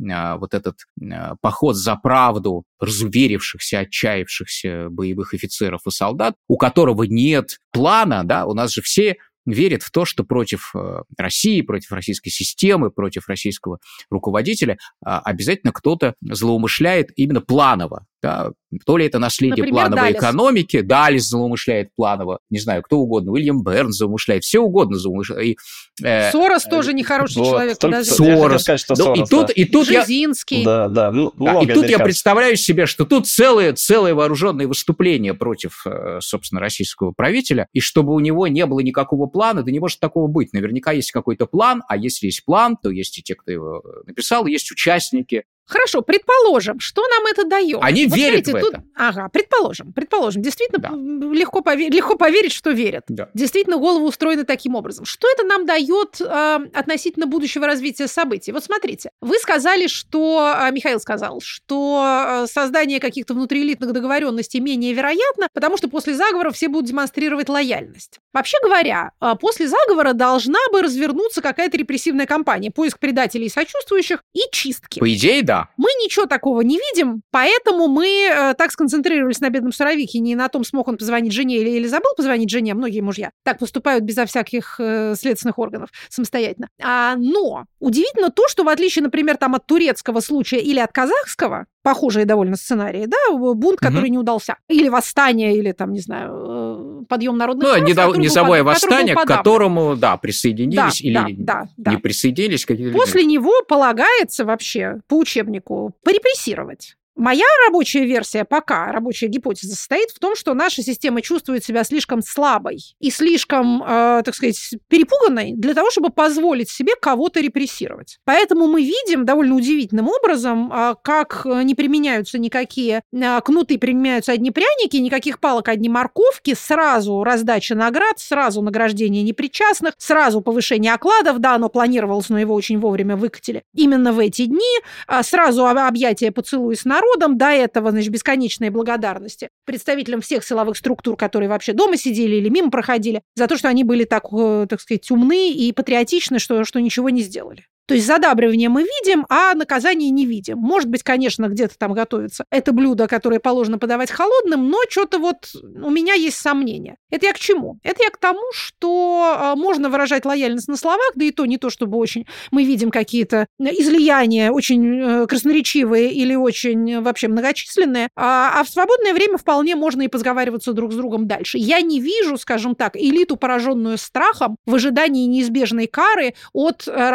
а, 0.10 0.38
вот 0.38 0.54
этот 0.54 0.78
а, 1.02 1.36
поход 1.41 1.76
за 1.76 1.95
правду 1.95 2.63
разуверившихся, 2.80 3.80
отчаявшихся 3.80 4.89
боевых 4.89 5.34
офицеров 5.34 5.82
и 5.88 5.91
солдат, 5.91 6.36
у 6.47 6.58
которого 6.58 7.04
нет 7.04 7.58
плана, 7.71 8.24
да, 8.24 8.45
у 8.45 8.54
нас 8.54 8.71
же 8.71 8.82
все 8.82 9.17
верит 9.45 9.82
в 9.82 9.89
то, 9.89 10.06
что 10.06 10.24
против 10.24 10.71
э, 10.76 11.02
России, 11.17 11.62
против 11.62 11.91
российской 11.91 12.30
системы, 12.30 12.91
против 12.91 13.28
российского 13.28 13.80
руководителя 14.12 14.78
обязательно 15.02 15.74
кто-то 15.74 16.13
злоумышляет 16.21 17.10
именно 17.15 17.41
планово. 17.41 18.06
Да? 18.21 18.51
То 18.86 18.97
ли 18.97 19.05
это 19.05 19.19
наследие 19.19 19.63
Например, 19.63 19.88
плановой 19.88 20.13
Далис. 20.13 20.17
экономики, 20.19 20.81
Далис 20.81 21.27
злоумышляет 21.29 21.89
планово, 21.95 22.39
не 22.49 22.60
знаю, 22.60 22.84
кто 22.84 22.99
угодно, 22.99 23.31
Уильям 23.31 23.63
Берн 23.63 23.91
злоумышляет, 23.91 24.43
все 24.43 24.60
угодно 24.60 24.97
злоумышляет. 24.97 25.57
э, 26.03 26.31
Сорос 26.31 26.65
э, 26.65 26.69
тоже 26.69 26.93
нехороший 26.93 27.41
вот, 27.41 27.49
человек. 27.49 27.77
Только, 27.77 28.03
Сорос. 28.03 28.62
Сказать, 28.62 28.79
что 28.79 28.95
Сорос, 28.95 29.19
и 29.19 29.29
тут, 29.29 29.47
да. 29.47 29.53
и 29.53 29.65
тут 29.65 29.88
Жизинский. 29.88 30.60
Я, 30.60 30.65
да, 30.65 30.88
да, 30.88 31.12
ну, 31.12 31.34
да, 31.38 31.62
и 31.62 31.67
тут 31.67 31.88
я 31.88 31.99
представляю 31.99 32.55
себе, 32.55 32.86
что 32.86 33.05
тут 33.05 33.27
целые, 33.27 33.73
целые 33.73 34.13
вооруженные 34.13 34.67
выступления 34.67 35.34
против, 35.34 35.86
э, 35.86 36.19
собственно, 36.21 36.62
российского 36.62 37.12
правителя, 37.12 37.67
и 37.73 37.81
чтобы 37.81 38.13
у 38.13 38.19
него 38.19 38.47
не 38.47 38.65
было 38.65 38.79
никакого 38.79 39.25
плана, 39.25 39.63
да 39.63 39.71
не 39.71 39.79
может 39.79 39.99
такого 39.99 40.27
быть. 40.27 40.53
Наверняка 40.53 40.91
есть 40.91 41.12
какой-то 41.12 41.45
план, 41.45 41.84
а 41.89 41.97
если 41.97 42.27
есть 42.27 42.45
план, 42.45 42.77
то 42.81 42.89
есть 42.89 43.17
и 43.17 43.23
те, 43.23 43.36
кто 43.36 43.51
его 43.51 43.84
написал, 44.05 44.45
есть 44.45 44.71
участники, 44.71 45.43
Хорошо, 45.71 46.01
предположим, 46.01 46.81
что 46.81 47.01
нам 47.07 47.25
это 47.27 47.45
дает? 47.45 47.79
Они 47.81 48.05
вот 48.05 48.17
верят 48.17 48.45
смотрите, 48.45 48.67
в 48.67 48.73
это. 48.73 48.84
Ага, 48.93 49.29
предположим, 49.29 49.93
предположим. 49.93 50.41
Действительно, 50.41 50.79
да. 50.79 50.89
легко, 51.34 51.62
повер... 51.62 51.89
легко 51.89 52.17
поверить, 52.17 52.51
что 52.51 52.71
верят. 52.71 53.05
Да. 53.07 53.29
Действительно, 53.34 53.77
головы 53.77 54.05
устроены 54.05 54.43
таким 54.43 54.75
образом. 54.75 55.05
Что 55.05 55.29
это 55.31 55.45
нам 55.45 55.65
дает 55.65 56.19
э, 56.19 56.60
относительно 56.73 57.25
будущего 57.25 57.67
развития 57.67 58.10
событий? 58.10 58.51
Вот 58.51 58.65
смотрите, 58.65 59.12
вы 59.21 59.38
сказали, 59.38 59.88
что, 59.88 60.53
э, 60.60 60.71
Михаил 60.73 60.99
сказал, 60.99 61.39
что 61.39 62.43
э, 62.43 62.47
создание 62.47 62.99
каких-то 62.99 63.34
внутриэлитных 63.34 63.93
договоренностей 63.93 64.60
менее 64.60 64.91
вероятно, 64.91 65.47
потому 65.53 65.77
что 65.77 65.88
после 65.88 66.15
заговора 66.15 66.51
все 66.51 66.67
будут 66.67 66.89
демонстрировать 66.89 67.47
лояльность. 67.47 68.19
Вообще 68.34 68.57
говоря, 68.62 69.12
после 69.39 69.69
заговора 69.69 70.12
должна 70.12 70.60
бы 70.73 70.81
развернуться 70.81 71.41
какая-то 71.41 71.77
репрессивная 71.77 72.25
кампания, 72.25 72.71
поиск 72.71 72.99
предателей 72.99 73.45
и 73.45 73.49
сочувствующих 73.49 74.21
и 74.34 74.41
чистки. 74.51 74.99
По 74.99 75.13
идее, 75.13 75.43
да. 75.43 75.61
Мы 75.78 75.89
ничего 76.04 76.26
такого 76.26 76.62
не 76.62 76.78
видим, 76.78 77.21
поэтому 77.32 77.88
мы 77.88 78.08
э, 78.08 78.54
так 78.56 78.71
сконцентрировались 78.71 79.39
на 79.39 79.50
бедном 79.50 79.71
Суровикине 79.71 80.34
и 80.34 80.36
на 80.36 80.50
том, 80.50 80.63
смог 80.63 80.88
он 80.88 80.97
позвонить 80.97 81.34
жене 81.34 81.58
или, 81.58 81.69
или 81.69 81.88
забыл 81.88 82.12
позвонить 82.15 82.50
жене, 82.50 82.74
многие 82.74 83.02
мужья 83.02 83.32
так 83.43 83.60
поступают 83.60 84.04
безо 84.04 84.26
всяких 84.26 84.76
э, 84.80 85.15
следственных 85.17 85.60
органов 85.60 85.89
самостоятельно. 86.10 86.69
А, 86.82 87.15
но 87.17 87.65
удивительно 87.80 88.30
то, 88.30 88.47
что 88.47 88.63
в 88.63 88.69
отличие, 88.69 89.04
например, 89.04 89.38
там 89.38 89.56
от 89.56 89.65
турецкого 89.65 90.19
случая 90.19 90.60
или 90.60 90.80
от 90.80 90.91
казахского, 90.91 91.65
похожие 91.84 92.26
довольно 92.26 92.56
сценарии, 92.56 93.06
да, 93.06 93.17
бунт, 93.38 93.80
который 93.80 94.06
угу. 94.06 94.12
не 94.12 94.17
удался, 94.17 94.58
или 94.67 94.89
восстание, 94.89 95.56
или 95.58 95.72
там, 95.72 95.94
не 95.94 96.00
знаю, 96.00 97.02
э, 97.02 97.06
подъем 97.10 97.38
народных 97.38 97.67
ну, 97.67 97.78
не, 97.78 98.24
низовое 98.24 98.63
восстание, 98.63 99.15
к 99.15 99.26
которому, 99.26 99.96
да, 99.96 100.17
присоединились 100.17 101.02
да, 101.02 101.08
или 101.28 101.36
да, 101.44 101.67
да, 101.78 101.91
не 101.91 101.98
да. 101.98 102.02
присоединились 102.02 102.65
какие-то 102.65 102.98
После 102.98 103.22
люди. 103.22 103.34
него 103.34 103.54
полагается 103.67 104.46
вообще 104.46 105.02
по 105.08 105.15
учебнику 105.15 105.96
порепрессировать. 106.04 106.96
Моя 107.21 107.45
рабочая 107.67 108.03
версия 108.03 108.45
пока, 108.45 108.91
рабочая 108.91 109.27
гипотеза, 109.27 109.75
состоит 109.75 110.10
в 110.10 110.17
том, 110.17 110.36
что 110.36 110.55
наша 110.55 110.81
система 110.81 111.21
чувствует 111.21 111.63
себя 111.63 111.84
слишком 111.84 112.23
слабой 112.23 112.79
и 112.99 113.12
слишком, 113.12 113.84
э, 113.84 114.23
так 114.25 114.34
сказать, 114.34 114.57
перепуганной 114.88 115.53
для 115.55 115.75
того, 115.75 115.91
чтобы 115.91 116.10
позволить 116.10 116.71
себе 116.71 116.93
кого-то 116.99 117.39
репрессировать. 117.39 118.17
Поэтому 118.25 118.65
мы 118.65 118.81
видим 118.81 119.23
довольно 119.23 119.53
удивительным 119.53 120.07
образом, 120.10 120.73
э, 120.73 120.95
как 121.03 121.45
не 121.45 121.75
применяются 121.75 122.39
никакие 122.39 123.03
э, 123.13 123.41
кнуты, 123.41 123.77
применяются 123.77 124.31
одни 124.31 124.49
пряники, 124.49 124.97
никаких 124.97 125.39
палок, 125.39 125.67
одни 125.67 125.89
морковки, 125.89 126.55
сразу 126.55 127.23
раздача 127.23 127.75
наград, 127.75 128.17
сразу 128.17 128.63
награждение 128.63 129.21
непричастных, 129.21 129.93
сразу 129.99 130.41
повышение 130.41 130.91
окладов, 130.91 131.38
да, 131.38 131.53
оно 131.53 131.69
планировалось, 131.69 132.29
но 132.29 132.39
его 132.39 132.55
очень 132.55 132.79
вовремя 132.79 133.15
выкатили. 133.15 133.62
Именно 133.75 134.12
в 134.12 134.17
эти 134.17 134.45
дни, 134.45 134.79
э, 135.07 135.21
сразу 135.21 135.67
объятия 135.67 136.31
поцелуй 136.31 136.75
снаружи, 136.75 137.11
народом, 137.12 137.38
до 137.38 137.47
этого, 137.47 137.91
значит, 137.91 138.12
бесконечные 138.12 138.71
благодарности 138.71 139.50
представителям 139.65 140.21
всех 140.21 140.43
силовых 140.43 140.78
структур, 140.78 141.17
которые 141.17 141.50
вообще 141.50 141.74
дома 141.74 141.97
сидели 141.97 142.36
или 142.36 142.50
мимо 142.50 142.71
проходили, 142.71 143.21
за 143.36 143.47
то, 143.47 143.58
что 143.58 143.69
они 143.69 143.84
были 143.84 144.04
так, 144.04 144.26
э, 144.32 144.67
так 144.69 144.82
сказать, 144.82 145.10
умны 145.12 145.52
и 145.52 145.71
патриотичны, 145.71 146.39
что, 146.39 146.63
что 146.63 146.80
ничего 146.80 147.10
не 147.10 147.21
сделали. 147.21 147.65
То 147.91 147.95
есть 147.95 148.08
задабривание 148.08 148.69
мы 148.69 148.84
видим, 148.84 149.25
а 149.27 149.54
наказание 149.54 150.12
не 150.12 150.25
видим. 150.25 150.58
Может 150.58 150.88
быть, 150.88 151.04
конечно, 151.04 151.49
где-то 151.49 151.77
там 151.77 151.91
готовится 151.91 152.45
это 152.49 152.71
блюдо, 152.71 153.06
которое 153.10 153.41
положено 153.41 153.80
подавать 153.80 154.10
холодным, 154.10 154.69
но 154.69 154.77
что-то 154.89 155.19
вот 155.19 155.49
у 155.62 155.89
меня 155.89 156.13
есть 156.13 156.38
сомнения. 156.38 156.95
Это 157.10 157.25
я 157.25 157.34
к 157.34 157.39
чему? 157.39 157.80
Это 157.84 158.01
я 158.01 158.10
к 158.10 158.17
тому, 158.17 158.39
что 158.54 159.36
а, 159.38 159.58
можно 159.58 159.89
выражать 159.89 160.23
лояльность 160.23 160.69
на 160.69 160.77
словах, 160.77 161.12
да 161.15 161.25
и 161.25 161.32
то 161.32 161.45
не 161.45 161.58
то, 161.58 161.69
чтобы 161.69 161.97
очень 161.97 162.25
мы 162.49 162.63
видим 162.63 162.91
какие-то 162.91 163.47
излияния 163.60 164.51
очень 164.51 165.01
э, 165.01 165.27
красноречивые 165.27 166.13
или 166.13 166.34
очень 166.34 167.01
вообще 167.01 167.27
многочисленные, 167.27 168.08
а, 168.15 168.54
а 168.58 168.63
в 168.63 168.69
свободное 168.69 169.13
время 169.13 169.38
вполне 169.38 169.75
можно 169.75 170.04
и 170.04 170.08
позговариваться 170.08 170.71
друг 170.71 170.93
с 170.93 170.95
другом 170.95 171.27
дальше. 171.27 171.58
Я 171.58 171.82
не 171.82 171.99
вижу, 171.99 172.38
скажем 172.38 172.75
так, 172.75 172.95
элиту, 172.95 173.36
пораженную 173.36 173.97
страхом 173.97 174.56
в 174.65 174.75
ожидании 174.75 175.25
неизбежной 175.25 175.88
кары 175.88 176.36
от 176.54 176.88
э, 176.88 177.10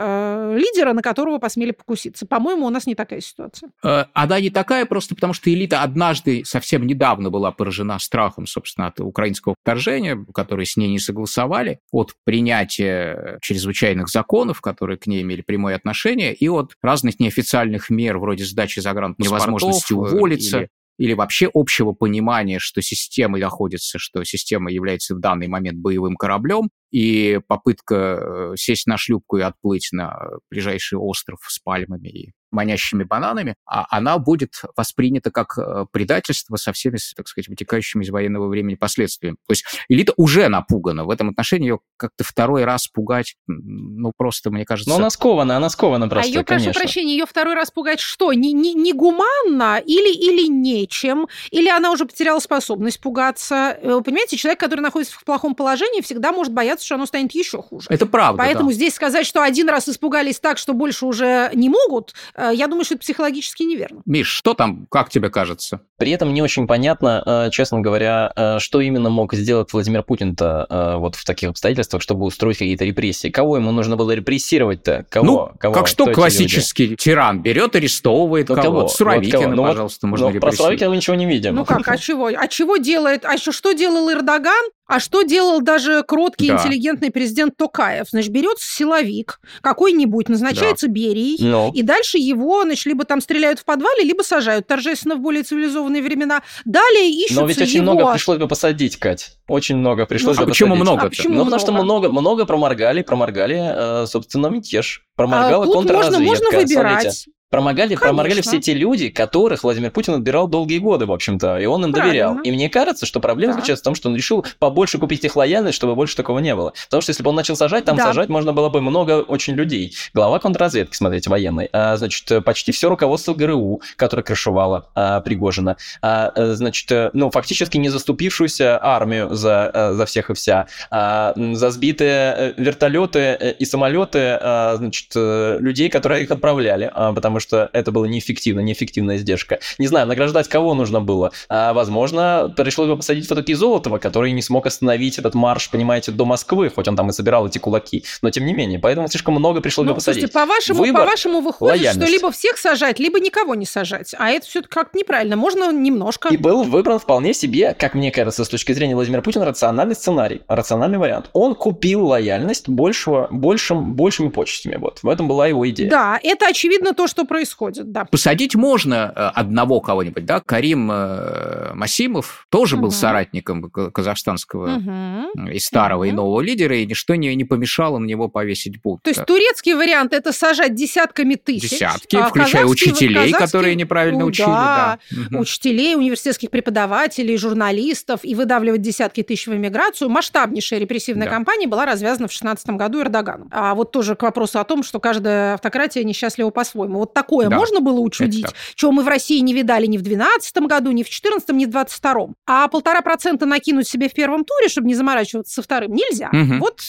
э, 0.00 0.58
лидера, 0.58 0.92
на 0.92 1.02
которого 1.02 1.38
посмели 1.38 1.72
покуситься. 1.72 2.26
По-моему, 2.26 2.66
у 2.66 2.70
нас 2.70 2.86
не 2.86 2.94
такая 2.94 3.20
ситуация. 3.20 3.70
Э, 3.84 4.04
она 4.12 4.40
не 4.40 4.50
такая 4.50 4.86
просто 4.86 5.14
потому, 5.14 5.32
что 5.32 5.52
элита 5.52 5.82
однажды 5.82 6.42
совсем 6.44 6.86
недавно 6.86 7.30
была 7.30 7.52
поражена 7.52 7.98
страхом, 7.98 8.46
собственно, 8.46 8.88
от 8.88 9.00
украинского 9.00 9.54
вторжения, 9.62 10.24
которые 10.34 10.66
с 10.66 10.76
ней 10.76 10.88
не 10.88 10.98
согласовали, 10.98 11.80
от 11.92 12.14
принятия 12.24 13.38
чрезвычайных 13.42 14.08
законов, 14.08 14.60
которые 14.60 14.98
к 14.98 15.06
ней 15.06 15.22
имели 15.22 15.42
прямое 15.42 15.76
отношение, 15.76 16.34
и 16.34 16.48
от 16.48 16.72
разных 16.82 17.20
неофициальных 17.20 17.90
мер, 17.90 18.18
вроде 18.18 18.44
сдачи 18.44 18.80
загранпаспортов, 18.80 19.32
невозможности 19.32 19.92
уволиться, 19.92 20.58
или 20.58 20.68
или 21.00 21.14
вообще 21.14 21.48
общего 21.54 21.92
понимания, 21.92 22.58
что 22.58 22.82
система 22.82 23.38
находится, 23.38 23.98
что 23.98 24.22
система 24.22 24.70
является 24.70 25.14
в 25.14 25.18
данный 25.18 25.48
момент 25.48 25.78
боевым 25.78 26.14
кораблем, 26.14 26.68
и 26.90 27.40
попытка 27.48 27.94
э, 27.94 28.52
сесть 28.56 28.86
на 28.86 28.98
шлюпку 28.98 29.38
и 29.38 29.40
отплыть 29.40 29.88
на 29.92 30.14
ближайший 30.50 30.98
остров 30.98 31.38
с 31.48 31.58
пальмами 31.58 32.08
и 32.08 32.32
манящими 32.50 33.04
бананами, 33.04 33.54
а 33.66 33.86
она 33.90 34.18
будет 34.18 34.62
воспринята 34.76 35.30
как 35.30 35.58
э, 35.58 35.86
предательство 35.90 36.56
со 36.56 36.72
всеми, 36.72 36.98
так 37.16 37.28
сказать, 37.28 37.48
вытекающими 37.48 38.04
из 38.04 38.10
военного 38.10 38.48
времени 38.48 38.74
последствиями. 38.74 39.36
То 39.46 39.52
есть 39.52 39.64
элита 39.88 40.12
уже 40.16 40.48
напугана. 40.48 41.04
В 41.04 41.10
этом 41.10 41.30
отношении 41.30 41.68
ее 41.68 41.80
как-то 41.96 42.24
второй 42.24 42.64
раз 42.64 42.88
пугать, 42.88 43.36
ну, 43.46 44.12
просто, 44.16 44.50
мне 44.50 44.64
кажется... 44.64 44.90
Но 44.90 44.96
она 44.96 45.10
скована, 45.10 45.56
она 45.56 45.68
скована 45.70 46.08
просто, 46.08 46.26
А 46.26 46.28
ее, 46.28 46.44
конечно. 46.44 46.72
прошу 46.72 46.80
прощения, 46.80 47.12
ее 47.12 47.26
второй 47.26 47.54
раз 47.54 47.70
пугать 47.70 48.00
что? 48.00 48.32
Не, 48.32 48.52
не, 48.52 48.74
не 48.74 48.92
гуманно 48.92 49.78
или, 49.78 50.12
или 50.12 50.48
нечем? 50.48 51.28
Или 51.50 51.68
она 51.68 51.90
уже 51.90 52.06
потеряла 52.06 52.40
способность 52.40 53.00
пугаться? 53.00 53.78
Вы 53.82 54.00
э, 54.00 54.02
понимаете, 54.02 54.36
человек, 54.36 54.60
который 54.60 54.80
находится 54.80 55.16
в 55.18 55.24
плохом 55.24 55.54
положении, 55.54 56.00
всегда 56.00 56.32
может 56.32 56.52
бояться, 56.52 56.84
что 56.86 56.96
оно 56.96 57.06
станет 57.06 57.32
еще 57.32 57.62
хуже. 57.62 57.86
Это 57.90 58.06
правда, 58.06 58.42
Поэтому 58.42 58.70
да. 58.70 58.74
здесь 58.74 58.94
сказать, 58.94 59.26
что 59.26 59.42
один 59.42 59.68
раз 59.68 59.88
испугались 59.88 60.40
так, 60.40 60.58
что 60.58 60.72
больше 60.72 61.06
уже 61.06 61.50
не 61.54 61.68
могут, 61.68 62.14
я 62.52 62.66
думаю, 62.66 62.84
что 62.84 62.94
это 62.94 63.02
психологически 63.02 63.62
неверно. 63.62 64.02
Миш, 64.06 64.28
что 64.28 64.54
там, 64.54 64.86
как 64.90 65.10
тебе 65.10 65.30
кажется? 65.30 65.80
При 65.98 66.12
этом 66.12 66.32
не 66.32 66.40
очень 66.42 66.66
понятно, 66.66 67.22
э, 67.24 67.50
честно 67.50 67.80
говоря, 67.80 68.32
э, 68.34 68.58
что 68.58 68.80
именно 68.80 69.10
мог 69.10 69.34
сделать 69.34 69.72
Владимир 69.72 70.02
Путин-то 70.02 70.66
э, 70.68 70.96
вот 70.96 71.14
в 71.14 71.24
таких 71.24 71.50
обстоятельствах, 71.50 72.02
чтобы 72.02 72.24
устроить 72.24 72.58
какие-то 72.58 72.84
репрессии. 72.84 73.28
Кого 73.28 73.56
ему 73.56 73.70
нужно 73.70 73.96
было 73.96 74.12
репрессировать-то? 74.12 75.06
Кого? 75.10 75.26
Ну, 75.26 75.58
кого? 75.58 75.74
как 75.74 75.86
что 75.86 76.04
Кто 76.04 76.14
классический 76.14 76.96
тиран 76.96 77.42
берет, 77.42 77.76
арестовывает 77.76 78.48
ну, 78.48 78.54
кого? 78.54 78.64
кого? 78.64 78.88
Суровикина, 78.88 79.38
вот 79.38 79.44
кого? 79.44 79.56
Ну, 79.56 79.62
пожалуйста, 79.64 80.06
вот, 80.06 80.10
можно 80.10 80.30
ну, 80.30 80.40
Про 80.40 80.52
Суровикина 80.52 80.90
мы 80.90 80.96
ничего 80.96 81.16
не 81.16 81.26
видим. 81.26 81.54
Ну 81.54 81.64
как, 81.64 81.86
а 81.86 81.98
чего? 81.98 82.26
А 82.26 82.48
чего 82.48 82.78
делает? 82.78 83.24
А 83.24 83.34
еще 83.34 83.52
что 83.52 83.72
делал 83.72 84.10
Эрдоган? 84.10 84.64
А 84.90 84.98
что 84.98 85.22
делал 85.22 85.60
даже 85.60 86.02
кроткий, 86.02 86.48
да. 86.48 86.54
интеллигентный 86.54 87.12
президент 87.12 87.56
Токаев? 87.56 88.08
Значит, 88.10 88.32
берется 88.32 88.66
силовик 88.68 89.40
какой-нибудь, 89.60 90.28
назначается 90.28 90.88
да. 90.88 90.92
Берией, 90.92 91.38
ну. 91.40 91.70
и 91.72 91.82
дальше 91.82 92.18
его, 92.18 92.64
значит, 92.64 92.86
либо 92.86 93.04
там 93.04 93.20
стреляют 93.20 93.60
в 93.60 93.64
подвале, 93.64 94.02
либо 94.02 94.22
сажают 94.22 94.66
торжественно 94.66 95.14
в 95.14 95.20
более 95.20 95.44
цивилизованные 95.44 96.02
времена. 96.02 96.42
Далее 96.64 97.08
ищутся 97.08 97.40
Но 97.40 97.46
ведь 97.46 97.58
очень 97.58 97.82
его... 97.82 97.92
много 97.92 98.12
пришлось 98.12 98.38
бы 98.38 98.48
посадить, 98.48 98.96
Кать. 98.96 99.36
Очень 99.46 99.76
много 99.76 100.06
пришлось 100.06 100.36
ну, 100.38 100.42
бы 100.42 100.46
а 100.46 100.50
почему 100.50 100.70
посадить. 100.70 100.88
много? 100.90 101.06
А 101.06 101.08
почему 101.08 101.28
ну, 101.28 101.34
много? 101.34 101.44
потому 101.44 101.60
что 101.60 101.84
много, 101.84 102.08
много 102.08 102.44
проморгали, 102.44 103.02
проморгали, 103.02 104.02
э, 104.02 104.06
собственно, 104.08 104.48
мятеж. 104.48 105.06
Проморгала 105.14 105.62
а 105.62 105.66
тут 105.66 105.74
контрразведка. 105.76 106.20
можно, 106.20 106.44
можно 106.46 106.58
выбирать. 106.58 107.02
Смотрите. 107.02 107.39
Проморгали, 107.54 107.96
проморгали 107.96 108.42
все 108.42 108.60
те 108.60 108.74
люди, 108.74 109.08
которых 109.08 109.64
Владимир 109.64 109.90
Путин 109.90 110.14
отбирал 110.14 110.46
долгие 110.46 110.78
годы, 110.78 111.06
в 111.06 111.12
общем-то, 111.12 111.58
и 111.58 111.66
он 111.66 111.84
им 111.84 111.92
Правильно. 111.92 112.12
доверял. 112.12 112.38
И 112.44 112.52
мне 112.52 112.70
кажется, 112.70 113.06
что 113.06 113.18
проблема 113.18 113.54
Да. 113.54 113.56
заключается 113.56 113.82
в 113.82 113.86
том, 113.86 113.94
что 113.96 114.08
он 114.08 114.14
решил 114.14 114.46
побольше 114.60 114.98
купить 114.98 115.24
их 115.24 115.34
лояльность, 115.34 115.74
чтобы 115.74 115.96
больше 115.96 116.14
такого 116.14 116.38
не 116.38 116.54
было. 116.54 116.72
Потому 116.84 117.00
что 117.00 117.10
если 117.10 117.24
бы 117.24 117.30
он 117.30 117.34
начал 117.34 117.56
сажать, 117.56 117.84
там 117.84 117.96
Да. 117.96 118.04
сажать 118.04 118.28
можно 118.28 118.52
было 118.52 118.68
бы 118.68 118.80
много 118.80 119.22
очень 119.22 119.54
людей. 119.54 119.92
Глава 120.14 120.38
контрразведки, 120.38 120.94
смотрите, 120.94 121.28
военной, 121.28 121.68
а, 121.72 121.96
значит, 121.96 122.44
почти 122.44 122.70
все 122.70 122.88
руководство 122.88 123.34
ГРУ, 123.34 123.82
которое 123.96 124.22
крышевало 124.22 124.88
а, 124.94 125.20
Пригожина, 125.20 125.76
а, 126.02 126.30
э, 126.36 126.52
значит, 126.52 126.90
э, 126.92 127.10
ну, 127.14 127.32
фактически 127.32 127.78
не 127.78 127.88
заступившуюся 127.88 128.78
армию 128.80 129.34
за, 129.34 129.70
э, 129.74 129.92
за 129.94 130.06
всех 130.06 130.30
и 130.30 130.34
вся, 130.34 130.68
а, 130.92 131.34
за 131.34 131.70
сбитые 131.70 132.54
вертолеты 132.56 133.56
и 133.58 133.64
самолеты, 133.64 134.38
а, 134.40 134.76
значит, 134.76 135.08
людей, 135.16 135.88
которые 135.88 136.22
их 136.22 136.30
отправляли, 136.30 136.88
а, 136.94 137.12
потому 137.12 137.39
что 137.40 137.70
это 137.72 137.90
было 137.92 138.04
неэффективно, 138.04 138.60
неэффективная 138.60 139.16
издержка. 139.16 139.58
Не 139.78 139.86
знаю, 139.86 140.06
награждать 140.06 140.48
кого 140.48 140.74
нужно 140.74 141.00
было. 141.00 141.32
А, 141.48 141.72
возможно, 141.72 142.52
пришлось 142.56 142.88
бы 142.88 142.96
посадить 142.96 143.26
все-таки 143.26 143.54
Золотого, 143.54 143.98
который 143.98 144.32
не 144.32 144.42
смог 144.42 144.66
остановить 144.66 145.18
этот 145.18 145.34
марш, 145.34 145.70
понимаете, 145.70 146.12
до 146.12 146.24
Москвы, 146.24 146.70
хоть 146.70 146.88
он 146.88 146.96
там 146.96 147.10
и 147.10 147.12
собирал 147.12 147.46
эти 147.46 147.58
кулаки, 147.58 148.04
но 148.22 148.30
тем 148.30 148.46
не 148.46 148.52
менее. 148.54 148.78
Поэтому 148.78 149.08
слишком 149.08 149.34
много 149.34 149.60
пришлось 149.60 149.86
Ну, 149.86 149.92
бы 149.92 149.96
посадить. 149.96 150.20
слушайте, 150.22 150.32
по-вашему, 150.34 150.78
Выбор, 150.80 151.02
по-вашему 151.04 151.40
выходит, 151.40 151.76
лояльность. 151.80 152.06
что 152.06 152.10
либо 152.16 152.30
всех 152.30 152.56
сажать, 152.58 152.98
либо 152.98 153.20
никого 153.20 153.54
не 153.54 153.66
сажать. 153.66 154.14
А 154.18 154.30
это 154.30 154.46
все 154.46 154.62
как-то 154.62 154.98
неправильно. 154.98 155.36
Можно 155.36 155.72
немножко. 155.72 156.28
И 156.28 156.36
был 156.36 156.62
выбран 156.64 156.98
вполне 156.98 157.34
себе, 157.34 157.74
как 157.78 157.94
мне 157.94 158.10
кажется, 158.10 158.44
с 158.44 158.48
точки 158.48 158.72
зрения 158.72 158.94
Владимира 158.94 159.22
Путина, 159.22 159.44
рациональный 159.44 159.94
сценарий, 159.94 160.42
рациональный 160.48 160.98
вариант. 160.98 161.30
Он 161.32 161.54
купил 161.54 162.06
лояльность 162.06 162.68
большего, 162.68 163.28
большим, 163.30 163.94
большими 163.94 164.28
почестями. 164.28 164.76
Вот. 164.76 165.00
В 165.02 165.08
этом 165.08 165.28
была 165.28 165.46
его 165.46 165.68
идея. 165.70 165.90
Да, 165.90 166.20
это 166.22 166.46
очевидно 166.46 166.94
то, 166.94 167.06
что 167.06 167.24
происходит, 167.30 167.92
да. 167.92 168.04
Посадить 168.04 168.56
можно 168.56 169.12
э, 169.14 169.20
одного 169.40 169.80
кого-нибудь, 169.80 170.24
да? 170.26 170.40
Карим 170.40 170.90
э, 170.92 171.72
Масимов 171.74 172.46
тоже 172.50 172.76
был 172.76 172.88
Мгм. 172.88 172.96
соратником 172.96 173.70
казахстанского 173.70 174.66
Мгм. 174.66 175.48
и 175.48 175.58
старого, 175.60 176.02
и 176.04 176.08
Мгм. 176.08 176.16
нового 176.16 176.40
лидера, 176.40 176.76
и 176.76 176.84
ничто 176.86 177.14
не, 177.14 177.32
не 177.36 177.44
помешало 177.44 177.98
на 177.98 178.06
него 178.06 178.28
повесить 178.28 178.82
бунт. 178.82 179.02
То 179.04 179.10
есть 179.10 179.24
турецкий 179.24 179.74
вариант 179.74 180.12
это 180.12 180.32
сажать 180.32 180.74
десятками 180.74 181.36
тысяч. 181.36 181.70
Десятки, 181.70 182.16
а 182.16 182.24
включая 182.28 182.64
учителей, 182.66 183.30
казахский- 183.32 183.38
которые 183.46 183.74
неправильно 183.76 184.20
Ну 184.20 184.26
учили. 184.26 184.46
да, 184.46 184.98
Да. 185.30 185.38
Учителей, 185.38 185.94
университетских 185.94 186.50
преподавателей, 186.50 187.36
журналистов 187.36 188.20
и 188.24 188.34
выдавливать 188.34 188.82
десятки 188.82 189.22
тысяч 189.22 189.46
в 189.46 189.54
эмиграцию. 189.54 190.10
Масштабнейшая 190.10 190.80
репрессивная 190.80 191.26
Да. 191.28 191.32
кампания 191.34 191.68
была 191.68 191.86
развязана 191.86 192.26
в 192.26 192.30
2016 192.30 192.76
году 192.76 193.00
Эрдоганом. 193.02 193.48
А 193.52 193.74
вот 193.76 193.92
тоже 193.92 194.16
к 194.16 194.22
вопросу 194.22 194.58
о 194.58 194.64
том, 194.64 194.82
что 194.82 194.98
каждая 194.98 195.54
автократия 195.54 196.02
несчастлива 196.02 196.50
по-своему. 196.50 196.98
Вот 196.98 197.14
такое 197.22 197.48
Да, 197.48 197.56
можно 197.56 197.80
было 197.80 198.00
учудить, 198.00 198.44
это 198.44 198.54
чего 198.74 198.92
мы 198.92 199.02
в 199.02 199.08
России 199.08 199.40
не 199.40 199.52
видали 199.52 199.86
ни 199.86 199.98
в 199.98 200.02
2012 200.02 200.56
году, 200.68 200.90
ни 200.90 201.02
в 201.02 201.06
2014, 201.06 201.48
ни 201.50 201.64
в 201.66 201.70
2022. 201.70 202.28
А 202.46 202.68
полтора 202.68 203.02
процента 203.02 203.46
накинуть 203.46 203.88
себе 203.88 204.08
в 204.08 204.12
первом 204.12 204.44
туре, 204.44 204.68
чтобы 204.68 204.88
не 204.88 204.94
заморачиваться 204.94 205.54
со 205.54 205.62
вторым, 205.62 205.92
нельзя. 205.94 206.30
Мгм. 206.32 206.60
Вот 206.60 206.80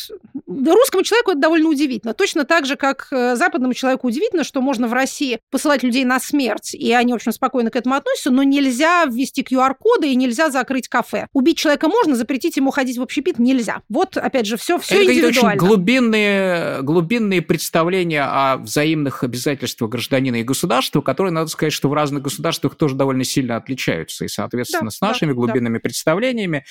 русскому 0.47 1.03
человеку 1.03 1.31
это 1.31 1.39
довольно 1.39 1.69
удивительно. 1.69 2.13
Точно 2.13 2.45
так 2.45 2.65
же, 2.65 2.75
как 2.75 3.07
э, 3.11 3.35
западному 3.35 3.73
человеку 3.73 4.07
удивительно, 4.07 4.43
что 4.43 4.61
можно 4.61 4.87
в 4.87 4.93
России 4.93 5.39
посылать 5.49 5.83
людей 5.83 6.03
на 6.03 6.19
смерть, 6.19 6.73
и 6.73 6.91
они, 6.93 7.13
в 7.13 7.15
общем, 7.15 7.31
спокойно 7.31 7.69
к 7.69 7.75
этому 7.75 7.95
относятся, 7.95 8.31
но 8.31 8.43
нельзя 8.43 9.05
ввести 9.05 9.43
QR-коды 9.43 10.11
и 10.11 10.15
нельзя 10.15 10.49
закрыть 10.49 10.87
кафе. 10.87 11.27
Убить 11.33 11.57
человека 11.57 11.87
можно, 11.87 12.15
запретить 12.15 12.57
ему 12.57 12.71
ходить 12.71 12.97
в 12.97 13.01
общепит 13.01 13.39
нельзя. 13.39 13.81
Вот, 13.89 14.17
опять 14.17 14.45
же, 14.45 14.57
все, 14.57 14.77
все 14.77 14.95
Это 14.95 15.05
какие-то 15.05 15.27
очень 15.27 15.41
индивидуально. 15.41 15.67
глубинные, 15.67 16.81
глубинные 16.81 17.41
представления 17.41 18.23
о 18.23 18.57
взаимных 18.57 19.23
обязательствах 19.23 19.91
гражданина 19.91 20.20
и 20.29 20.43
государства, 20.43 21.01
которые, 21.01 21.33
надо 21.33 21.47
сказать, 21.49 21.73
что 21.73 21.89
в 21.89 21.93
разных 21.93 22.23
государствах 22.23 22.75
тоже 22.75 22.95
довольно 22.95 23.23
сильно 23.23 23.55
отличаются. 23.55 24.25
И, 24.25 24.27
соответственно, 24.27 24.85
Да, 24.85 24.91
с 24.91 25.01
нашими 25.01 25.29
да, 25.29 25.35
глубинными 25.35 25.77
представлениями, 25.79 26.63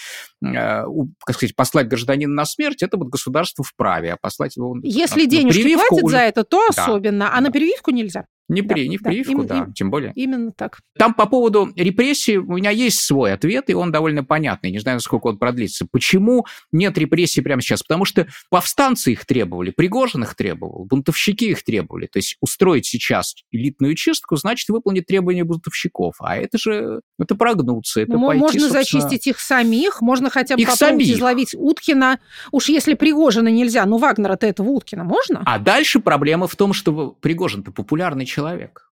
э, 0.44 0.84
как 1.24 1.36
сказать, 1.36 1.54
послать 1.56 1.88
гражданина 1.88 2.32
на 2.32 2.44
смерть, 2.44 2.82
это 2.82 2.96
вот 2.96 3.08
государство 3.08 3.64
вправе, 3.64 4.12
а 4.12 4.16
послать 4.16 4.56
его... 4.56 4.76
Если 4.82 5.22
на 5.22 5.26
денежки 5.26 5.60
прививку 5.62 5.86
платят 5.88 6.04
уже- 6.04 6.16
за 6.16 6.22
это, 6.22 6.44
то 6.44 6.68
Да, 6.74 6.82
особенно, 6.84 7.30
а 7.30 7.36
да. 7.36 7.40
на 7.40 7.50
прививку 7.50 7.90
нельзя. 7.90 8.26
Не, 8.50 8.62
при, 8.62 8.82
Да, 8.84 8.88
не 8.88 8.96
в 8.98 9.02
да, 9.02 9.10
прививку, 9.10 9.40
им- 9.42 9.46
да, 9.46 9.58
им- 9.58 9.72
тем 9.72 9.90
более. 9.90 10.12
Именно 10.14 10.52
так. 10.52 10.80
Там 10.98 11.14
по 11.14 11.26
поводу 11.26 11.70
репрессий 11.76 12.36
у 12.38 12.52
меня 12.56 12.70
есть 12.70 13.00
свой 13.00 13.32
ответ, 13.32 13.70
и 13.70 13.74
он 13.74 13.92
довольно 13.92 14.24
понятный. 14.24 14.70
Не 14.70 14.78
знаю, 14.80 14.96
насколько 14.96 15.28
он 15.28 15.38
продлится. 15.38 15.86
Почему 15.90 16.46
нет 16.72 16.98
репрессий 16.98 17.40
прямо 17.42 17.62
сейчас? 17.62 17.82
Потому 17.82 18.04
что 18.04 18.26
повстанцы 18.50 19.12
их 19.12 19.24
требовали, 19.24 19.70
Пригожин 19.70 20.22
их 20.24 20.34
требовал, 20.34 20.84
бунтовщики 20.84 21.50
их 21.50 21.62
требовали. 21.62 22.06
То 22.06 22.18
есть 22.18 22.36
устроить 22.40 22.86
сейчас 22.86 23.34
элитную 23.52 23.94
чистку, 23.94 24.36
значит 24.36 24.68
выполнить 24.68 25.06
требования 25.06 25.44
бунтовщиков. 25.44 26.16
А 26.18 26.36
это 26.36 26.58
же, 26.58 27.00
это 27.18 27.36
прогнуться, 27.36 28.00
это 28.00 28.16
Мо- 28.18 28.28
пойти, 28.28 28.40
можно 28.40 28.60
собственно, 28.60 28.82
зачистить 28.82 29.26
их 29.28 29.38
самих, 29.38 30.00
можно 30.00 30.28
хотя 30.28 30.56
бы 30.56 30.62
Их 30.62 30.68
попробовать 30.68 31.04
самих. 31.06 31.16
изловить 31.16 31.54
Уткина. 31.54 32.18
Уж 32.50 32.68
если 32.68 32.94
Пригожина 32.94 33.48
нельзя, 33.48 33.86
ну 33.86 33.98
Вагнера-то 33.98 34.46
этого 34.46 34.68
Уткина 34.70 35.04
можно? 35.04 35.42
А 35.46 35.58
дальше 35.60 36.00
проблема 36.00 36.48
в 36.48 36.56
том, 36.56 36.72
что 36.72 37.16
Пригожин-то 37.20 37.70
популярный 37.70 38.26
человек 38.26 38.39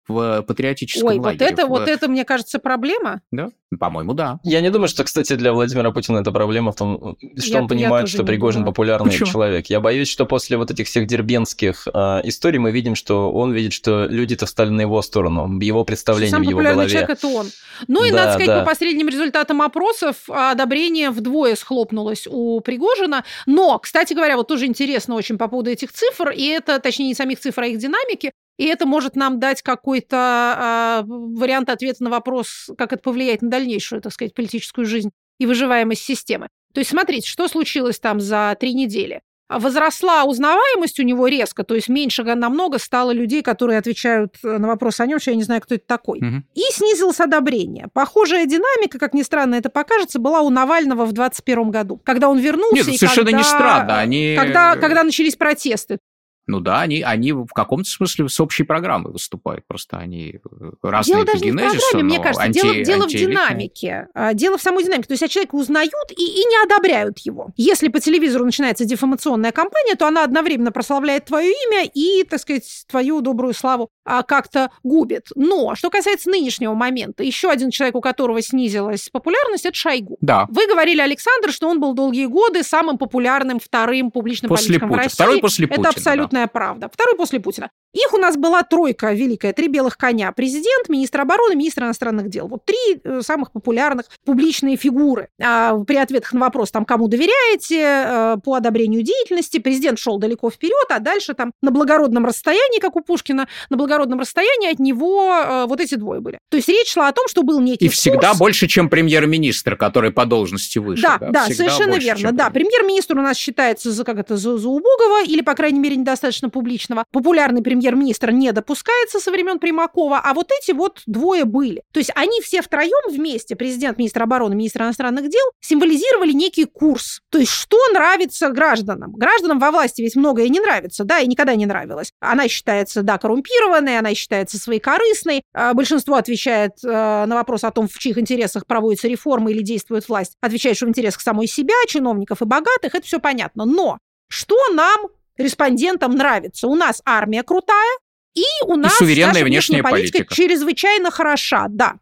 в 0.06 0.42
патриотическом 0.42 1.08
Ой, 1.08 1.16
вот 1.18 1.26
лагере. 1.28 1.46
это, 1.50 1.66
в- 1.66 1.70
вот 1.70 1.88
это, 1.88 2.10
мне 2.10 2.26
кажется, 2.26 2.60
проблема. 2.60 3.22
Да? 3.32 3.52
По-моему, 3.80 4.14
да. 4.14 4.40
Я 4.44 4.60
не 4.60 4.70
думаю, 4.70 4.90
что, 4.90 5.06
кстати, 5.06 5.34
для 5.36 5.54
Владимира 5.54 5.92
Путина 5.92 6.18
это 6.18 6.34
проблема 6.34 6.74
в 6.74 6.76
том, 6.76 7.16
что 7.38 7.48
Я- 7.54 7.62
он 7.62 7.70
понимает, 7.70 8.10
что 8.10 8.26
Пригожин 8.26 8.62
думаю. 8.64 8.74
популярный 8.74 9.10
Почему? 9.12 9.30
человек. 9.32 9.68
Я 9.68 9.80
боюсь, 9.80 10.10
что 10.10 10.26
после 10.26 10.58
вот 10.58 10.70
этих 10.72 10.88
всех 10.88 11.08
дербенских 11.08 11.88
э, 11.88 12.20
историй 12.26 12.60
мы 12.60 12.72
видим, 12.72 12.96
что 12.96 13.32
он 13.32 13.54
видит, 13.54 13.72
что 13.72 14.06
люди-то 14.06 14.46
встали 14.46 14.70
на 14.72 14.82
его 14.82 15.02
сторону, 15.02 15.48
в 15.48 15.62
его 15.62 15.86
представлении, 15.86 16.30
Самый 16.32 16.48
в 16.48 16.50
его 16.50 16.60
популярный 16.60 16.84
голове. 16.86 16.90
человек 16.92 17.10
это 17.18 17.28
он. 17.30 17.48
Ну 17.88 18.04
и, 18.04 18.12
Да, 18.12 18.18
надо 18.18 18.32
сказать, 18.34 18.48
да. 18.48 18.60
по 18.60 18.66
последним 18.66 19.08
результатам 19.08 19.62
опросов 19.62 20.18
одобрение 20.30 21.12
вдвое 21.12 21.56
схлопнулось 21.56 22.28
у 22.30 22.60
Пригожина. 22.60 23.24
Но, 23.46 23.80
кстати 23.80 24.14
говоря, 24.14 24.36
вот 24.36 24.50
тоже 24.50 24.66
интересно 24.66 25.16
очень 25.16 25.38
по 25.38 25.48
поводу 25.48 25.70
этих 25.72 25.94
цифр, 25.94 26.30
и 26.32 26.46
это, 26.48 26.78
точнее, 26.80 27.08
не 27.08 27.16
самих 27.16 27.40
цифр, 27.40 27.62
а 27.62 27.68
их 27.68 27.78
динамики, 27.80 28.32
и 28.58 28.66
это 28.66 28.86
может 28.86 29.16
нам 29.16 29.40
дать 29.40 29.62
какой-то 29.62 30.18
а, 30.18 31.04
вариант 31.06 31.70
ответа 31.70 32.04
на 32.04 32.10
вопрос, 32.10 32.70
как 32.78 32.94
это 32.94 33.02
повлияет 33.02 33.42
на 33.42 33.50
дальнейшую, 33.50 34.02
так 34.02 34.14
сказать, 34.14 34.34
политическую 34.34 34.86
жизнь 34.86 35.12
и 35.40 35.46
выживаемость 35.46 36.04
системы. 36.04 36.50
То 36.74 36.80
есть, 36.80 36.92
смотрите, 36.92 37.28
что 37.28 37.48
случилось 37.48 38.00
там 38.00 38.20
за 38.20 38.56
три 38.60 38.74
недели. 38.74 39.22
Возросла 39.50 40.24
узнаваемость 40.24 41.00
у 41.00 41.04
него 41.04 41.28
резко, 41.28 41.64
то 41.64 41.76
есть 41.76 41.90
меньше 41.90 42.24
намного 42.24 42.80
стало 42.80 43.12
людей, 43.12 43.44
которые 43.44 43.78
отвечают 43.78 44.36
э, 44.44 44.58
на 44.58 44.68
вопрос 44.68 45.00
о 45.00 45.06
нем, 45.06 45.20
что 45.20 45.32
я 45.32 45.38
не 45.38 45.44
знаю, 45.44 45.62
кто 45.62 45.76
это 45.76 45.86
такой. 45.86 46.20
Мгм. 46.22 46.46
И 46.56 46.62
снизилось 46.72 47.20
одобрение. 47.20 47.88
Похожая 47.94 48.46
динамика, 48.46 48.98
как 48.98 49.14
ни 49.14 49.22
странно 49.22 49.56
это 49.56 49.70
покажется, 49.70 50.18
была 50.18 50.42
у 50.42 50.50
Навального 50.50 51.06
в 51.06 51.12
2021 51.12 51.72
году, 51.72 52.02
когда 52.04 52.30
он 52.30 52.40
вернулся. 52.40 52.76
Нет, 52.76 52.88
и 52.88 52.98
совершенно 52.98 53.28
не 53.28 53.34
когда- 53.34 53.50
странно. 53.50 54.00
Они... 54.00 54.36
Когда, 54.40 54.76
когда 54.78 55.04
начались 55.04 55.36
протесты. 55.36 56.00
Ну 56.46 56.60
да, 56.60 56.82
они, 56.82 57.02
они 57.02 57.32
в 57.32 57.48
каком-то 57.48 57.90
смысле 57.90 58.28
с 58.28 58.40
общей 58.40 58.64
программой 58.64 59.14
выступают. 59.14 59.66
Просто 59.66 59.98
они 59.98 60.40
э, 60.44 60.72
разные 60.82 61.16
Дело 61.16 61.26
по 61.26 61.32
даже 61.32 61.46
не 61.46 61.52
в 61.52 61.56
генезису, 61.56 61.80
программе, 61.92 62.04
мне 62.04 62.24
кажется. 62.24 62.44
анти- 62.46 62.54
дело 62.54 62.84
дело 62.84 63.08
в 63.08 63.12
динамике. 63.12 64.08
А, 64.14 64.34
Дело 64.34 64.58
в 64.58 64.62
самой 64.62 64.84
динамике. 64.84 65.08
То 65.08 65.14
есть, 65.14 65.24
а 65.24 65.28
человека 65.30 65.56
узнают 65.56 65.94
и, 66.12 66.22
и 66.22 66.46
не 66.46 66.64
одобряют 66.66 67.20
его. 67.20 67.50
Если 67.56 67.88
по 67.88 68.00
телевизору 68.00 68.46
начинается 68.46 68.84
дефамационная 68.86 69.52
кампания, 69.52 69.96
то 69.96 70.08
она 70.08 70.24
одновременно 70.24 70.72
прославляет 70.72 71.26
твое 71.26 71.52
имя 71.52 71.86
и, 71.94 72.24
так 72.24 72.40
сказать, 72.42 72.86
твою 72.90 73.22
добрую 73.22 73.54
славу 73.54 73.90
как-то 74.04 74.72
губит. 74.84 75.28
Но, 75.36 75.76
что 75.76 75.90
касается 75.90 76.30
нынешнего 76.30 76.74
момента, 76.74 77.24
еще 77.24 77.50
один 77.50 77.72
человек, 77.72 77.96
у 77.96 78.02
которого 78.02 78.42
снизилась 78.42 79.10
популярность, 79.10 79.66
это 79.66 79.76
Шойгу. 79.76 80.18
Да, 80.22 80.46
Вы 80.50 80.68
говорили, 80.68 81.02
Александр, 81.02 81.52
что 81.52 81.68
он 81.68 81.80
был 81.80 81.94
долгие 81.94 82.26
годы 82.26 82.64
самым 82.64 82.98
популярным 82.98 83.60
вторым 83.60 84.12
публичным 84.12 84.50
после 84.50 84.80
политиком 84.80 84.90
в 84.90 84.92
Путина. 84.92 85.04
России. 85.04 85.16
Второй 85.16 85.40
после 85.40 85.68
Путина. 85.68 85.88
Это 85.88 85.90
абсолютная 85.90 86.48
правда. 86.48 86.90
Второй 86.92 87.16
после 87.16 87.40
Путина. 87.40 87.70
Их 87.94 88.12
у 88.14 88.18
нас 88.18 88.38
была 88.38 88.64
тройка 88.64 89.14
великая, 89.14 89.54
три 89.54 89.68
белых 89.68 89.98
коня. 89.98 90.32
Президент, 90.32 90.90
министр 90.90 91.22
обороны, 91.22 91.56
министр 91.56 91.84
иностранных 91.84 92.28
дел. 92.28 92.48
Вот 92.48 92.66
три 92.66 93.00
э, 93.04 93.22
самых 93.22 93.52
популярных 93.52 94.08
публичные 94.26 94.78
фигуры. 94.78 95.30
А, 95.40 95.78
при 95.78 95.98
ответах 95.98 96.34
на 96.34 96.40
вопрос, 96.40 96.72
там, 96.72 96.86
кому 96.86 97.08
доверяете, 97.08 97.80
э, 97.80 98.38
по 98.44 98.56
одобрению 98.56 99.04
деятельности, 99.04 99.60
президент 99.60 100.00
шел 100.00 100.18
далеко 100.18 100.50
вперед, 100.50 100.88
а 100.90 101.00
дальше 101.00 101.36
там 101.36 101.52
на 101.62 101.70
благородном 101.70 102.26
расстоянии, 102.26 102.80
как 102.80 102.96
у 102.96 103.02
Пушкина, 103.02 103.48
на 103.70 103.78
благородном 103.78 103.93
расстоянии 103.98 104.72
от 104.72 104.80
него 104.80 105.34
э, 105.34 105.66
вот 105.68 105.80
эти 105.80 105.96
двое 105.96 106.22
были. 106.22 106.40
То 106.50 106.58
есть 106.58 106.70
речь 106.70 106.92
шла 106.92 107.08
о 107.08 107.12
том, 107.12 107.28
что 107.28 107.44
был 107.44 107.60
некий 107.60 107.86
И 107.86 107.90
всегда 107.90 108.30
курс, 108.30 108.40
больше, 108.40 108.68
чем 108.68 108.90
премьер-министр, 108.90 109.76
который 109.76 110.12
по 110.12 110.26
должности 110.26 110.80
выше. 110.80 111.04
да, 111.04 111.18
да, 111.20 111.44
Всегда 111.46 111.56
совершенно 111.56 111.92
больше, 111.94 112.08
верно. 112.08 112.32
Да, 112.32 112.50
премьер. 112.50 112.72
премьер-министр 112.72 113.18
у 113.18 113.22
нас 113.22 113.38
считается 113.38 113.92
за 113.92 114.04
как 114.04 114.18
это 114.18 114.38
за, 114.38 114.58
за 114.58 114.70
убогого 114.70 115.24
или, 115.24 115.42
по 115.42 115.56
крайней 115.56 115.80
мере, 115.80 115.96
недостаточно 115.96 116.50
публичного. 116.50 117.06
Популярный 117.12 117.62
премьер-министр 117.62 118.32
не 118.32 118.52
допускается 118.52 119.20
со 119.20 119.32
времен 119.32 119.60
Примакова, 119.60 120.20
а 120.24 120.34
вот 120.34 120.50
эти 120.62 120.72
вот 120.72 121.02
двое 121.06 121.46
были. 121.46 121.84
То 121.92 122.00
есть 122.00 122.12
они 122.16 122.42
все 122.42 122.62
втроем 122.62 123.12
вместе, 123.12 123.56
президент, 123.56 123.98
министр 123.98 124.24
обороны, 124.24 124.56
министр 124.56 124.84
иностранных 124.84 125.30
дел, 125.30 125.44
символизировали 125.62 126.32
некий 126.32 126.66
курс. 126.66 127.22
То 127.30 127.38
есть 127.38 127.52
что 127.52 127.78
нравится 127.94 128.50
гражданам? 128.50 129.14
Гражданам 129.14 129.60
во 129.60 129.72
власти 129.72 130.02
ведь 130.02 130.16
многое 130.16 130.50
не 130.50 130.60
нравится, 130.60 131.04
да, 131.04 131.20
и 131.20 131.28
никогда 131.28 131.56
не 131.56 131.66
нравилось. 131.66 132.12
Она 132.20 132.48
считается, 132.48 133.02
да, 133.04 133.18
коррумпированной, 133.18 133.83
она 133.92 134.14
считается 134.14 134.58
своекорыстной. 134.58 135.44
А 135.54 135.74
Большинство 135.74 136.16
отвечает 136.16 136.72
э, 136.84 136.88
на 136.88 137.36
вопрос 137.36 137.64
о 137.64 137.72
том, 137.72 137.88
в 137.88 137.98
чьих 138.00 138.18
интересах 138.18 138.66
проводятся 138.66 139.08
реформы 139.08 139.52
или 139.52 139.62
действует 139.62 140.08
власть, 140.08 140.36
отвечает, 140.42 140.78
что 140.78 140.86
в 140.86 140.90
интересах 140.90 141.22
самой 141.22 141.48
себя, 141.48 141.76
чиновников 141.88 142.42
и 142.42 142.46
богатых, 142.46 142.96
это 142.96 143.06
все 143.06 143.20
понятно. 143.20 143.66
Но 143.66 143.98
что 144.30 144.58
нам, 144.74 145.08
респондентам, 145.38 146.16
нравится? 146.16 146.68
У 146.68 146.76
нас 146.76 147.02
армия 147.06 147.44
крутая, 147.44 147.98
и 148.34 148.44
у 148.66 148.76
нас 148.76 148.96
суверенная 148.96 149.34
наша 149.34 149.46
внешняя 149.46 149.84
политика, 149.84 150.18
политика. 150.20 150.36
чрезвычайно 150.36 151.12
хороша, 151.12 151.68
да. 151.70 151.96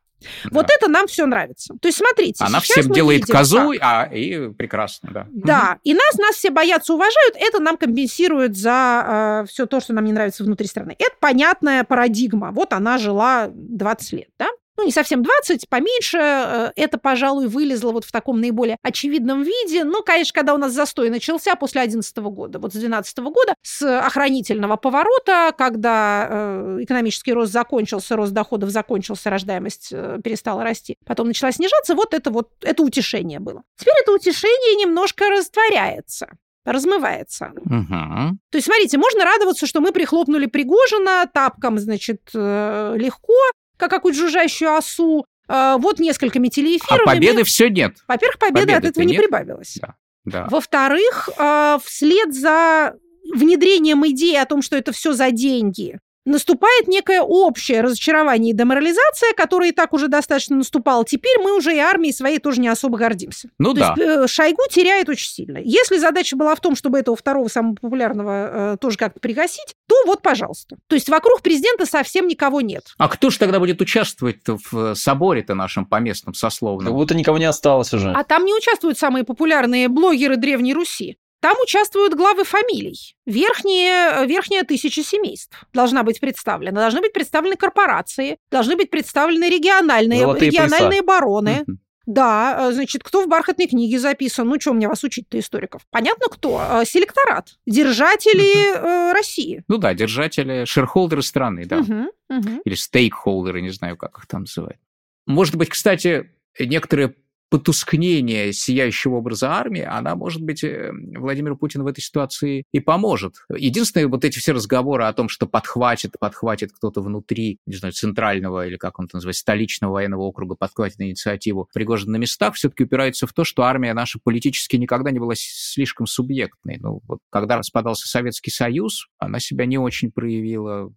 Вот 0.51 0.67
Да. 0.67 0.73
это 0.75 0.89
нам 0.89 1.07
все 1.07 1.25
нравится. 1.25 1.73
То 1.81 1.87
есть, 1.87 1.97
смотрите, 1.97 2.43
Она 2.43 2.59
всем 2.59 2.91
делает 2.91 3.21
видим, 3.21 3.33
козу, 3.35 3.57
как- 3.73 3.77
а 3.81 4.09
и 4.13 4.49
прекрасно, 4.49 5.09
да. 5.11 5.27
да, 5.31 5.77
и 5.83 5.93
нас, 5.93 6.15
нас 6.17 6.35
все 6.35 6.49
боятся, 6.49 6.93
уважают, 6.93 7.35
это 7.37 7.59
нам 7.59 7.77
компенсирует 7.77 8.55
за 8.57 9.45
все 9.47 9.65
то, 9.65 9.79
что 9.79 9.93
нам 9.93 10.05
не 10.05 10.13
нравится 10.13 10.43
внутри 10.43 10.67
страны. 10.67 10.95
Это 10.99 11.15
понятная 11.19 11.83
парадигма. 11.83 12.51
Вот 12.51 12.73
она 12.73 12.97
жила 12.97 13.49
20 13.53 14.13
лет, 14.13 14.29
да? 14.37 14.47
Ну, 14.81 14.85
не 14.87 14.91
совсем 14.91 15.21
20, 15.21 15.69
поменьше. 15.69 16.17
Э, 16.17 16.71
Это, 16.75 16.97
пожалуй, 16.97 17.47
вылезло 17.47 17.91
вот 17.91 18.03
в 18.03 18.11
таком 18.11 18.41
наиболее 18.41 18.77
очевидном 18.81 19.43
виде. 19.43 19.83
Ну, 19.83 20.01
конечно, 20.01 20.33
когда 20.33 20.55
у 20.55 20.57
нас 20.57 20.71
застой 20.71 21.11
начался 21.11 21.55
после 21.55 21.81
2011 21.81 22.17
года, 22.17 22.57
вот 22.57 22.71
с 22.71 22.73
2012 22.73 23.17
года, 23.19 23.53
с 23.61 23.99
охранительного 23.99 24.77
поворота, 24.77 25.53
когда 25.55 26.27
э, 26.27 26.77
экономический 26.81 27.31
рост 27.33 27.53
закончился, 27.53 28.15
рост 28.15 28.31
доходов 28.31 28.71
закончился, 28.71 29.29
рождаемость 29.29 29.89
э, 29.91 30.19
перестала 30.23 30.63
расти, 30.63 30.97
потом 31.05 31.27
начала 31.27 31.51
снижаться, 31.51 31.93
вот 31.93 32.15
это 32.15 32.31
вот, 32.31 32.49
это 32.61 32.81
утешение 32.81 33.39
было. 33.39 33.61
Теперь 33.77 33.93
это 34.01 34.13
утешение 34.13 34.83
немножко 34.83 35.29
растворяется 35.29 36.27
размывается. 36.63 37.53
Мгм. 37.65 38.39
То 38.51 38.57
есть, 38.57 38.67
смотрите, 38.67 38.99
можно 38.99 39.25
радоваться, 39.25 39.65
что 39.65 39.81
мы 39.81 39.91
прихлопнули 39.91 40.45
Пригожина 40.45 41.27
тапком, 41.33 41.79
значит, 41.79 42.21
легко, 42.35 43.33
как 43.81 43.89
какую-то 43.89 44.19
жужжащую 44.19 44.73
осу. 44.75 45.25
Э, 45.49 45.75
Вот 45.79 45.99
несколькими 45.99 46.47
А 46.47 46.51
телеэфирами. 46.51 47.05
победы 47.05 47.43
все 47.43 47.69
нет. 47.69 47.95
Во-первых, 48.07 48.37
победы 48.39 48.59
от 48.59 48.67
победы-то 48.67 48.87
этого 48.89 49.03
не 49.03 49.11
нет. 49.13 49.21
прибавилось. 49.23 49.77
Да. 50.23 50.47
Во-вторых, 50.49 51.29
э, 51.37 51.77
вслед 51.83 52.33
за 52.33 52.95
внедрением 53.33 54.05
идеи 54.07 54.35
о 54.35 54.45
том, 54.45 54.61
что 54.61 54.77
это 54.77 54.91
все 54.91 55.13
за 55.13 55.31
деньги, 55.31 55.99
наступает 56.25 56.87
некое 56.87 57.21
общее 57.21 57.81
разочарование 57.81 58.51
и 58.51 58.55
деморализация, 58.55 59.33
которая 59.35 59.69
и 59.69 59.71
так 59.71 59.93
уже 59.93 60.07
достаточно 60.07 60.55
наступала. 60.55 61.03
Теперь 61.05 61.39
мы 61.39 61.55
уже 61.55 61.75
и 61.75 61.79
армией 61.79 62.13
своей 62.13 62.39
тоже 62.39 62.61
не 62.61 62.67
особо 62.67 62.97
гордимся. 62.97 63.49
Ну 63.57 63.73
То 63.73 63.79
да. 63.79 63.95
есть 63.97 64.01
э, 64.01 64.27
Шойгу 64.27 64.63
теряет 64.69 65.09
очень 65.09 65.29
сильно. 65.29 65.57
Если 65.63 65.97
задача 65.97 66.35
была 66.35 66.55
в 66.55 66.59
том, 66.59 66.75
чтобы 66.75 66.99
этого 66.99 67.17
второго 67.17 67.47
самого 67.47 67.75
популярного 67.75 68.73
э, 68.73 68.77
тоже 68.79 68.97
как-то 68.97 69.19
пригасить, 69.19 69.75
то 69.87 69.95
вот, 70.05 70.21
пожалуйста. 70.21 70.77
То 70.87 70.95
есть 70.95 71.09
вокруг 71.09 71.41
президента 71.41 71.85
совсем 71.85 72.27
никого 72.27 72.61
нет. 72.61 72.93
А 72.97 73.07
кто 73.09 73.29
же 73.29 73.39
тогда 73.39 73.59
будет 73.59 73.81
участвовать 73.81 74.41
в 74.47 74.95
соборе-то 74.95 75.55
нашем 75.55 75.85
поместном 75.85 76.33
Как 76.33 76.39
сословном? 76.39 76.93
будто 76.93 77.15
никого 77.15 77.37
не 77.37 77.45
осталось 77.45 77.93
уже. 77.93 78.11
А 78.11 78.23
там 78.23 78.45
не 78.45 78.53
участвуют 78.53 78.97
самые 78.97 79.23
популярные 79.23 79.87
блогеры 79.87 80.37
Древней 80.37 80.73
Руси. 80.73 81.17
Там 81.41 81.57
участвуют 81.61 82.13
главы 82.13 82.43
фамилий. 82.43 83.15
Верхние, 83.25 84.27
верхняя 84.27 84.63
тысяча 84.63 85.03
семейств 85.03 85.65
должна 85.73 86.03
быть 86.03 86.19
представлена. 86.19 86.79
Должны 86.79 87.01
быть 87.01 87.13
представлены 87.13 87.55
корпорации, 87.55 88.37
должны 88.51 88.75
быть 88.77 88.91
представлены 88.91 89.49
региональные, 89.49 90.21
Золотые 90.21 90.51
региональные 90.51 91.01
бароны. 91.01 91.65
Да, 92.05 92.69
э, 92.69 92.71
значит, 92.73 93.03
кто 93.03 93.23
в 93.23 93.27
бархатной 93.27 93.67
книге 93.67 93.99
записан? 93.99 94.47
Ну, 94.47 94.59
что 94.59 94.73
мне 94.73 94.87
вас 94.87 95.03
учить-то, 95.03 95.39
историков? 95.39 95.83
Понятно, 95.91 96.27
кто? 96.29 96.61
Э, 96.61 96.85
Селекторат. 96.85 97.55
Держатели 97.65 98.75
э, 98.75 99.13
России. 99.13 99.63
Ну 99.67 99.77
да, 99.77 99.93
держатели, 99.93 100.65
шерхолдеры 100.65 101.21
страны, 101.21 101.65
да. 101.65 101.77
Мгм, 101.77 102.09
мгм. 102.29 102.61
Или 102.65 102.75
стейкхолдеры, 102.75 103.61
не 103.61 103.69
знаю, 103.69 103.97
как 103.97 104.17
их 104.17 104.25
там 104.25 104.41
называют. 104.41 104.79
Может 105.27 105.55
быть, 105.55 105.69
кстати, 105.69 106.31
некоторые 106.59 107.15
потускнение 107.51 108.53
сияющего 108.53 109.15
образа 109.15 109.51
армии, 109.51 109.81
она, 109.81 110.15
может 110.15 110.41
быть, 110.41 110.63
э, 110.63 110.89
Владимиру 111.17 111.57
Путину 111.57 111.83
в 111.83 111.87
этой 111.87 111.99
ситуации 111.99 112.63
и 112.71 112.79
поможет. 112.79 113.35
Единственное, 113.53 114.07
вот 114.07 114.23
эти 114.23 114.39
все 114.39 114.53
разговоры 114.53 115.03
о 115.03 115.11
том, 115.11 115.27
что 115.27 115.47
подхватит, 115.47 116.13
подхватит 116.17 116.71
кто-то 116.71 117.01
внутри, 117.01 117.59
не 117.65 117.75
знаю, 117.75 117.91
центрального 117.91 118.65
или 118.65 118.77
как 118.77 118.99
он 118.99 119.07
это 119.07 119.17
называется, 119.17 119.41
столичного 119.41 119.91
военного 119.91 120.21
округа, 120.21 120.55
подхватит 120.55 121.01
инициативу 121.01 121.67
Пригожин 121.73 122.11
на 122.11 122.15
местах, 122.15 122.55
все-таки 122.55 122.85
упирается 122.85 123.27
в 123.27 123.33
то, 123.33 123.43
что 123.43 123.63
армия 123.63 123.93
наша 123.93 124.17
политически 124.23 124.77
никогда 124.77 125.11
не 125.11 125.19
была 125.19 125.33
слишком 125.35 126.07
субъектной. 126.07 126.77
Ну, 126.79 127.01
вот 127.05 127.19
когда 127.29 127.57
распадался 127.57 128.07
Советский 128.07 128.51
Союз, 128.51 129.07
она 129.17 129.41
себя 129.41 129.65
не 129.65 129.77
очень 129.77 130.09
проявила 130.09 130.89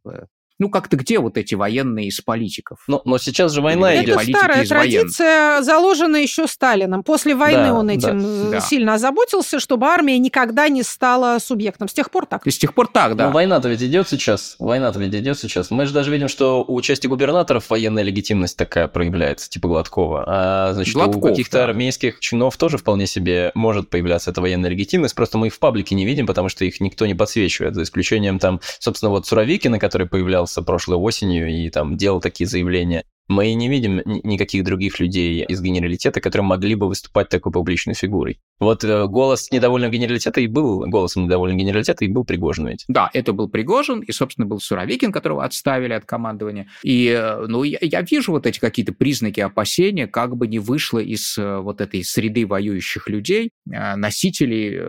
ну, 0.58 0.70
как-то 0.70 0.96
где 0.96 1.18
вот 1.18 1.36
эти 1.36 1.54
военные 1.54 2.08
из 2.08 2.20
политиков? 2.20 2.78
Но, 2.86 3.02
но 3.04 3.18
сейчас 3.18 3.52
же 3.52 3.60
война 3.60 3.92
Это 3.92 4.04
идет. 4.04 4.22
Это 4.22 4.38
старая 4.38 4.66
традиция, 4.66 5.62
заложена 5.62 6.16
еще 6.16 6.46
Сталином. 6.46 7.02
После 7.02 7.34
войны 7.34 7.68
да, 7.68 7.74
он 7.74 7.90
этим 7.90 8.50
да. 8.50 8.60
сильно 8.60 8.94
озаботился, 8.94 9.58
чтобы 9.58 9.86
армия 9.86 10.18
никогда 10.18 10.68
не 10.68 10.84
стала 10.84 11.38
субъектом. 11.40 11.88
С 11.88 11.92
тех 11.92 12.10
пор 12.10 12.26
так. 12.26 12.46
И 12.46 12.50
с 12.50 12.58
тех 12.58 12.72
пор 12.72 12.86
так, 12.86 13.16
да. 13.16 13.26
Но 13.26 13.32
война-то 13.32 13.68
ведь 13.68 13.82
идет 13.82 14.08
сейчас. 14.08 14.54
Война-то 14.60 15.00
ведь 15.00 15.12
идет 15.14 15.38
сейчас. 15.38 15.70
Мы 15.70 15.86
же 15.86 15.92
даже 15.92 16.12
видим, 16.12 16.28
что 16.28 16.64
у 16.66 16.80
части 16.82 17.08
губернаторов 17.08 17.68
военная 17.70 18.04
легитимность 18.04 18.56
такая 18.56 18.86
проявляется, 18.86 19.50
типа 19.50 19.66
Гладкова. 19.66 20.24
А 20.26 20.72
значит, 20.72 20.94
Гладков, 20.94 21.16
у 21.16 21.20
каких-то 21.20 21.58
да. 21.58 21.64
армейских 21.64 22.20
чинов 22.20 22.56
тоже 22.56 22.78
вполне 22.78 23.08
себе 23.08 23.50
может 23.54 23.90
появляться 23.90 24.30
эта 24.30 24.40
военная 24.40 24.70
легитимность. 24.70 25.16
Просто 25.16 25.36
мы 25.36 25.48
их 25.48 25.54
в 25.54 25.58
паблике 25.58 25.96
не 25.96 26.06
видим, 26.06 26.26
потому 26.28 26.48
что 26.48 26.64
их 26.64 26.80
никто 26.80 27.06
не 27.06 27.14
подсвечивает. 27.14 27.74
За 27.74 27.82
исключением 27.82 28.38
там, 28.38 28.60
собственно, 28.78 29.10
вот 29.10 29.26
Суровикина, 29.26 29.80
который 29.80 30.06
появлялся 30.06 30.43
появлялся 30.44 30.62
прошлой 30.62 30.96
осенью 30.96 31.48
и 31.48 31.70
там 31.70 31.96
делал 31.96 32.20
такие 32.20 32.46
заявления 32.46 33.04
мы 33.28 33.52
не 33.54 33.68
видим 33.68 34.02
никаких 34.04 34.64
других 34.64 35.00
людей 35.00 35.44
из 35.44 35.60
генералитета, 35.62 36.20
которые 36.20 36.46
могли 36.46 36.74
бы 36.74 36.88
выступать 36.88 37.28
такой 37.28 37.52
публичной 37.52 37.94
фигурой. 37.94 38.40
Вот 38.60 38.84
э, 38.84 39.06
голос 39.06 39.50
недовольного 39.50 39.90
генералитета 39.90 40.40
и 40.40 40.46
был 40.46 40.86
голосом 40.86 41.24
недовольного 41.24 41.58
генералитета 41.58 42.04
и 42.04 42.08
был 42.08 42.24
Пригожин 42.24 42.68
ведь. 42.68 42.84
Да, 42.88 43.10
это 43.12 43.32
был 43.32 43.48
Пригожин, 43.48 44.00
и, 44.00 44.12
собственно, 44.12 44.46
был 44.46 44.60
Суровикин, 44.60 45.10
которого 45.10 45.44
отставили 45.44 45.92
от 45.92 46.04
командования. 46.04 46.68
И, 46.82 47.08
э, 47.08 47.46
ну, 47.46 47.62
я, 47.62 47.78
я 47.80 48.02
вижу 48.02 48.32
вот 48.32 48.46
эти 48.46 48.60
какие-то 48.60 48.92
признаки 48.92 49.40
опасения, 49.40 50.06
как 50.06 50.36
бы 50.36 50.46
не 50.46 50.58
вышло 50.58 50.98
из 50.98 51.36
э, 51.38 51.58
вот 51.58 51.80
этой 51.80 52.04
среды 52.04 52.46
воюющих 52.46 53.08
людей 53.08 53.50
носителей 53.66 54.80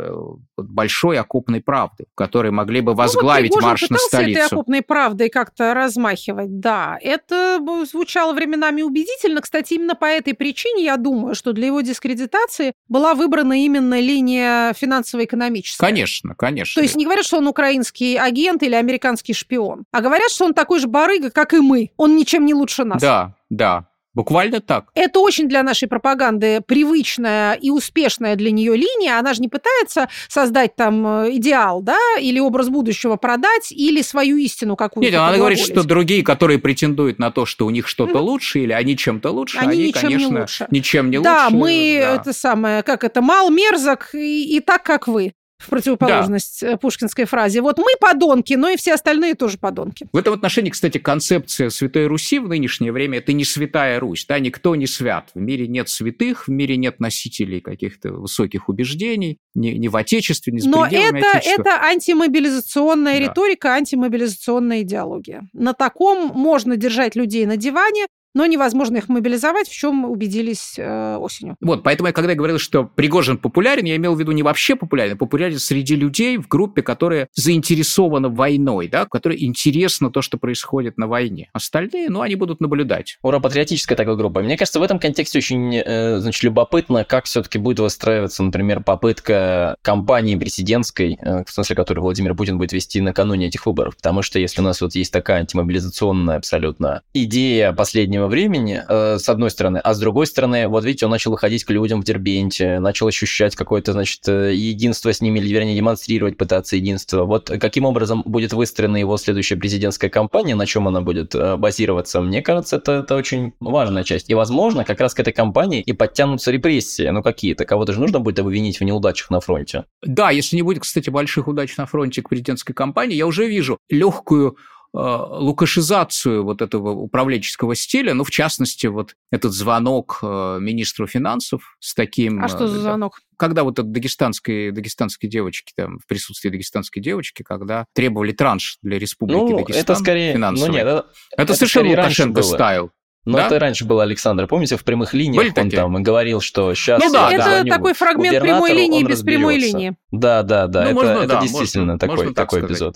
большой 0.57 1.17
окопной 1.17 1.61
правды, 1.61 2.05
которые 2.15 2.51
могли 2.51 2.81
бы 2.81 2.93
возглавить 2.93 3.51
ну, 3.51 3.57
вот 3.57 3.63
марш 3.63 3.89
на 3.89 3.97
столицу. 3.97 4.39
этой 4.39 4.47
окопной 4.47 4.81
правдой 4.81 5.29
как-то 5.29 5.73
размахивать, 5.73 6.59
да. 6.59 6.97
Это 7.01 7.59
звучало 7.89 8.24
звучало 8.25 8.33
временами 8.33 8.81
убедительно. 8.81 9.41
Кстати, 9.41 9.73
именно 9.73 9.95
по 9.95 10.05
этой 10.05 10.33
причине 10.33 10.83
я 10.83 10.97
думаю, 10.97 11.35
что 11.35 11.53
для 11.53 11.67
его 11.67 11.81
дискредитации 11.81 12.73
была 12.87 13.13
выбрана 13.13 13.63
именно 13.63 13.99
линия 13.99 14.73
финансово-экономическая. 14.73 15.85
Конечно, 15.85 16.35
конечно. 16.35 16.79
То 16.79 16.83
есть 16.83 16.95
не 16.95 17.05
говорят, 17.05 17.25
что 17.25 17.37
он 17.37 17.47
украинский 17.47 18.17
агент 18.17 18.63
или 18.63 18.75
американский 18.75 19.33
шпион, 19.33 19.85
а 19.91 20.01
говорят, 20.01 20.31
что 20.31 20.45
он 20.45 20.53
такой 20.53 20.79
же 20.79 20.87
барыга, 20.87 21.29
как 21.29 21.53
и 21.53 21.59
мы. 21.59 21.91
Он 21.97 22.15
ничем 22.15 22.45
не 22.45 22.53
лучше 22.53 22.83
нас. 22.83 23.01
Да, 23.01 23.35
да. 23.49 23.87
Буквально 24.15 24.61
так. 24.61 24.85
Это 24.95 25.19
очень 25.19 25.49
для 25.49 25.61
нашей 25.61 25.89
пропаганды 25.89 26.61
привычная 26.65 27.53
и 27.53 27.69
успешная 27.69 28.35
для 28.37 28.49
нее 28.49 28.75
линия. 28.75 29.19
Она 29.19 29.33
же 29.33 29.41
не 29.41 29.49
пытается 29.49 30.07
создать 30.29 30.75
там 30.77 31.05
э, 31.05 31.35
идеал, 31.35 31.81
да, 31.81 31.99
или 32.19 32.39
образ 32.39 32.69
будущего 32.69 33.17
продать, 33.17 33.73
или 33.73 34.01
свою 34.01 34.37
истину 34.37 34.77
какую-то. 34.77 35.11
Нет, 35.11 35.19
она 35.19 35.37
говорит, 35.37 35.59
что 35.59 35.83
другие, 35.83 36.23
которые 36.23 36.59
претендуют 36.59 37.19
на 37.19 37.29
то, 37.29 37.45
что 37.45 37.65
у 37.65 37.69
них 37.69 37.87
что-то 37.87 38.13
mm-hmm. 38.13 38.21
лучше, 38.21 38.59
или 38.59 38.71
они 38.71 38.95
чем-то 38.95 39.31
лучше, 39.31 39.57
они, 39.57 39.73
они 39.73 39.87
ничем 39.87 40.01
конечно, 40.01 40.33
не 40.33 40.39
лучше. 40.39 40.67
ничем 40.71 41.11
не 41.11 41.19
да, 41.19 41.45
лучше. 41.45 41.55
Мы, 41.55 41.99
да, 42.01 42.09
мы 42.09 42.15
это 42.15 42.33
самое, 42.33 42.83
как 42.83 43.03
это, 43.03 43.21
мал, 43.21 43.49
мерзок 43.49 44.09
и, 44.13 44.55
и 44.55 44.61
так, 44.61 44.83
как 44.83 45.09
вы 45.09 45.33
в 45.57 45.69
противоположность 45.69 46.61
да. 46.61 46.71
Э, 46.71 46.77
пушкинской 46.77 47.25
фразе. 47.25 47.61
Вот 47.61 47.77
мы 47.77 47.91
подонки, 47.99 48.53
но 48.53 48.69
и 48.69 48.77
все 48.77 48.93
остальные 48.93 49.35
тоже 49.35 49.57
подонки. 49.57 50.07
В 50.11 50.17
этом 50.17 50.33
отношении, 50.33 50.69
кстати, 50.69 50.97
концепция 50.97 51.69
Святой 51.69 52.07
Руси 52.07 52.39
в 52.39 52.47
нынешнее 52.47 52.91
время– 52.91 53.17
это 53.19 53.33
не 53.33 53.45
святая 53.45 53.99
Русь. 53.99 54.25
Да, 54.27 54.37
никто 54.39 54.75
не 54.75 54.87
свят. 54.87 55.29
В 55.33 55.39
мире 55.39 55.67
нет 55.67 55.89
святых, 55.89 56.47
в 56.47 56.51
мире 56.51 56.77
нет 56.77 56.99
носителей 56.99 57.61
каких-то 57.61 58.11
высоких 58.11 58.69
убеждений, 58.69 59.37
ни, 59.53 59.69
ни 59.69 59.87
в 59.87 59.95
Отечестве, 59.95 60.53
ни 60.53 60.59
за 60.59 60.69
Но 60.69 60.85
это, 60.85 61.39
это 61.41 61.81
антимобилизационная 61.81 63.19
да. 63.19 63.27
риторика, 63.27 63.73
антимобилизационная 63.73 64.81
идеология. 64.81 65.47
На 65.53 65.73
таком 65.73 66.31
можно 66.33 66.75
держать 66.75 67.15
людей 67.15 67.45
на 67.45 67.57
диване, 67.57 68.07
но 68.35 68.45
невозможно 68.45 68.97
их 68.97 69.09
мобилизовать, 69.09 69.67
в 69.67 69.73
чем 69.73 69.95
мы 69.95 70.09
убедились 70.09 70.75
э, 70.77 71.15
осенью. 71.15 71.55
Вот, 71.61 71.81
поэтому 71.83 72.07
я 72.07 72.13
когда 72.13 72.31
я 72.31 72.37
говорил, 72.37 72.59
что 72.59 72.83
Пригожин 72.83 73.37
популярен, 73.37 73.85
я 73.85 73.95
имел 73.95 74.13
в 74.13 74.19
виду 74.19 74.33
не 74.33 74.43
вообще 74.43 74.75
популярен, 74.75 75.13
а 75.13 75.15
популярен 75.15 75.57
среди 75.57 75.95
людей 75.95 76.37
в 76.37 76.47
группе, 76.47 76.83
которая 76.83 77.29
заинтересована 77.33 78.29
войной, 78.29 78.89
да, 78.89 79.05
которой 79.05 79.43
интересно 79.43 80.11
то, 80.11 80.21
что 80.21 80.37
происходит 80.37 80.97
на 80.97 81.07
войне. 81.07 81.49
Остальные, 81.53 82.09
ну, 82.09 82.21
они 82.21 82.35
будут 82.35 82.59
наблюдать. 82.59 83.17
Ура, 83.23 83.39
патриотическая 83.39 83.97
такая 83.97 84.15
группа. 84.15 84.41
Мне 84.41 84.57
кажется, 84.57 84.79
в 84.79 84.83
этом 84.83 84.99
контексте 84.99 85.39
очень, 85.39 85.75
э, 85.75 86.19
значит, 86.19 86.43
любопытно, 86.43 87.05
как 87.05 87.25
все-таки 87.25 87.57
будет 87.57 87.79
выстраиваться, 87.79 88.43
например, 88.43 88.83
попытка 88.83 89.77
кампании 89.81 90.35
президентской, 90.35 91.17
э, 91.21 91.45
в 91.45 91.49
смысле, 91.49 91.75
которую 91.77 92.03
Владимир 92.03 92.35
Путин 92.35 92.57
будет 92.57 92.73
вести 92.73 92.99
накануне 92.99 93.47
этих 93.47 93.65
выборов. 93.65 93.95
Потому 93.95 94.21
что 94.21 94.39
если 94.39 94.59
у 94.59 94.63
нас 94.63 94.81
вот 94.81 94.93
есть 94.93 95.13
такая 95.13 95.39
антимобилизационная 95.39 96.35
абсолютно 96.35 97.01
идея 97.13 97.71
последнего 97.71 98.24
последнего 98.25 98.27
времени, 98.27 98.81
э, 98.87 99.17
с 99.17 99.29
одной 99.29 99.49
стороны, 99.49 99.77
а 99.77 99.93
с 99.93 99.99
другой 99.99 100.27
стороны, 100.27 100.67
вот 100.67 100.83
видите, 100.83 101.05
он 101.05 101.11
начал 101.11 101.31
выходить 101.31 101.63
к 101.63 101.69
людям 101.71 102.01
в 102.01 102.03
Дербенте, 102.03 102.79
начал 102.79 103.07
ощущать 103.07 103.55
какое-то, 103.55 103.93
значит, 103.93 104.27
э, 104.27 104.53
единство 104.53 105.11
с 105.11 105.21
ними, 105.21 105.39
или, 105.39 105.53
вернее, 105.53 105.75
демонстрировать, 105.75 106.37
пытаться 106.37 106.75
единство. 106.75 107.25
Вот 107.25 107.49
каким 107.49 107.85
образом 107.85 108.23
будет 108.25 108.53
выстроена 108.53 108.97
его 108.97 109.17
следующая 109.17 109.55
президентская 109.55 110.09
кампания, 110.09 110.55
на 110.55 110.65
чем 110.65 110.87
она 110.87 111.01
будет 111.01 111.35
э, 111.35 111.57
базироваться, 111.57 112.21
мне 112.21 112.41
кажется, 112.41 112.77
это, 112.77 113.03
это 113.03 113.15
очень 113.15 113.53
важная 113.59 114.03
часть. 114.03 114.29
И, 114.29 114.33
возможно, 114.33 114.83
как 114.83 114.99
раз 114.99 115.13
к 115.13 115.19
этой 115.19 115.33
кампании 115.33 115.81
и 115.81 115.93
подтянутся 115.93 116.51
репрессии, 116.51 117.09
ну 117.09 117.21
какие-то, 117.21 117.65
кого-то 117.65 117.93
же 117.93 117.99
нужно 117.99 118.19
будет 118.19 118.39
обвинить 118.39 118.79
в 118.79 118.83
неудачах 118.83 119.29
на 119.29 119.39
фронте. 119.39 119.85
Да, 120.01 120.31
если 120.31 120.55
не 120.55 120.61
будет, 120.61 120.81
кстати, 120.83 121.09
больших 121.09 121.47
удач 121.47 121.77
на 121.77 121.85
фронте 121.85 122.21
к 122.21 122.29
президентской 122.29 122.73
кампании, 122.73 123.15
я 123.15 123.27
уже 123.27 123.47
вижу 123.47 123.77
легкую 123.89 124.57
лукашизацию 124.95 126.43
вот 126.43 126.61
этого 126.61 126.91
управленческого 126.91 127.75
стиля, 127.75 128.13
ну, 128.13 128.23
в 128.23 128.31
частности, 128.31 128.87
вот 128.87 129.15
этот 129.31 129.51
звонок 129.51 130.19
э, 130.21 130.57
министру 130.61 131.05
финансов 131.05 131.75
с 131.79 131.93
таким... 131.93 132.43
А 132.43 132.47
что 132.47 132.67
за 132.67 132.77
э, 132.77 132.81
звонок? 132.81 133.19
Когда 133.37 133.63
вот 133.63 133.77
от 133.77 133.91
дагестанской, 133.91 134.71
дагестанской 134.71 135.29
девочки, 135.29 135.73
там, 135.75 135.99
в 135.99 136.07
присутствии 136.07 136.49
дагестанской 136.49 137.01
девочки, 137.01 137.43
когда 137.43 137.85
требовали 137.93 138.31
транш 138.31 138.77
для 138.81 138.97
республики 138.97 139.51
ну, 139.51 139.57
Дагестан 139.57 139.81
это 139.81 139.95
скорее... 139.95 140.33
финансовый. 140.33 140.69
Ну, 140.69 140.73
нет, 140.73 140.87
это, 140.87 141.05
это, 141.31 141.41
это 141.43 141.53
совершенно 141.55 141.89
Лукашенко 141.89 142.41
стайл. 142.41 142.91
Но 143.25 143.37
да? 143.37 143.47
это 143.47 143.59
раньше 143.59 143.85
был 143.85 143.99
Александр, 143.99 144.45
помните, 144.47 144.77
в 144.77 144.83
прямых 144.83 145.13
линиях 145.15 145.37
Были 145.37 145.49
он 145.49 145.55
такие? 145.55 145.77
там 145.77 146.03
говорил, 146.03 146.41
что 146.41 146.73
сейчас... 146.75 147.03
Ну 147.03 147.11
да, 147.11 147.31
это 147.31 147.67
такой 147.67 147.93
фрагмент 147.93 148.39
прямой 148.39 148.71
линии 148.71 149.03
без 149.03 149.23
прямой 149.23 149.57
линии. 149.57 149.97
Да, 150.11 150.43
да, 150.43 150.67
да, 150.67 150.83
ну, 150.83 150.87
это, 150.89 150.95
можно, 150.95 151.11
это 151.11 151.27
да, 151.27 151.41
действительно 151.41 151.85
можно, 151.85 151.99
такой, 151.99 152.15
можно 152.17 152.33
такой 152.33 152.59
сказать. 152.59 152.71
эпизод. 152.71 152.95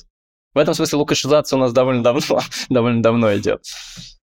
В 0.53 0.57
этом 0.57 0.73
смысле 0.73 0.99
лукашизация 0.99 1.57
у 1.57 1.59
нас 1.59 1.73
довольно 1.73 2.03
давно, 2.03 2.41
довольно 2.69 3.01
давно 3.01 3.35
идет. 3.37 3.63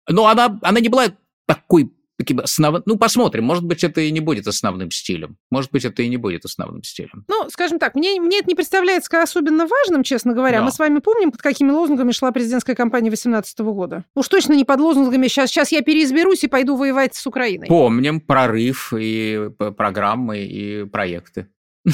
Но 0.08 0.28
она, 0.28 0.60
она 0.62 0.80
не 0.80 0.90
была 0.90 1.06
такой 1.46 1.92
таким 2.18 2.40
основ... 2.40 2.82
Ну, 2.86 2.98
посмотрим. 2.98 3.44
Может 3.44 3.66
быть, 3.66 3.84
это 3.84 4.02
и 4.02 4.12
не 4.12 4.20
будет 4.20 4.48
основным 4.48 4.92
стилем. 4.92 5.38
Может 5.50 5.72
быть, 5.72 5.86
это 5.86 6.04
и 6.04 6.08
не 6.08 6.18
будет 6.18 6.46
основным 6.46 6.84
стилем. 6.84 7.26
Ну, 7.28 7.50
скажем 7.50 7.80
так, 7.80 7.96
мне, 7.96 8.20
мне 8.20 8.40
это 8.40 8.48
не 8.48 8.56
представляется 8.56 9.22
особенно 9.22 9.68
важным, 9.68 10.04
честно 10.04 10.34
говоря. 10.34 10.60
Но. 10.60 10.66
Мы 10.66 10.72
с 10.72 10.80
вами 10.80 11.00
помним, 11.00 11.32
под 11.32 11.42
какими 11.42 11.72
лозунгами 11.72 12.12
шла 12.12 12.32
президентская 12.32 12.76
кампания 12.76 13.10
2018 13.10 13.60
года. 13.60 14.06
Уж 14.16 14.28
точно 14.28 14.54
не 14.54 14.64
под 14.64 14.80
лозунгами 14.80 15.28
«сейчас, 15.28 15.50
сейчас 15.50 15.72
я 15.72 15.82
переизберусь 15.82 16.44
и 16.44 16.48
пойду 16.48 16.76
воевать 16.76 17.16
с 17.16 17.26
Украиной». 17.28 17.68
Помним 17.68 18.22
прорыв 18.22 18.94
и 18.98 19.50
программы, 19.78 20.40
и 20.40 20.86
проекты. 20.86 21.48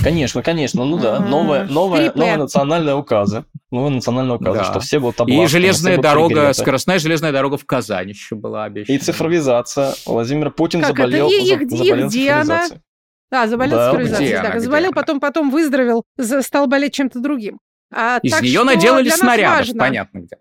Конечно, 0.04 0.44
конечно, 0.44 0.86
ну 0.86 1.00
да, 1.00 1.20
новая, 1.20 1.66
новая, 1.66 2.12
новая 2.14 2.38
национальная 2.38 2.96
указы. 2.96 3.46
Новая 3.72 3.90
национальная 3.90 4.36
указы, 4.36 4.60
да. 4.60 4.64
что 4.66 4.80
все 4.80 5.00
будут 5.00 5.20
областные, 5.20 5.46
И 5.46 5.48
железная 5.48 5.98
дорога, 5.98 6.54
скоростная 6.54 7.00
железная 7.00 7.32
дорога 7.32 7.58
в 7.58 7.66
Казань 7.66 8.10
еще 8.10 8.36
была 8.36 8.66
обещана. 8.66 8.96
И 8.96 9.00
цифровизация. 9.00 9.94
Владимир 10.06 10.52
Путин 10.52 10.82
как 10.82 10.90
заболел, 10.90 11.28
это? 11.28 11.36
И, 11.36 11.68
за, 11.70 11.78
заболел 11.78 12.08
где 12.08 12.32
она? 12.32 12.68
Да, 13.32 13.48
заболел 13.48 13.78
да, 13.78 13.92
цифровизацией, 13.92 14.34
да, 14.34 14.52
она, 14.52 14.60
заболел, 14.60 14.92
потом, 14.92 15.20
потом 15.20 15.50
выздоровел, 15.50 16.04
стал 16.42 16.68
болеть 16.68 16.94
чем-то 16.94 17.20
другим. 17.20 17.60
А, 17.92 18.20
Из 18.22 18.40
нее 18.42 18.64
наделали 18.64 19.10
снарядов, 19.10 19.58
важно, 19.58 19.80
понятно 19.80 20.20
где. 20.20 20.38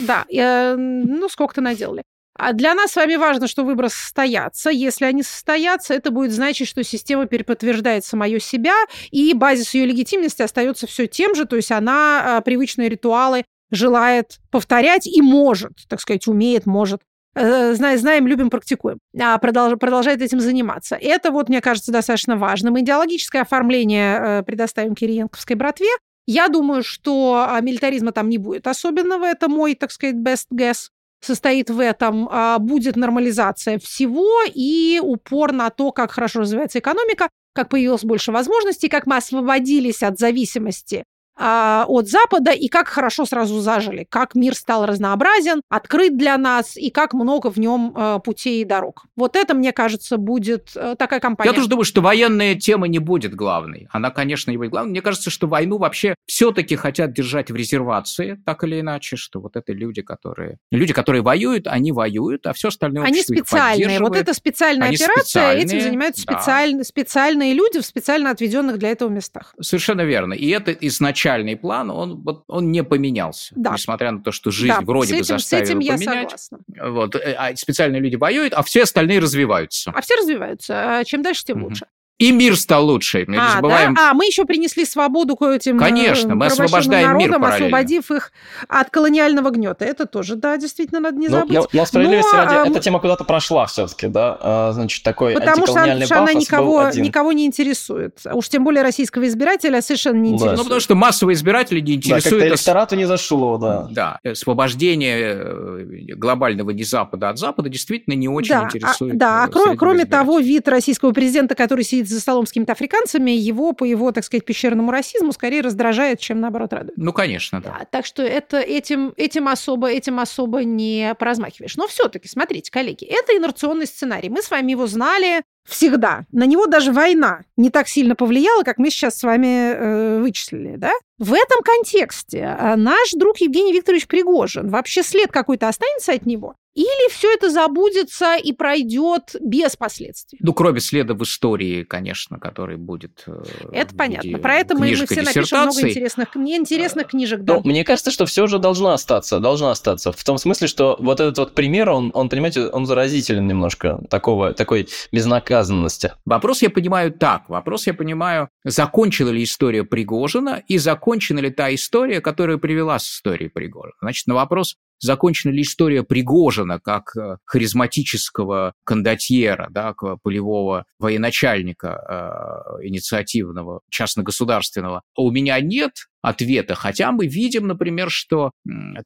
Да, 0.00 0.24
э, 0.32 0.74
ну 0.76 1.28
сколько-то 1.28 1.60
наделали. 1.60 2.02
А 2.36 2.52
для 2.52 2.74
нас 2.74 2.92
с 2.92 2.96
вами 2.96 3.14
важно, 3.14 3.46
что 3.46 3.62
выборы 3.62 3.88
состоятся. 3.88 4.70
Если 4.70 5.04
они 5.04 5.22
состоятся, 5.22 5.94
это 5.94 6.10
будет 6.10 6.32
значить, 6.32 6.66
что 6.66 6.82
система 6.82 7.26
переподтверждает 7.26 8.04
самое 8.04 8.40
себя, 8.40 8.74
и 9.12 9.32
базис 9.34 9.72
ее 9.74 9.86
легитимности 9.86 10.42
остается 10.42 10.86
все 10.88 11.06
тем 11.06 11.34
же, 11.36 11.44
то 11.44 11.54
есть 11.54 11.70
она 11.70 12.38
а, 12.38 12.40
привычные 12.40 12.88
ритуалы 12.88 13.44
желает 13.70 14.38
повторять 14.50 15.06
и 15.06 15.22
может, 15.22 15.72
так 15.88 16.00
сказать, 16.00 16.26
умеет, 16.26 16.66
может 16.66 17.02
э, 17.34 17.74
знаем, 17.74 18.26
любим, 18.26 18.50
практикуем, 18.50 18.98
а 19.18 19.38
продолжает 19.38 20.20
этим 20.20 20.40
заниматься. 20.40 20.96
Это 20.96 21.30
вот, 21.30 21.48
мне 21.48 21.60
кажется, 21.60 21.92
достаточно 21.92 22.36
важным. 22.36 22.78
Идеологическое 22.78 23.42
оформление 23.42 24.42
предоставим 24.44 24.94
Кириенковской 24.94 25.56
братве. 25.56 25.88
Я 26.26 26.48
думаю, 26.48 26.82
что 26.82 27.48
милитаризма 27.60 28.12
там 28.12 28.28
не 28.28 28.38
будет 28.38 28.66
особенного. 28.66 29.26
Это 29.26 29.48
мой, 29.48 29.74
так 29.74 29.90
сказать, 29.90 30.16
best 30.16 30.46
guess 30.52 30.88
состоит 31.24 31.70
в 31.70 31.80
этом, 31.80 32.28
а, 32.30 32.58
будет 32.58 32.96
нормализация 32.96 33.78
всего 33.78 34.42
и 34.52 35.00
упор 35.02 35.52
на 35.52 35.70
то, 35.70 35.92
как 35.92 36.12
хорошо 36.12 36.40
развивается 36.40 36.78
экономика, 36.78 37.28
как 37.54 37.68
появилось 37.68 38.04
больше 38.04 38.32
возможностей, 38.32 38.88
как 38.88 39.06
мы 39.06 39.16
освободились 39.16 40.02
от 40.02 40.18
зависимости 40.18 41.04
а, 41.36 41.84
от 41.88 42.08
Запада, 42.08 42.52
и 42.52 42.68
как 42.68 42.88
хорошо 42.88 43.26
сразу 43.26 43.60
зажили, 43.60 44.06
как 44.08 44.34
мир 44.34 44.54
стал 44.54 44.86
разнообразен, 44.86 45.62
открыт 45.68 46.16
для 46.16 46.38
нас, 46.38 46.76
и 46.76 46.90
как 46.90 47.12
много 47.12 47.50
в 47.50 47.58
нем 47.58 47.92
а, 47.96 48.18
путей 48.20 48.62
и 48.62 48.64
дорог. 48.64 49.04
Вот 49.16 49.36
это, 49.36 49.54
мне 49.54 49.72
кажется, 49.72 50.16
будет 50.16 50.70
а, 50.76 50.94
такая 50.94 51.20
компания. 51.20 51.50
Я 51.50 51.54
тоже 51.54 51.68
думаю, 51.68 51.84
что 51.84 52.00
военная 52.00 52.54
тема 52.54 52.86
не 52.86 52.98
будет 52.98 53.34
главной. 53.34 53.88
Она, 53.90 54.10
конечно, 54.10 54.50
не 54.50 54.56
будет 54.56 54.70
главной. 54.70 54.90
Мне 54.90 55.02
кажется, 55.02 55.30
что 55.30 55.46
войну 55.46 55.78
вообще 55.78 56.14
все-таки 56.26 56.76
хотят 56.76 57.12
держать 57.12 57.50
в 57.50 57.56
резервации, 57.56 58.40
так 58.46 58.62
или 58.64 58.80
иначе, 58.80 59.16
что 59.16 59.40
вот 59.40 59.56
это 59.56 59.72
люди, 59.72 60.02
которые... 60.02 60.58
Люди, 60.70 60.92
которые 60.92 61.22
воюют, 61.22 61.66
они 61.66 61.92
воюют, 61.92 62.46
а 62.46 62.52
все 62.52 62.68
остальное 62.68 63.04
Они 63.04 63.22
специальные. 63.22 63.98
Вот 63.98 64.16
это 64.16 64.34
специальная 64.34 64.88
они 64.88 64.96
операция, 64.96 65.54
этим 65.54 65.80
занимаются 65.80 66.24
да. 66.26 66.38
специальные, 66.38 66.84
специальные 66.84 67.54
люди 67.54 67.80
в 67.80 67.86
специально 67.86 68.30
отведенных 68.30 68.78
для 68.78 68.90
этого 68.90 69.08
местах. 69.08 69.54
Совершенно 69.60 70.02
верно. 70.02 70.34
И 70.34 70.48
это 70.48 70.72
изначально 70.72 71.23
изначальный 71.24 71.56
план, 71.56 71.90
он, 71.90 72.22
вот, 72.22 72.44
он 72.48 72.70
не 72.70 72.84
поменялся. 72.84 73.52
Да. 73.56 73.72
Несмотря 73.72 74.10
на 74.10 74.22
то, 74.22 74.32
что 74.32 74.50
жизнь 74.50 74.74
да, 74.74 74.80
вроде 74.80 75.14
этим, 75.14 75.20
бы 75.20 75.24
заставила 75.24 75.66
с 75.66 75.70
этим 75.70 75.78
я 75.80 75.94
поменять. 75.94 76.30
Согласна. 76.38 76.58
Вот, 76.90 77.14
э, 77.16 77.34
а 77.38 77.56
специальные 77.56 78.00
люди 78.00 78.16
воюют, 78.16 78.52
а 78.52 78.62
все 78.62 78.82
остальные 78.82 79.20
развиваются. 79.20 79.90
А 79.94 80.00
все 80.00 80.16
развиваются. 80.16 80.98
А 80.98 81.04
чем 81.04 81.22
дальше, 81.22 81.44
тем 81.44 81.58
угу. 81.58 81.68
лучше. 81.68 81.86
И 82.18 82.30
мир 82.30 82.56
стал 82.56 82.86
лучше. 82.86 83.24
Мы 83.26 83.36
а, 83.38 83.56
забываем... 83.56 83.94
да? 83.94 84.10
а, 84.10 84.14
мы 84.14 84.26
еще 84.26 84.44
принесли 84.44 84.84
свободу 84.84 85.34
к 85.34 85.42
этим 85.42 85.78
Конечно, 85.78 86.36
мы 86.36 86.46
освобождаем 86.46 87.08
народам, 87.08 87.30
мир 87.30 87.40
параллельно. 87.40 87.66
освободив 87.66 88.10
их 88.12 88.32
от 88.68 88.90
колониального 88.90 89.50
гнета. 89.50 89.84
Это 89.84 90.06
тоже, 90.06 90.36
да, 90.36 90.56
действительно, 90.56 91.00
надо 91.00 91.16
не 91.16 91.26
ну, 91.26 91.38
забыть. 91.40 91.54
Но, 91.54 91.66
но 91.72 91.84
справедливости 91.84 92.32
но, 92.32 92.44
ради, 92.44 92.54
а, 92.54 92.66
эта 92.68 92.78
тема 92.78 93.00
куда-то 93.00 93.24
прошла 93.24 93.66
все-таки, 93.66 94.06
да? 94.06 94.38
А, 94.40 94.72
значит, 94.72 95.02
такой 95.02 95.34
Потому 95.34 95.66
что, 95.66 95.82
она, 95.82 96.06
она 96.08 96.32
никого, 96.34 96.88
никого 96.90 97.32
не 97.32 97.46
интересует. 97.46 98.20
Уж 98.32 98.48
тем 98.48 98.62
более 98.62 98.84
российского 98.84 99.26
избирателя 99.26 99.82
совершенно 99.82 100.18
не 100.18 100.30
интересует. 100.30 100.58
Ну, 100.58 100.62
потому 100.62 100.80
что 100.80 100.94
массовые 100.94 101.34
избиратели 101.34 101.80
не 101.80 101.94
интересуют. 101.94 102.22
Да, 102.22 102.30
как-то 102.30 102.48
электорату 102.48 102.94
не 102.94 103.06
зашло, 103.06 103.58
да. 103.58 103.88
Да, 103.90 104.18
освобождение 104.24 105.34
э, 105.34 106.14
глобального 106.14 106.70
не 106.70 106.84
Запада 106.84 107.30
от 107.30 107.38
Запада 107.38 107.68
действительно 107.68 108.14
не 108.14 108.28
очень 108.28 108.54
да, 108.54 108.64
интересует. 108.66 109.14
А, 109.14 109.18
да, 109.18 109.44
а 109.44 109.48
кроме, 109.48 109.76
кроме 109.76 110.04
того, 110.04 110.38
вид 110.38 110.68
российского 110.68 111.10
президента, 111.10 111.56
который 111.56 111.82
сидит 111.82 112.03
за 112.08 112.20
столом 112.20 112.46
с 112.46 112.50
какими-то 112.50 112.72
африканцами, 112.72 113.30
его 113.30 113.72
по 113.72 113.84
его, 113.84 114.12
так 114.12 114.24
сказать, 114.24 114.44
пещерному 114.44 114.90
расизму 114.90 115.32
скорее 115.32 115.60
раздражает, 115.60 116.20
чем 116.20 116.40
наоборот 116.40 116.72
радует. 116.72 116.96
Ну, 116.96 117.12
конечно, 117.12 117.60
да. 117.60 117.76
да 117.78 117.86
так 117.90 118.06
что 118.06 118.22
это 118.22 118.58
этим, 118.58 119.12
этим, 119.16 119.48
особо, 119.48 119.88
этим 119.88 120.20
особо 120.20 120.64
не 120.64 121.14
поразмахиваешь. 121.18 121.76
Но 121.76 121.86
все-таки, 121.86 122.28
смотрите, 122.28 122.70
коллеги, 122.70 123.04
это 123.04 123.36
инерционный 123.36 123.86
сценарий. 123.86 124.28
Мы 124.28 124.42
с 124.42 124.50
вами 124.50 124.72
его 124.72 124.86
знали, 124.86 125.42
всегда. 125.64 126.26
На 126.30 126.44
него 126.44 126.66
даже 126.66 126.92
война 126.92 127.40
не 127.56 127.70
так 127.70 127.88
сильно 127.88 128.14
повлияла, 128.14 128.62
как 128.62 128.78
мы 128.78 128.90
сейчас 128.90 129.18
с 129.18 129.22
вами 129.22 129.72
э, 129.72 130.20
вычислили, 130.20 130.76
да? 130.76 130.92
В 131.18 131.32
этом 131.32 131.60
контексте 131.64 132.56
э, 132.58 132.76
наш 132.76 133.12
друг 133.12 133.38
Евгений 133.38 133.72
Викторович 133.72 134.06
Пригожин, 134.06 134.68
вообще 134.68 135.02
след 135.02 135.30
какой-то 135.30 135.68
останется 135.68 136.12
от 136.12 136.26
него? 136.26 136.54
Или 136.74 137.10
все 137.10 137.32
это 137.32 137.50
забудется 137.50 138.36
и 138.36 138.52
пройдет 138.52 139.36
без 139.40 139.76
последствий? 139.76 140.38
Ну, 140.42 140.52
кроме 140.52 140.80
следа 140.80 141.14
в 141.14 141.22
истории, 141.22 141.84
конечно, 141.84 142.40
который 142.40 142.76
будет. 142.76 143.22
Э, 143.28 143.42
это 143.72 143.94
понятно. 143.94 144.38
Про 144.38 144.56
это 144.56 144.74
мы, 144.74 144.88
мы 144.88 145.06
все 145.06 145.22
напишем 145.22 145.62
много 145.62 145.88
интересных, 145.88 146.34
неинтересных 146.34 147.08
книжек. 147.08 147.42
Да. 147.42 147.54
Ну, 147.54 147.62
мне 147.64 147.84
кажется, 147.84 148.10
что 148.10 148.26
все 148.26 148.48
же 148.48 148.58
должно 148.58 148.90
остаться. 148.90 149.38
Должно 149.38 149.70
остаться. 149.70 150.10
В 150.10 150.24
том 150.24 150.36
смысле, 150.36 150.66
что 150.66 150.96
вот 150.98 151.20
этот 151.20 151.38
вот 151.38 151.54
пример, 151.54 151.90
он, 151.90 152.10
он 152.12 152.28
понимаете, 152.28 152.66
он 152.66 152.86
заразителен 152.86 153.46
немножко 153.46 154.00
такого, 154.10 154.52
такой 154.52 154.88
безнаказанности. 155.12 156.12
Вопрос 156.24 156.62
я 156.62 156.70
понимаю 156.70 157.12
так. 157.12 157.48
Вопрос 157.48 157.86
я 157.86 157.94
понимаю, 157.94 158.48
закончила 158.64 159.30
ли 159.30 159.44
история 159.44 159.84
Пригожина 159.84 160.62
и 160.66 160.78
закончена 160.78 161.38
ли 161.38 161.50
та 161.50 161.72
история, 161.72 162.20
которая 162.20 162.58
привела 162.58 162.98
с 162.98 163.08
историей 163.08 163.48
Пригожина. 163.48 163.94
Значит, 164.00 164.26
на 164.26 164.34
вопрос, 164.34 164.76
закончена 164.98 165.52
ли 165.52 165.62
история 165.62 166.02
Пригожина 166.02 166.80
как 166.80 167.16
э, 167.16 167.36
харизматического 167.44 168.74
кондотьера, 168.84 169.68
да, 169.70 169.94
полевого 170.22 170.84
военачальника 170.98 172.74
э, 172.80 172.86
инициативного, 172.86 173.80
частно-государственного. 173.90 175.02
А 175.16 175.22
у 175.22 175.30
меня 175.30 175.60
нет 175.60 175.92
ответа, 176.22 176.74
хотя 176.74 177.12
мы 177.12 177.26
видим, 177.26 177.66
например, 177.66 178.08
что 178.10 178.52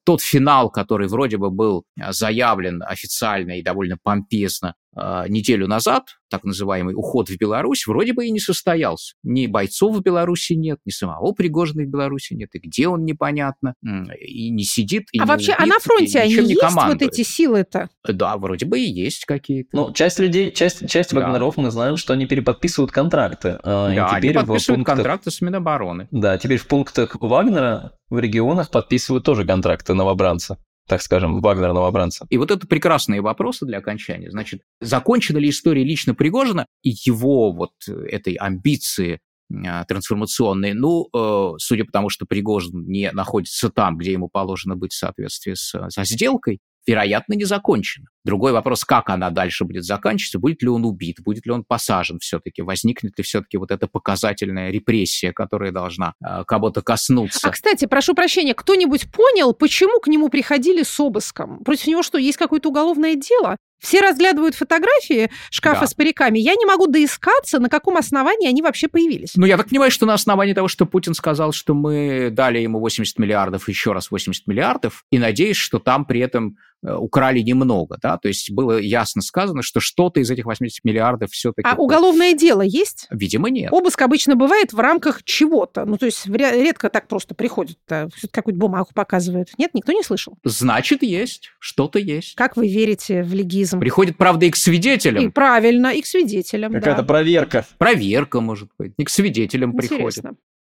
тот 0.04 0.22
финал, 0.22 0.70
который 0.70 1.08
вроде 1.08 1.36
бы 1.36 1.50
был 1.50 1.84
заявлен 2.10 2.82
официально 2.86 3.58
и 3.58 3.62
довольно 3.62 3.96
помпезно 4.00 4.74
э, 4.87 4.87
неделю 5.28 5.66
назад, 5.66 6.04
так 6.30 6.44
называемый 6.44 6.94
уход 6.94 7.28
в 7.28 7.36
Беларусь, 7.38 7.86
вроде 7.86 8.12
бы 8.12 8.26
и 8.26 8.30
не 8.30 8.40
состоялся. 8.40 9.14
Ни 9.22 9.46
бойцов 9.46 9.96
в 9.96 10.00
Беларуси 10.02 10.52
нет, 10.52 10.78
ни 10.84 10.90
самого 10.90 11.32
Пригожина 11.32 11.84
в 11.84 11.86
Беларуси 11.86 12.34
нет, 12.34 12.50
и 12.52 12.58
где 12.58 12.88
он 12.88 13.04
непонятно, 13.04 13.74
и 14.20 14.50
не 14.50 14.64
сидит, 14.64 15.04
и 15.12 15.18
А 15.18 15.22
не 15.22 15.28
вообще, 15.28 15.52
убит, 15.52 15.62
а 15.62 15.66
на 15.66 15.78
фронте 15.78 16.20
они 16.20 16.32
есть 16.34 16.62
вот 16.62 17.02
эти 17.02 17.22
силы-то? 17.22 17.88
Да, 18.06 18.36
вроде 18.36 18.66
бы 18.66 18.78
и 18.78 18.90
есть 18.90 19.24
какие-то. 19.24 19.70
Ну, 19.72 19.92
часть 19.92 20.18
людей, 20.18 20.50
часть, 20.52 20.88
часть 20.88 21.12
да. 21.12 21.20
вагнеров 21.20 21.56
мы 21.56 21.70
знаем, 21.70 21.96
что 21.96 22.12
они 22.12 22.26
переподписывают 22.26 22.92
контракты. 22.92 23.58
А, 23.62 23.94
да, 23.94 24.18
теперь 24.18 24.36
они 24.36 24.46
подписывают 24.46 24.78
пунктах... 24.78 24.96
контракты 24.96 25.30
с 25.30 25.40
Минобороны. 25.40 26.08
Да, 26.10 26.38
теперь 26.38 26.58
в 26.58 26.66
пунктах 26.66 27.16
Вагнера 27.20 27.92
в 28.08 28.18
регионах 28.18 28.70
подписывают 28.70 29.24
тоже 29.24 29.44
контракты 29.44 29.94
новобранца 29.94 30.58
так 30.88 31.02
скажем, 31.02 31.40
Вагнера 31.40 31.72
новобранца. 31.72 32.26
И 32.30 32.38
вот 32.38 32.50
это 32.50 32.66
прекрасные 32.66 33.20
вопросы 33.20 33.66
для 33.66 33.78
окончания. 33.78 34.30
Значит, 34.30 34.62
закончена 34.80 35.38
ли 35.38 35.50
история 35.50 35.84
лично 35.84 36.14
Пригожина 36.14 36.66
и 36.82 36.94
его 37.04 37.52
вот 37.52 37.72
этой 37.86 38.34
амбиции 38.34 39.20
а, 39.66 39.84
трансформационные. 39.84 40.74
Ну, 40.74 41.08
э, 41.14 41.54
судя 41.58 41.84
по 41.84 41.92
тому, 41.92 42.08
что 42.08 42.26
Пригожин 42.26 42.86
не 42.86 43.10
находится 43.12 43.70
там, 43.70 43.96
где 43.96 44.12
ему 44.12 44.28
положено 44.28 44.76
быть 44.76 44.92
в 44.92 44.98
соответствии 44.98 45.54
с, 45.54 45.74
со 45.88 46.04
сделкой, 46.04 46.58
вероятно, 46.86 47.34
не 47.34 47.44
закончена. 47.44 48.06
Другой 48.28 48.52
вопрос, 48.52 48.84
как 48.84 49.08
она 49.08 49.30
дальше 49.30 49.64
будет 49.64 49.84
заканчиваться, 49.84 50.38
будет 50.38 50.62
ли 50.62 50.68
он 50.68 50.84
убит, 50.84 51.16
будет 51.24 51.46
ли 51.46 51.52
он 51.52 51.64
посажен 51.64 52.18
все-таки, 52.18 52.60
возникнет 52.60 53.16
ли 53.16 53.24
все-таки 53.24 53.56
вот 53.56 53.70
эта 53.70 53.86
показательная 53.86 54.70
репрессия, 54.70 55.32
которая 55.32 55.72
должна 55.72 56.12
э, 56.22 56.44
кого-то 56.46 56.82
коснуться. 56.82 57.48
А, 57.48 57.50
кстати, 57.50 57.86
прошу 57.86 58.14
прощения, 58.14 58.52
кто-нибудь 58.52 59.10
понял, 59.10 59.54
почему 59.54 59.98
к 60.00 60.08
нему 60.08 60.28
приходили 60.28 60.82
с 60.82 61.00
обыском? 61.00 61.64
Против 61.64 61.86
него 61.86 62.02
что, 62.02 62.18
есть 62.18 62.36
какое-то 62.36 62.68
уголовное 62.68 63.14
дело? 63.14 63.56
Все 63.80 64.00
разглядывают 64.00 64.56
фотографии 64.56 65.30
шкафа 65.50 65.82
да. 65.82 65.86
с 65.86 65.94
париками. 65.94 66.38
Я 66.38 66.54
не 66.54 66.66
могу 66.66 66.86
доискаться, 66.86 67.60
на 67.60 67.68
каком 67.68 67.96
основании 67.96 68.48
они 68.48 68.60
вообще 68.60 68.88
появились. 68.88 69.32
Ну, 69.36 69.46
я 69.46 69.56
так 69.56 69.68
понимаю, 69.68 69.90
что 69.90 70.04
на 70.04 70.14
основании 70.14 70.52
того, 70.52 70.68
что 70.68 70.84
Путин 70.84 71.14
сказал, 71.14 71.52
что 71.52 71.74
мы 71.74 72.30
дали 72.30 72.58
ему 72.58 72.80
80 72.80 73.18
миллиардов, 73.18 73.68
еще 73.68 73.92
раз 73.92 74.10
80 74.10 74.46
миллиардов, 74.48 75.04
и 75.10 75.18
надеюсь, 75.18 75.56
что 75.56 75.78
там 75.78 76.04
при 76.04 76.20
этом 76.20 76.56
украли 76.82 77.40
немного, 77.40 77.98
да, 78.00 78.18
то 78.18 78.28
есть 78.28 78.50
было 78.50 78.78
ясно 78.78 79.22
сказано, 79.22 79.62
что 79.62 79.80
что-то 79.80 80.20
из 80.20 80.30
этих 80.30 80.44
80 80.44 80.84
миллиардов 80.84 81.30
все-таки... 81.30 81.68
А 81.68 81.74
уголовное 81.74 82.34
дело 82.34 82.62
есть? 82.62 83.06
Видимо, 83.10 83.50
нет. 83.50 83.72
Обыск 83.72 84.00
обычно 84.02 84.36
бывает 84.36 84.72
в 84.72 84.78
рамках 84.78 85.22
чего-то, 85.24 85.84
ну, 85.84 85.96
то 85.96 86.06
есть 86.06 86.26
редко 86.26 86.88
так 86.88 87.08
просто 87.08 87.34
приходит, 87.34 87.78
какую-то 87.86 88.58
бумагу 88.58 88.90
показывают. 88.94 89.50
Нет, 89.58 89.74
никто 89.74 89.92
не 89.92 90.02
слышал? 90.02 90.36
Значит, 90.44 91.02
есть, 91.02 91.50
что-то 91.58 91.98
есть. 91.98 92.34
Как 92.36 92.56
вы 92.56 92.68
верите 92.68 93.22
в 93.22 93.34
легизм? 93.34 93.80
Приходит, 93.80 94.16
правда, 94.16 94.46
и 94.46 94.50
к 94.50 94.56
свидетелям. 94.56 95.24
И 95.24 95.28
правильно, 95.28 95.88
и 95.88 96.02
к 96.02 96.06
свидетелям, 96.06 96.72
Какая-то 96.72 97.02
да. 97.02 97.06
проверка. 97.06 97.66
Проверка, 97.78 98.40
может 98.40 98.68
быть, 98.78 98.92
и 98.96 99.04
к 99.04 99.10
свидетелям 99.10 99.72
Интересно. 99.72 99.96
приходит. 99.96 100.24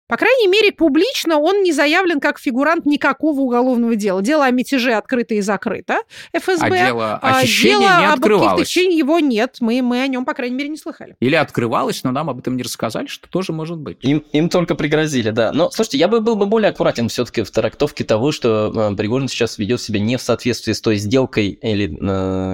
По 0.08 0.16
крайней 0.16 0.46
мере, 0.46 0.72
публично 0.72 1.38
он 1.38 1.62
не 1.62 1.72
заявлен 1.72 2.20
как 2.20 2.38
фигурант 2.38 2.86
никакого 2.86 3.40
уголовного 3.40 3.96
дела. 3.96 4.22
Дело 4.22 4.44
о 4.44 4.50
мятеже 4.50 4.92
открыто 4.92 5.34
и 5.34 5.40
закрыто 5.40 5.98
ФСБ. 6.32 6.66
А 6.66 6.70
дело 6.70 7.14
о 7.14 7.38
а 7.38 7.42
хищении 7.42 7.80
дело 7.80 7.98
не 7.98 8.06
открывалось. 8.06 8.76
Об 8.76 8.82
его 8.82 9.18
нет. 9.18 9.56
Мы, 9.60 9.82
мы 9.82 10.02
о 10.02 10.06
нем, 10.06 10.24
по 10.24 10.34
крайней 10.34 10.56
мере, 10.56 10.68
не 10.68 10.76
слыхали. 10.76 11.16
Или 11.20 11.34
открывалось, 11.34 12.04
но 12.04 12.12
нам 12.12 12.30
об 12.30 12.38
этом 12.38 12.56
не 12.56 12.62
рассказали, 12.62 13.06
что 13.06 13.28
тоже 13.28 13.52
может 13.52 13.78
быть. 13.78 13.98
Им, 14.02 14.24
им 14.32 14.48
только 14.48 14.74
пригрозили, 14.74 15.30
да. 15.30 15.52
Но, 15.52 15.70
слушайте, 15.70 15.98
я 15.98 16.08
бы 16.08 16.20
был 16.20 16.36
бы 16.36 16.46
более 16.46 16.70
аккуратен 16.70 17.08
все-таки 17.08 17.42
в 17.42 17.50
трактовке 17.50 18.04
того, 18.04 18.30
что 18.30 18.72
э, 18.92 18.96
Пригожин 18.96 19.28
сейчас 19.28 19.58
ведет 19.58 19.80
себя 19.80 19.98
не 19.98 20.16
в 20.16 20.22
соответствии 20.22 20.72
с 20.72 20.80
той 20.80 20.96
сделкой, 20.96 21.48
или, 21.48 21.96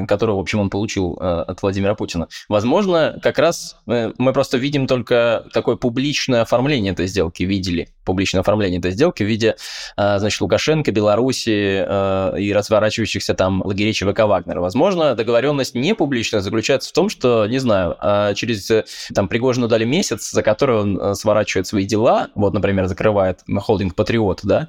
э, 0.03 0.07
которую, 0.07 0.37
в 0.37 0.41
общем, 0.41 0.61
он 0.61 0.71
получил 0.71 1.19
э, 1.21 1.25
от 1.25 1.63
Владимира 1.63 1.95
Путина. 1.95 2.29
Возможно, 2.49 3.19
как 3.23 3.39
раз 3.39 3.77
э, 3.87 4.13
мы 4.19 4.33
просто 4.33 4.57
видим 4.57 4.87
только 4.87 5.47
такое 5.53 5.77
публичное 5.77 6.43
оформление 6.43 6.93
этой 6.93 7.07
сделки 7.07 7.42
видели. 7.45 7.89
публичное 8.05 8.41
оформление 8.41 8.79
этой 8.79 8.91
сделки 8.91 9.23
в 9.23 9.27
виде, 9.27 9.57
э, 9.97 10.19
значит, 10.19 10.41
Лукашенко, 10.41 10.91
Беларуси 10.93 11.85
э, 11.87 12.41
и 12.41 12.53
разворачивающихся 12.53 13.35
там 13.35 13.63
лагерей 13.65 13.93
ЧВК 13.93 14.21
Вагнера. 14.21 14.61
Возможно, 14.61 15.15
договоренность 15.15 15.75
не 15.75 15.95
публичная 15.95 16.41
заключается 16.41 16.91
в 16.91 16.93
том, 16.93 17.09
что, 17.09 17.47
не 17.47 17.59
знаю, 17.59 17.97
а 18.01 18.35
через 18.35 18.71
там 19.15 19.29
Пригожину 19.29 19.69
дали 19.69 19.85
месяц, 19.85 20.31
за 20.31 20.43
который 20.43 20.77
он 20.77 21.15
сворачивает 21.15 21.67
свои 21.67 21.85
дела, 21.85 22.29
вот, 22.35 22.55
например, 22.55 22.87
закрывает 22.87 23.41
холдинг 23.61 23.95
Патриот, 23.95 24.41
да, 24.43 24.69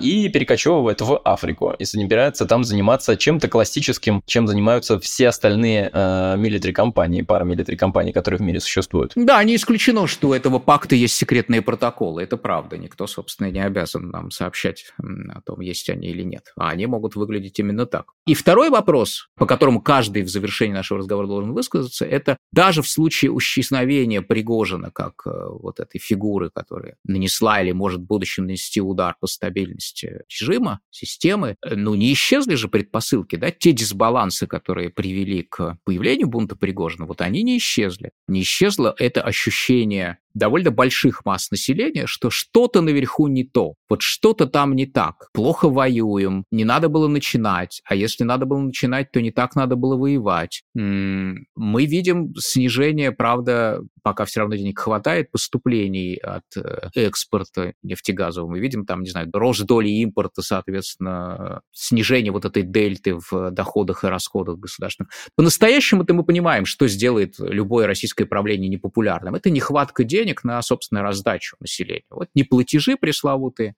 и 0.00 0.28
перекочевывает 0.28 1.00
в 1.00 1.20
Африку 1.24 1.74
и 1.78 1.84
собирается 1.84 2.46
там 2.46 2.64
заниматься 2.64 3.16
чем-то 3.16 3.48
классическим, 3.48 4.22
чем 4.26 4.46
занимаются 4.46 4.98
все 5.00 5.28
остальные 5.28 5.90
милитари 6.36 6.72
компании, 6.72 7.22
парамилитари 7.22 7.76
компании, 7.76 8.12
которые 8.12 8.38
в 8.38 8.42
мире 8.42 8.60
существуют. 8.60 9.12
Да, 9.14 9.42
не 9.44 9.56
исключено, 9.56 10.06
что 10.06 10.28
у 10.28 10.34
этого 10.34 10.58
пакта 10.58 10.94
есть 10.94 11.14
секретные 11.14 11.62
протоколы. 11.62 12.05
Это 12.18 12.36
правда. 12.36 12.78
Никто, 12.78 13.06
собственно, 13.06 13.50
не 13.50 13.60
обязан 13.60 14.10
нам 14.10 14.30
сообщать 14.30 14.92
о 14.98 15.40
том, 15.42 15.60
есть 15.60 15.90
они 15.90 16.08
или 16.08 16.22
нет. 16.22 16.52
А 16.56 16.70
они 16.70 16.86
могут 16.86 17.16
выглядеть 17.16 17.58
именно 17.58 17.86
так. 17.86 18.12
И 18.26 18.34
второй 18.34 18.70
вопрос, 18.70 19.28
по 19.36 19.46
которому 19.46 19.80
каждый 19.80 20.22
в 20.22 20.28
завершении 20.28 20.74
нашего 20.74 20.98
разговора 20.98 21.26
должен 21.26 21.52
высказаться, 21.52 22.04
это 22.04 22.38
даже 22.52 22.82
в 22.82 22.88
случае 22.88 23.32
исчезновения 23.36 24.22
Пригожина 24.22 24.90
как 24.90 25.26
э, 25.26 25.30
вот 25.30 25.80
этой 25.80 25.98
фигуры, 25.98 26.50
которая 26.50 26.96
нанесла 27.04 27.60
или 27.60 27.72
может 27.72 28.00
в 28.00 28.06
будущем 28.06 28.44
нанести 28.44 28.80
удар 28.80 29.16
по 29.20 29.26
стабильности 29.26 30.22
режима, 30.28 30.80
системы, 30.90 31.56
э, 31.62 31.74
ну 31.74 31.94
не 31.94 32.12
исчезли 32.12 32.54
же 32.54 32.68
предпосылки, 32.68 33.36
да, 33.36 33.50
те 33.50 33.72
дисбалансы, 33.72 34.46
которые 34.46 34.90
привели 34.90 35.42
к 35.42 35.78
появлению 35.84 36.28
бунта 36.28 36.56
Пригожина, 36.56 37.06
вот 37.06 37.20
они 37.20 37.42
не 37.42 37.58
исчезли. 37.58 38.12
Не 38.28 38.42
исчезло 38.42 38.94
это 38.98 39.22
ощущение 39.22 40.18
довольно 40.36 40.70
больших 40.70 41.24
масс 41.24 41.50
населения, 41.50 42.06
что 42.06 42.30
что-то 42.30 42.82
наверху 42.82 43.26
не 43.26 43.44
то, 43.44 43.74
вот 43.88 44.02
что-то 44.02 44.46
там 44.46 44.74
не 44.76 44.86
так, 44.86 45.28
плохо 45.32 45.68
воюем, 45.68 46.44
не 46.50 46.64
надо 46.64 46.88
было 46.88 47.08
начинать, 47.08 47.80
а 47.84 47.94
если 47.94 48.24
надо 48.24 48.46
было 48.46 48.60
начинать, 48.60 49.10
то 49.10 49.20
не 49.20 49.30
так 49.30 49.56
надо 49.56 49.76
было 49.76 49.96
воевать. 49.96 50.62
Мы 50.74 51.86
видим 51.86 52.34
снижение, 52.36 53.12
правда, 53.12 53.80
пока 54.02 54.24
все 54.24 54.40
равно 54.40 54.56
денег 54.56 54.78
хватает, 54.78 55.32
поступлений 55.32 56.16
от 56.16 56.44
э, 56.56 56.90
экспорта 56.94 57.72
нефтегазового. 57.82 58.50
Мы 58.50 58.60
видим 58.60 58.86
там, 58.86 59.02
не 59.02 59.10
знаю, 59.10 59.28
рост 59.32 59.64
доли 59.64 59.88
импорта, 59.88 60.42
соответственно, 60.42 61.62
снижение 61.72 62.30
вот 62.30 62.44
этой 62.44 62.62
дельты 62.62 63.16
в 63.16 63.50
доходах 63.50 64.04
и 64.04 64.06
расходах 64.06 64.58
государственных. 64.58 65.10
По-настоящему-то 65.34 66.14
мы 66.14 66.24
понимаем, 66.24 66.66
что 66.66 66.86
сделает 66.86 67.34
любое 67.38 67.88
российское 67.88 68.26
правление 68.26 68.68
непопулярным. 68.68 69.34
Это 69.34 69.50
нехватка 69.50 70.04
денег, 70.04 70.25
денег 70.26 70.44
на, 70.44 70.60
собственно, 70.62 71.02
раздачу 71.02 71.56
населения. 71.60 72.02
Вот 72.10 72.28
не 72.34 72.42
платежи 72.42 72.96
пресловутые, 72.96 73.74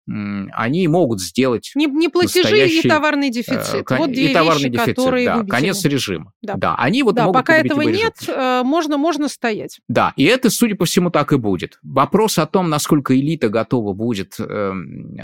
они 0.52 0.88
могут 0.88 1.20
сделать 1.20 1.72
Не, 1.74 1.86
не 1.86 2.08
платежи 2.08 2.68
и 2.68 2.88
товарный 2.88 3.30
дефицит. 3.30 3.90
Э, 3.90 3.98
вот 3.98 4.10
две 4.10 4.30
и 4.30 4.34
товарный 4.34 4.70
вещи, 4.70 4.72
дефицит, 4.72 4.96
которые 4.96 5.26
да, 5.26 5.44
конец 5.44 5.84
режима. 5.84 6.32
Да. 6.42 6.54
да, 6.54 6.74
они 6.76 7.02
вот 7.02 7.14
да, 7.14 7.24
могут 7.24 7.40
пока 7.40 7.58
этого 7.58 7.82
нет, 7.82 8.14
э, 8.26 8.62
можно, 8.64 8.96
можно 8.96 9.28
стоять. 9.28 9.80
Да, 9.88 10.14
и 10.16 10.24
это, 10.24 10.50
судя 10.50 10.74
по 10.74 10.86
всему, 10.86 11.10
так 11.10 11.32
и 11.32 11.36
будет. 11.36 11.78
Вопрос 11.82 12.38
о 12.38 12.46
том, 12.46 12.70
насколько 12.70 13.18
элита 13.18 13.48
готова 13.48 13.92
будет 13.92 14.36
э, 14.38 14.72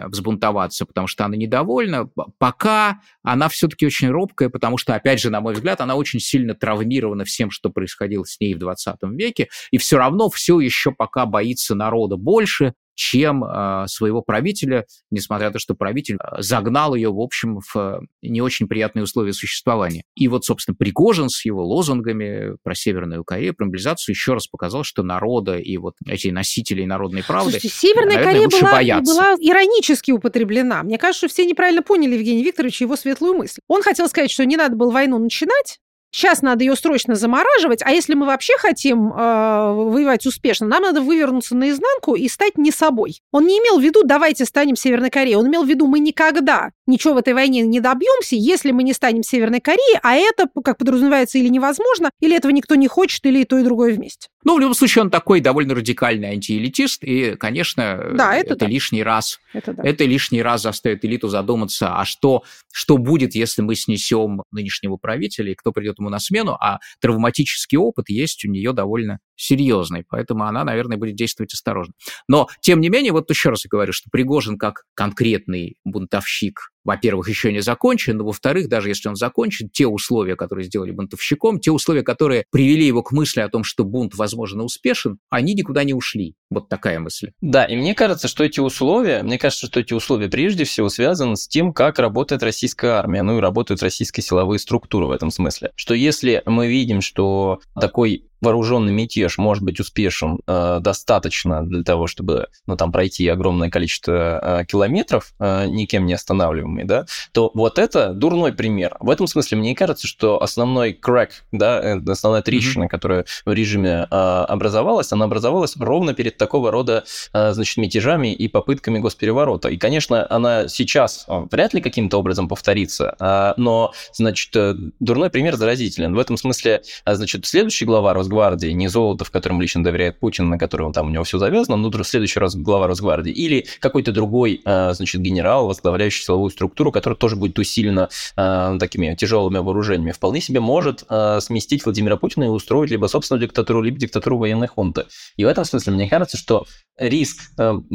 взбунтоваться, 0.07 0.85
потому 0.85 1.07
что 1.07 1.25
она 1.25 1.37
недовольна, 1.37 2.09
пока 2.39 3.01
она 3.23 3.49
все-таки 3.49 3.87
очень 3.87 4.11
робкая, 4.11 4.51
потому 4.51 4.77
что, 4.77 4.95
опять 4.95 5.21
же, 5.21 5.31
на 5.31 5.41
мой 5.41 5.55
взгляд, 5.55 5.81
она 5.81 5.95
очень 5.95 6.21
сильно 6.21 6.55
травмирована 6.55 7.25
всем, 7.25 7.51
что 7.51 7.71
происходило 7.71 8.25
с 8.25 8.39
ней 8.41 8.55
в 8.55 8.59
20 8.59 8.97
веке, 9.13 9.49
и 9.71 9.79
все 9.79 9.97
равно 9.97 10.29
все 10.29 10.61
еще 10.61 10.93
пока 10.93 11.14
пока 11.15 11.27
боится 11.27 11.75
народа 11.75 12.17
больше, 12.17 12.75
чем 12.97 13.45
э, 13.45 13.87
своего 13.89 14.23
правителя, 14.23 14.87
несмотря 15.11 15.49
на 15.49 15.55
то, 15.55 15.59
что 15.59 15.75
правитель 15.75 16.17
э, 16.17 16.43
загнал 16.43 16.95
ее, 16.95 17.11
в 17.11 17.21
общем, 17.21 17.59
в 17.59 17.77
э, 17.77 17.99
не 18.23 18.41
очень 18.41 18.69
приятные 18.69 19.03
условия 19.03 19.33
существования. 19.33 20.05
И 20.15 20.29
вот, 20.29 20.45
собственно, 20.45 20.77
Пригожин 20.77 21.29
с 21.29 21.45
его 21.45 21.65
лозунгами 21.65 22.57
про 22.63 22.75
Северную 22.75 23.25
Корею, 23.25 23.55
про 23.55 23.67
мобилизацию 23.67 24.13
еще 24.13 24.35
раз 24.35 24.47
показал, 24.47 24.85
что 24.85 25.03
народа 25.03 25.59
и 25.59 25.77
вот 25.77 25.95
эти 26.07 26.29
носители 26.29 26.85
народной 26.85 27.25
правды, 27.25 27.53
Слушайте, 27.53 27.77
Северная 27.77 28.17
наверное, 28.17 28.49
Корея 28.49 29.01
была, 29.01 29.01
была 29.01 29.35
иронически 29.41 30.13
употреблена. 30.13 30.85
Мне 30.85 30.99
кажется, 30.99 31.27
что 31.27 31.35
все 31.35 31.47
неправильно 31.47 31.83
поняли 31.83 32.15
Евгения 32.15 32.45
Викторовича 32.45 32.85
его 32.85 32.95
светлую 32.97 33.35
мысль. 33.35 33.61
Он 33.67 33.83
хотел 33.83 34.09
сказать, 34.09 34.31
что 34.31 34.45
не 34.47 34.57
надо 34.57 34.77
было 34.77 34.93
войну 34.93 35.19
начинать, 35.19 35.81
Сейчас 36.15 36.43
надо 36.43 36.63
ее 36.63 36.77
срочно 36.77 37.17
замораживать, 37.17 37.83
а 37.83 37.91
если 37.91 38.15
мы 38.15 38.25
вообще 38.25 38.57
хотим 38.57 39.13
э, 39.13 39.17
воевать 39.17 40.25
успешно, 40.27 40.65
нам 40.65 40.85
надо 40.85 41.01
вывернуться 41.01 41.57
наизнанку 41.57 42.15
и 42.15 42.29
стать 42.29 42.57
не 42.57 42.71
собой. 42.71 43.21
Он 43.33 43.45
не 43.45 43.59
имел 43.59 43.81
в 43.81 43.83
виду 43.83 44.05
«давайте 44.05 44.45
станем 44.45 44.77
Северной 44.77 45.11
Кореей», 45.11 45.35
он 45.35 45.49
имел 45.49 45.65
в 45.65 45.69
виду 45.69 45.89
«мы 45.89 45.99
никогда 45.99 46.71
ничего 46.87 47.15
в 47.15 47.17
этой 47.17 47.35
войне 47.35 47.63
не 47.63 47.81
добьемся, 47.81 48.37
если 48.37 48.71
мы 48.71 48.85
не 48.85 48.93
станем 48.93 49.25
Северной 49.25 49.59
Кореей, 49.59 49.99
а 50.05 50.15
это, 50.15 50.49
как 50.63 50.79
подразумевается, 50.79 51.39
или 51.39 51.49
невозможно, 51.49 52.11
или 52.21 52.37
этого 52.37 52.53
никто 52.53 52.77
не 52.77 52.87
хочет, 52.87 53.27
или 53.27 53.41
и 53.41 53.45
то, 53.45 53.59
и 53.59 53.65
другое 53.65 53.93
вместе». 53.93 54.29
Ну, 54.45 54.57
в 54.57 54.61
любом 54.61 54.75
случае, 54.75 55.03
он 55.03 55.11
такой 55.11 55.41
довольно 55.41 55.75
радикальный 55.75 56.29
антиэлитист, 56.29 57.03
и, 57.03 57.35
конечно, 57.35 58.11
да, 58.13 58.37
это, 58.37 58.53
это 58.53 58.67
да. 58.67 58.67
лишний 58.67 59.03
раз, 59.03 59.41
это, 59.53 59.73
да. 59.73 59.83
это 59.83 60.05
лишний 60.05 60.43
раз 60.43 60.63
заставит 60.63 61.05
элиту 61.05 61.29
задуматься, 61.29 61.97
а 61.99 62.05
что, 62.05 62.45
что 62.71 62.99
будет, 62.99 63.35
если 63.35 63.63
мы 63.63 63.75
снесем 63.75 64.43
нынешнего 64.53 64.97
правителя, 64.97 65.51
и 65.51 65.55
кто 65.55 65.73
придет 65.73 65.99
ему 66.05 66.11
на 66.11 66.19
смену, 66.19 66.53
а 66.53 66.79
травматический 67.01 67.79
опыт 67.79 68.09
есть 68.09 68.45
у 68.45 68.51
нее 68.51 68.73
довольно 68.73 69.19
серьезный, 69.37 70.05
поэтому 70.09 70.45
она, 70.45 70.65
наверное, 70.65 70.97
будет 70.97 71.17
действовать 71.17 71.55
осторожно. 71.55 71.95
Но, 72.29 72.49
тем 72.61 72.81
не 72.81 72.89
менее, 72.89 73.13
вот 73.13 73.29
еще 73.31 73.51
раз 73.51 73.65
я 73.65 73.69
говорю, 73.69 73.93
что 73.93 74.11
Пригожин 74.11 74.59
как 74.59 74.85
конкретный 74.95 75.77
бунтовщик 75.85 76.71
во-первых, 76.85 77.29
еще 77.29 77.53
не 77.53 77.61
закончен, 77.61 78.17
но, 78.17 78.25
во-вторых, 78.25 78.69
даже 78.69 78.89
если 78.89 79.09
он 79.09 79.17
закончен, 79.17 79.69
те 79.71 79.87
условия, 79.87 80.37
которые 80.37 80.67
сделали 80.67 80.91
бунтовщиком, 80.91 81.61
те 81.61 81.71
условия, 81.71 82.03
которые 82.03 82.45
привели 82.51 82.87
его 82.87 83.03
к 83.03 83.13
мысли 83.13 83.41
о 83.41 83.49
том, 83.49 83.65
что 83.65 83.85
бунт, 83.85 84.15
возможно, 84.15 84.65
успешен, 84.65 85.19
они 85.31 85.55
никуда 85.55 85.85
не 85.85 85.95
ушли. 85.95 86.35
Вот 86.51 86.69
такая 86.69 87.01
мысль. 87.01 87.33
Да, 87.41 87.65
и 87.65 87.77
мне 87.77 87.95
кажется, 87.95 88.29
что 88.29 88.45
эти 88.45 88.61
условия, 88.61 89.23
мне 89.23 89.39
кажется, 89.39 89.67
что 89.67 89.81
эти 89.81 89.93
условия 89.93 90.29
прежде 90.29 90.65
всего 90.65 90.89
связаны 90.89 91.37
с 91.37 91.49
тем, 91.49 91.73
как 91.73 91.99
работает 91.99 92.43
российская 92.43 92.93
армия, 92.93 93.23
ну 93.23 93.39
и 93.39 93.41
работают 93.41 93.83
российские 93.83 94.23
силовые 94.23 94.59
структуры 94.59 95.07
в 95.07 95.11
этом 95.11 95.31
смысле. 95.31 95.73
Что 95.75 95.95
если 95.95 96.43
мы 96.47 96.69
видим, 96.69 97.01
что 97.01 97.61
такой 97.75 98.29
вооруженный 98.45 98.93
мятеж 98.93 99.39
может 99.39 99.65
быть 99.65 99.81
успешен 99.81 100.39
э, 100.47 100.79
достаточно 100.81 101.67
для 101.67 101.83
того, 101.83 102.07
чтобы 102.07 102.49
ну, 102.67 102.77
там, 102.77 102.93
пройти 102.93 103.27
огромное 103.29 103.71
количество 103.71 104.61
э, 104.61 104.65
километров, 104.67 105.33
э, 105.41 105.67
никем 105.67 106.07
не 106.07 106.13
останавливаемый, 106.13 106.85
да, 106.85 107.07
то 107.33 107.51
вот 107.55 107.79
это 107.79 108.13
дурной 108.13 108.53
пример. 108.53 108.97
В 109.01 109.11
этом 109.11 109.27
смысле 109.27 109.59
мне 109.59 109.75
кажется, 109.75 110.07
что 110.07 110.43
основной 110.43 110.93
crack, 110.93 111.31
да, 111.51 111.81
э, 111.81 112.01
основная 112.09 112.43
трещина, 112.43 112.85
mm-hmm. 112.85 112.89
которая 112.89 113.25
в 113.45 113.53
режиме 113.53 114.07
э, 114.11 114.15
образовалась, 114.15 115.13
она 115.13 115.25
образовалась 115.25 115.77
ровно 115.77 116.15
перед 116.15 116.37
такого 116.37 116.71
рода, 116.71 117.05
э, 117.33 117.53
значит, 117.53 117.77
мятежами 117.79 118.33
и 118.33 118.49
попытками 118.49 118.99
госпереворота. 118.99 119.69
И, 119.69 119.77
конечно, 119.77 120.27
она 120.31 120.69
сейчас 120.69 121.25
э, 121.29 121.47
вряд 121.51 121.75
ли 121.75 121.81
каким-то 121.81 122.19
образом 122.19 122.49
повторится, 122.49 123.17
э, 123.19 123.55
но, 123.57 123.93
значит, 124.13 124.55
э, 124.55 124.75
дурной 125.01 125.31
пример 125.31 125.57
заразителен. 125.57 126.15
В 126.15 126.19
этом 126.19 126.37
смысле, 126.37 126.83
э, 127.05 127.15
значит, 127.15 127.47
следующий 127.47 127.85
глава 127.85 128.15
Росгвардии 128.15 128.34
Росгвардии, 128.35 128.73
не 128.73 128.89
золото, 128.89 129.25
в 129.25 129.31
котором 129.31 129.61
лично 129.61 129.85
доверяет 129.85 130.19
Путин, 130.19 130.49
на 130.49 130.59
котором 130.59 130.93
там 130.93 131.07
у 131.07 131.11
него 131.11 131.23
все 131.25 131.39
завязано, 131.39 131.77
но 131.77 131.91
в 131.91 132.05
следующий 132.05 132.41
раз 132.41 132.57
глава 132.57 132.89
Росгвардии, 132.89 133.33
или 133.33 133.67
какой-то 133.79 134.11
другой, 134.11 134.61
а, 134.65 134.93
значит, 134.93 135.21
генерал, 135.21 135.69
возглавляющий 135.69 136.25
силовую 136.25 136.51
структуру, 136.51 136.91
который 136.91 137.15
тоже 137.15 137.37
будет 137.37 137.59
усилена 137.59 138.09
а, 138.37 138.77
такими 138.79 139.15
тяжелыми 139.15 139.59
вооружениями, 139.59 140.13
вполне 140.13 140.41
себе 140.41 140.61
может 140.61 141.05
а, 141.09 141.41
сместить 141.41 141.85
Владимира 141.85 142.17
Путина 142.17 142.45
и 142.45 142.49
устроить 142.49 142.91
либо 142.91 143.07
собственную 143.07 143.43
диктатуру, 143.47 143.83
либо 143.83 143.99
диктатуру 143.99 144.39
военной 144.39 144.67
хунты. 144.67 145.05
И 145.37 145.45
в 145.45 145.49
этом 145.49 145.65
смысле 145.65 145.93
мне 145.93 146.09
кажется, 146.09 146.37
что 146.37 146.67
риск 146.97 147.51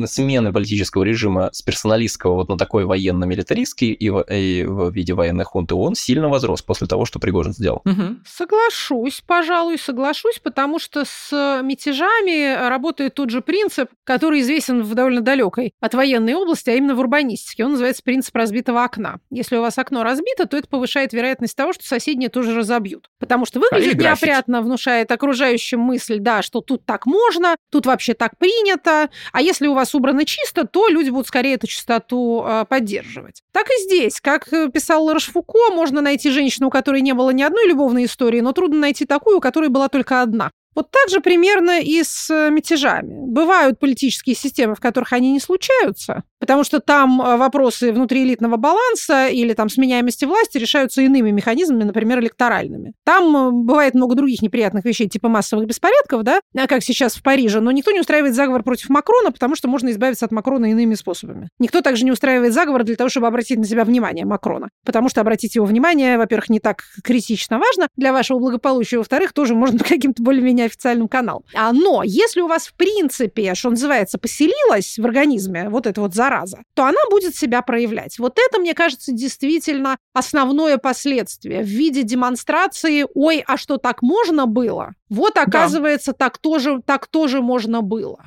смены 0.05 0.51
политического 0.51 1.03
режима 1.03 1.49
с 1.53 1.61
персоналистского 1.61 2.35
вот 2.35 2.49
на 2.49 2.57
такой 2.57 2.85
военно-милитаристский 2.85 3.91
и 3.91 4.09
в, 4.09 4.21
и 4.29 4.65
в 4.65 4.91
виде 4.91 5.13
военной 5.13 5.45
хунты, 5.45 5.75
он 5.75 5.95
сильно 5.95 6.27
возрос 6.27 6.61
после 6.61 6.87
того, 6.87 7.05
что 7.05 7.19
Пригожин 7.19 7.53
сделал. 7.53 7.81
Угу. 7.85 8.17
Соглашусь, 8.25 9.23
пожалуй, 9.25 9.77
соглашусь 9.77 10.28
соглашусь, 10.29 10.39
потому 10.39 10.79
что 10.79 11.05
с 11.05 11.61
мятежами 11.63 12.67
работает 12.69 13.15
тот 13.15 13.29
же 13.29 13.41
принцип, 13.41 13.89
который 14.03 14.41
известен 14.41 14.81
в 14.81 14.93
довольно 14.93 15.21
далекой 15.21 15.73
от 15.79 15.93
военной 15.93 16.33
области, 16.33 16.69
а 16.69 16.75
именно 16.75 16.95
в 16.95 16.99
урбанистике. 16.99 17.65
Он 17.65 17.71
называется 17.71 18.03
принцип 18.03 18.35
разбитого 18.35 18.83
окна. 18.83 19.19
Если 19.29 19.57
у 19.57 19.61
вас 19.61 19.77
окно 19.77 20.03
разбито, 20.03 20.45
то 20.45 20.57
это 20.57 20.67
повышает 20.67 21.13
вероятность 21.13 21.55
того, 21.55 21.73
что 21.73 21.85
соседние 21.85 22.29
тоже 22.29 22.55
разобьют. 22.55 23.09
Потому 23.19 23.45
что 23.45 23.59
выглядит 23.59 23.99
неопрятно, 23.99 24.61
внушает 24.61 25.11
окружающим 25.11 25.79
мысль, 25.79 26.19
да, 26.19 26.41
что 26.41 26.61
тут 26.61 26.85
так 26.85 27.05
можно, 27.05 27.55
тут 27.71 27.85
вообще 27.85 28.13
так 28.13 28.37
принято. 28.37 29.09
А 29.31 29.41
если 29.41 29.67
у 29.67 29.73
вас 29.73 29.95
убрано 29.95 30.25
чисто, 30.25 30.65
то 30.65 30.87
люди 30.87 31.09
будут 31.09 31.27
скорее 31.27 31.55
эту 31.55 31.67
чистоту 31.67 32.43
э, 32.45 32.65
поддерживать. 32.67 33.43
Так 33.51 33.67
и 33.69 33.83
здесь. 33.83 34.21
Как 34.21 34.51
э, 34.53 34.69
писал 34.69 35.03
Ларш 35.03 35.29
можно 35.73 36.01
найти 36.01 36.29
женщину, 36.29 36.67
у 36.67 36.69
которой 36.69 37.01
не 37.01 37.13
было 37.13 37.29
ни 37.31 37.43
одной 37.43 37.67
любовной 37.67 38.05
истории, 38.05 38.41
но 38.41 38.51
трудно 38.51 38.79
найти 38.79 39.05
такую, 39.05 39.37
у 39.37 39.41
которой 39.41 39.69
была 39.69 39.87
только 39.89 40.08
одна. 40.11 40.51
Вот 40.75 40.91
так 40.91 41.09
же 41.09 41.19
примерно 41.19 41.81
и 41.81 42.03
с 42.03 42.29
э, 42.29 42.49
мятежами. 42.51 43.13
Бывают 43.27 43.79
политические 43.79 44.35
системы, 44.35 44.75
в 44.75 44.79
которых 44.79 45.13
они 45.13 45.31
не 45.31 45.39
случаются, 45.39 46.23
потому 46.39 46.63
что 46.63 46.79
там 46.79 47.21
э, 47.21 47.37
вопросы 47.37 47.91
внутриэлитного 47.91 48.57
баланса 48.57 49.27
или 49.27 49.53
там 49.53 49.69
сменяемости 49.69 50.25
власти 50.25 50.57
решаются 50.57 51.01
иными 51.01 51.31
механизмами, 51.31 51.83
например, 51.83 52.19
электоральными. 52.19 52.93
Там 53.03 53.35
э, 53.35 53.51
бывает 53.51 53.95
много 53.95 54.15
других 54.15 54.41
неприятных 54.41 54.85
вещей, 54.85 55.09
типа 55.09 55.27
массовых 55.27 55.65
беспорядков, 55.65 56.23
да, 56.23 56.39
как 56.67 56.83
сейчас 56.83 57.15
в 57.15 57.23
Париже, 57.23 57.59
но 57.61 57.71
никто 57.71 57.91
не 57.91 57.99
устраивает 57.99 58.35
заговор 58.35 58.63
против 58.63 58.89
Макрона, 58.89 59.31
потому 59.31 59.55
что 59.55 59.67
можно 59.67 59.89
избавиться 59.89 60.25
от 60.25 60.31
Макрона 60.31 60.71
иными 60.71 60.93
способами. 60.93 61.49
Никто 61.59 61.81
также 61.81 62.05
не 62.05 62.11
устраивает 62.11 62.53
заговор 62.53 62.83
для 62.83 62.95
того, 62.95 63.09
чтобы 63.09 63.27
обратить 63.27 63.57
на 63.57 63.65
себя 63.65 63.83
внимание 63.83 64.25
Макрона, 64.25 64.69
потому 64.85 65.09
что 65.09 65.21
обратить 65.21 65.55
его 65.55 65.65
внимание, 65.65 66.17
во-первых, 66.17 66.49
не 66.49 66.59
так 66.59 66.83
критично 67.03 67.59
важно 67.59 67.87
для 67.97 68.13
вашего 68.13 68.39
благополучия, 68.39 68.97
во-вторых, 68.97 69.33
тоже 69.33 69.55
можно 69.55 69.79
каким-то 69.83 70.21
более-менее 70.23 70.58
официальным 70.65 71.07
каналом. 71.07 71.43
А, 71.53 71.71
но 71.73 72.03
если 72.03 72.41
у 72.41 72.47
вас, 72.47 72.67
в 72.67 72.73
принципе, 72.73 73.55
что 73.55 73.69
называется, 73.69 74.17
поселилась 74.17 74.97
в 74.97 75.05
организме 75.05 75.69
вот 75.69 75.87
эта 75.87 76.01
вот 76.01 76.13
зараза, 76.13 76.59
то 76.73 76.83
она 76.85 76.99
будет 77.09 77.35
себя 77.35 77.61
проявлять. 77.61 78.19
Вот 78.19 78.37
это, 78.37 78.59
мне 78.59 78.73
кажется, 78.73 79.11
действительно 79.11 79.97
основное 80.13 80.77
последствие 80.77 81.61
в 81.63 81.67
виде 81.67 82.03
демонстрации 82.03 83.05
«Ой, 83.13 83.43
а 83.47 83.57
что, 83.57 83.77
так 83.77 84.01
можно 84.01 84.45
было?» 84.45 84.93
Вот, 85.09 85.37
оказывается, 85.37 86.11
да. 86.11 86.17
так, 86.17 86.37
тоже, 86.37 86.81
так 86.85 87.07
тоже 87.07 87.41
можно 87.41 87.81
было. 87.81 88.25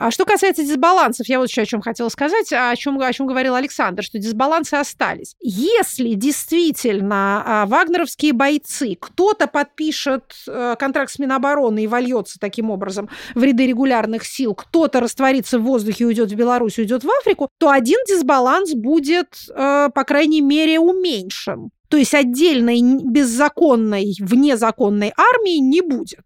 А 0.00 0.10
что 0.10 0.24
касается 0.24 0.62
дисбалансов, 0.62 1.28
я 1.28 1.38
вот 1.38 1.48
еще 1.48 1.62
о 1.62 1.66
чем 1.66 1.82
хотела 1.82 2.08
сказать, 2.08 2.52
о 2.52 2.74
чем, 2.76 2.98
о 3.00 3.12
чем 3.12 3.26
говорил 3.26 3.54
Александр, 3.54 4.02
что 4.02 4.18
дисбалансы 4.18 4.74
остались. 4.74 5.34
Если 5.40 6.14
действительно 6.14 7.42
а, 7.44 7.66
вагнеровские 7.66 8.32
бойцы, 8.32 8.96
кто-то 8.98 9.46
подпишет 9.46 10.32
а, 10.48 10.76
контракт 10.76 11.10
с 11.12 11.18
Минобороны 11.18 11.84
и 11.84 11.86
вольется 11.86 12.38
таким 12.38 12.70
образом 12.70 13.08
в 13.34 13.42
ряды 13.42 13.66
регулярных 13.66 14.24
сил, 14.24 14.54
кто-то 14.54 15.00
растворится 15.00 15.58
в 15.58 15.62
воздухе, 15.62 16.06
уйдет 16.06 16.30
в 16.30 16.34
Беларусь, 16.34 16.78
уйдет 16.78 17.04
в 17.04 17.10
Африку, 17.20 17.48
то 17.58 17.70
один 17.70 17.98
дисбаланс 18.08 18.72
будет, 18.74 19.34
а, 19.54 19.90
по 19.90 20.04
крайней 20.04 20.40
мере, 20.40 20.78
уменьшен. 20.78 21.70
То 21.88 21.96
есть 21.96 22.14
отдельной 22.14 22.80
беззаконной, 23.04 24.14
внезаконной 24.18 25.12
армии 25.16 25.58
не 25.58 25.80
будет 25.80 26.24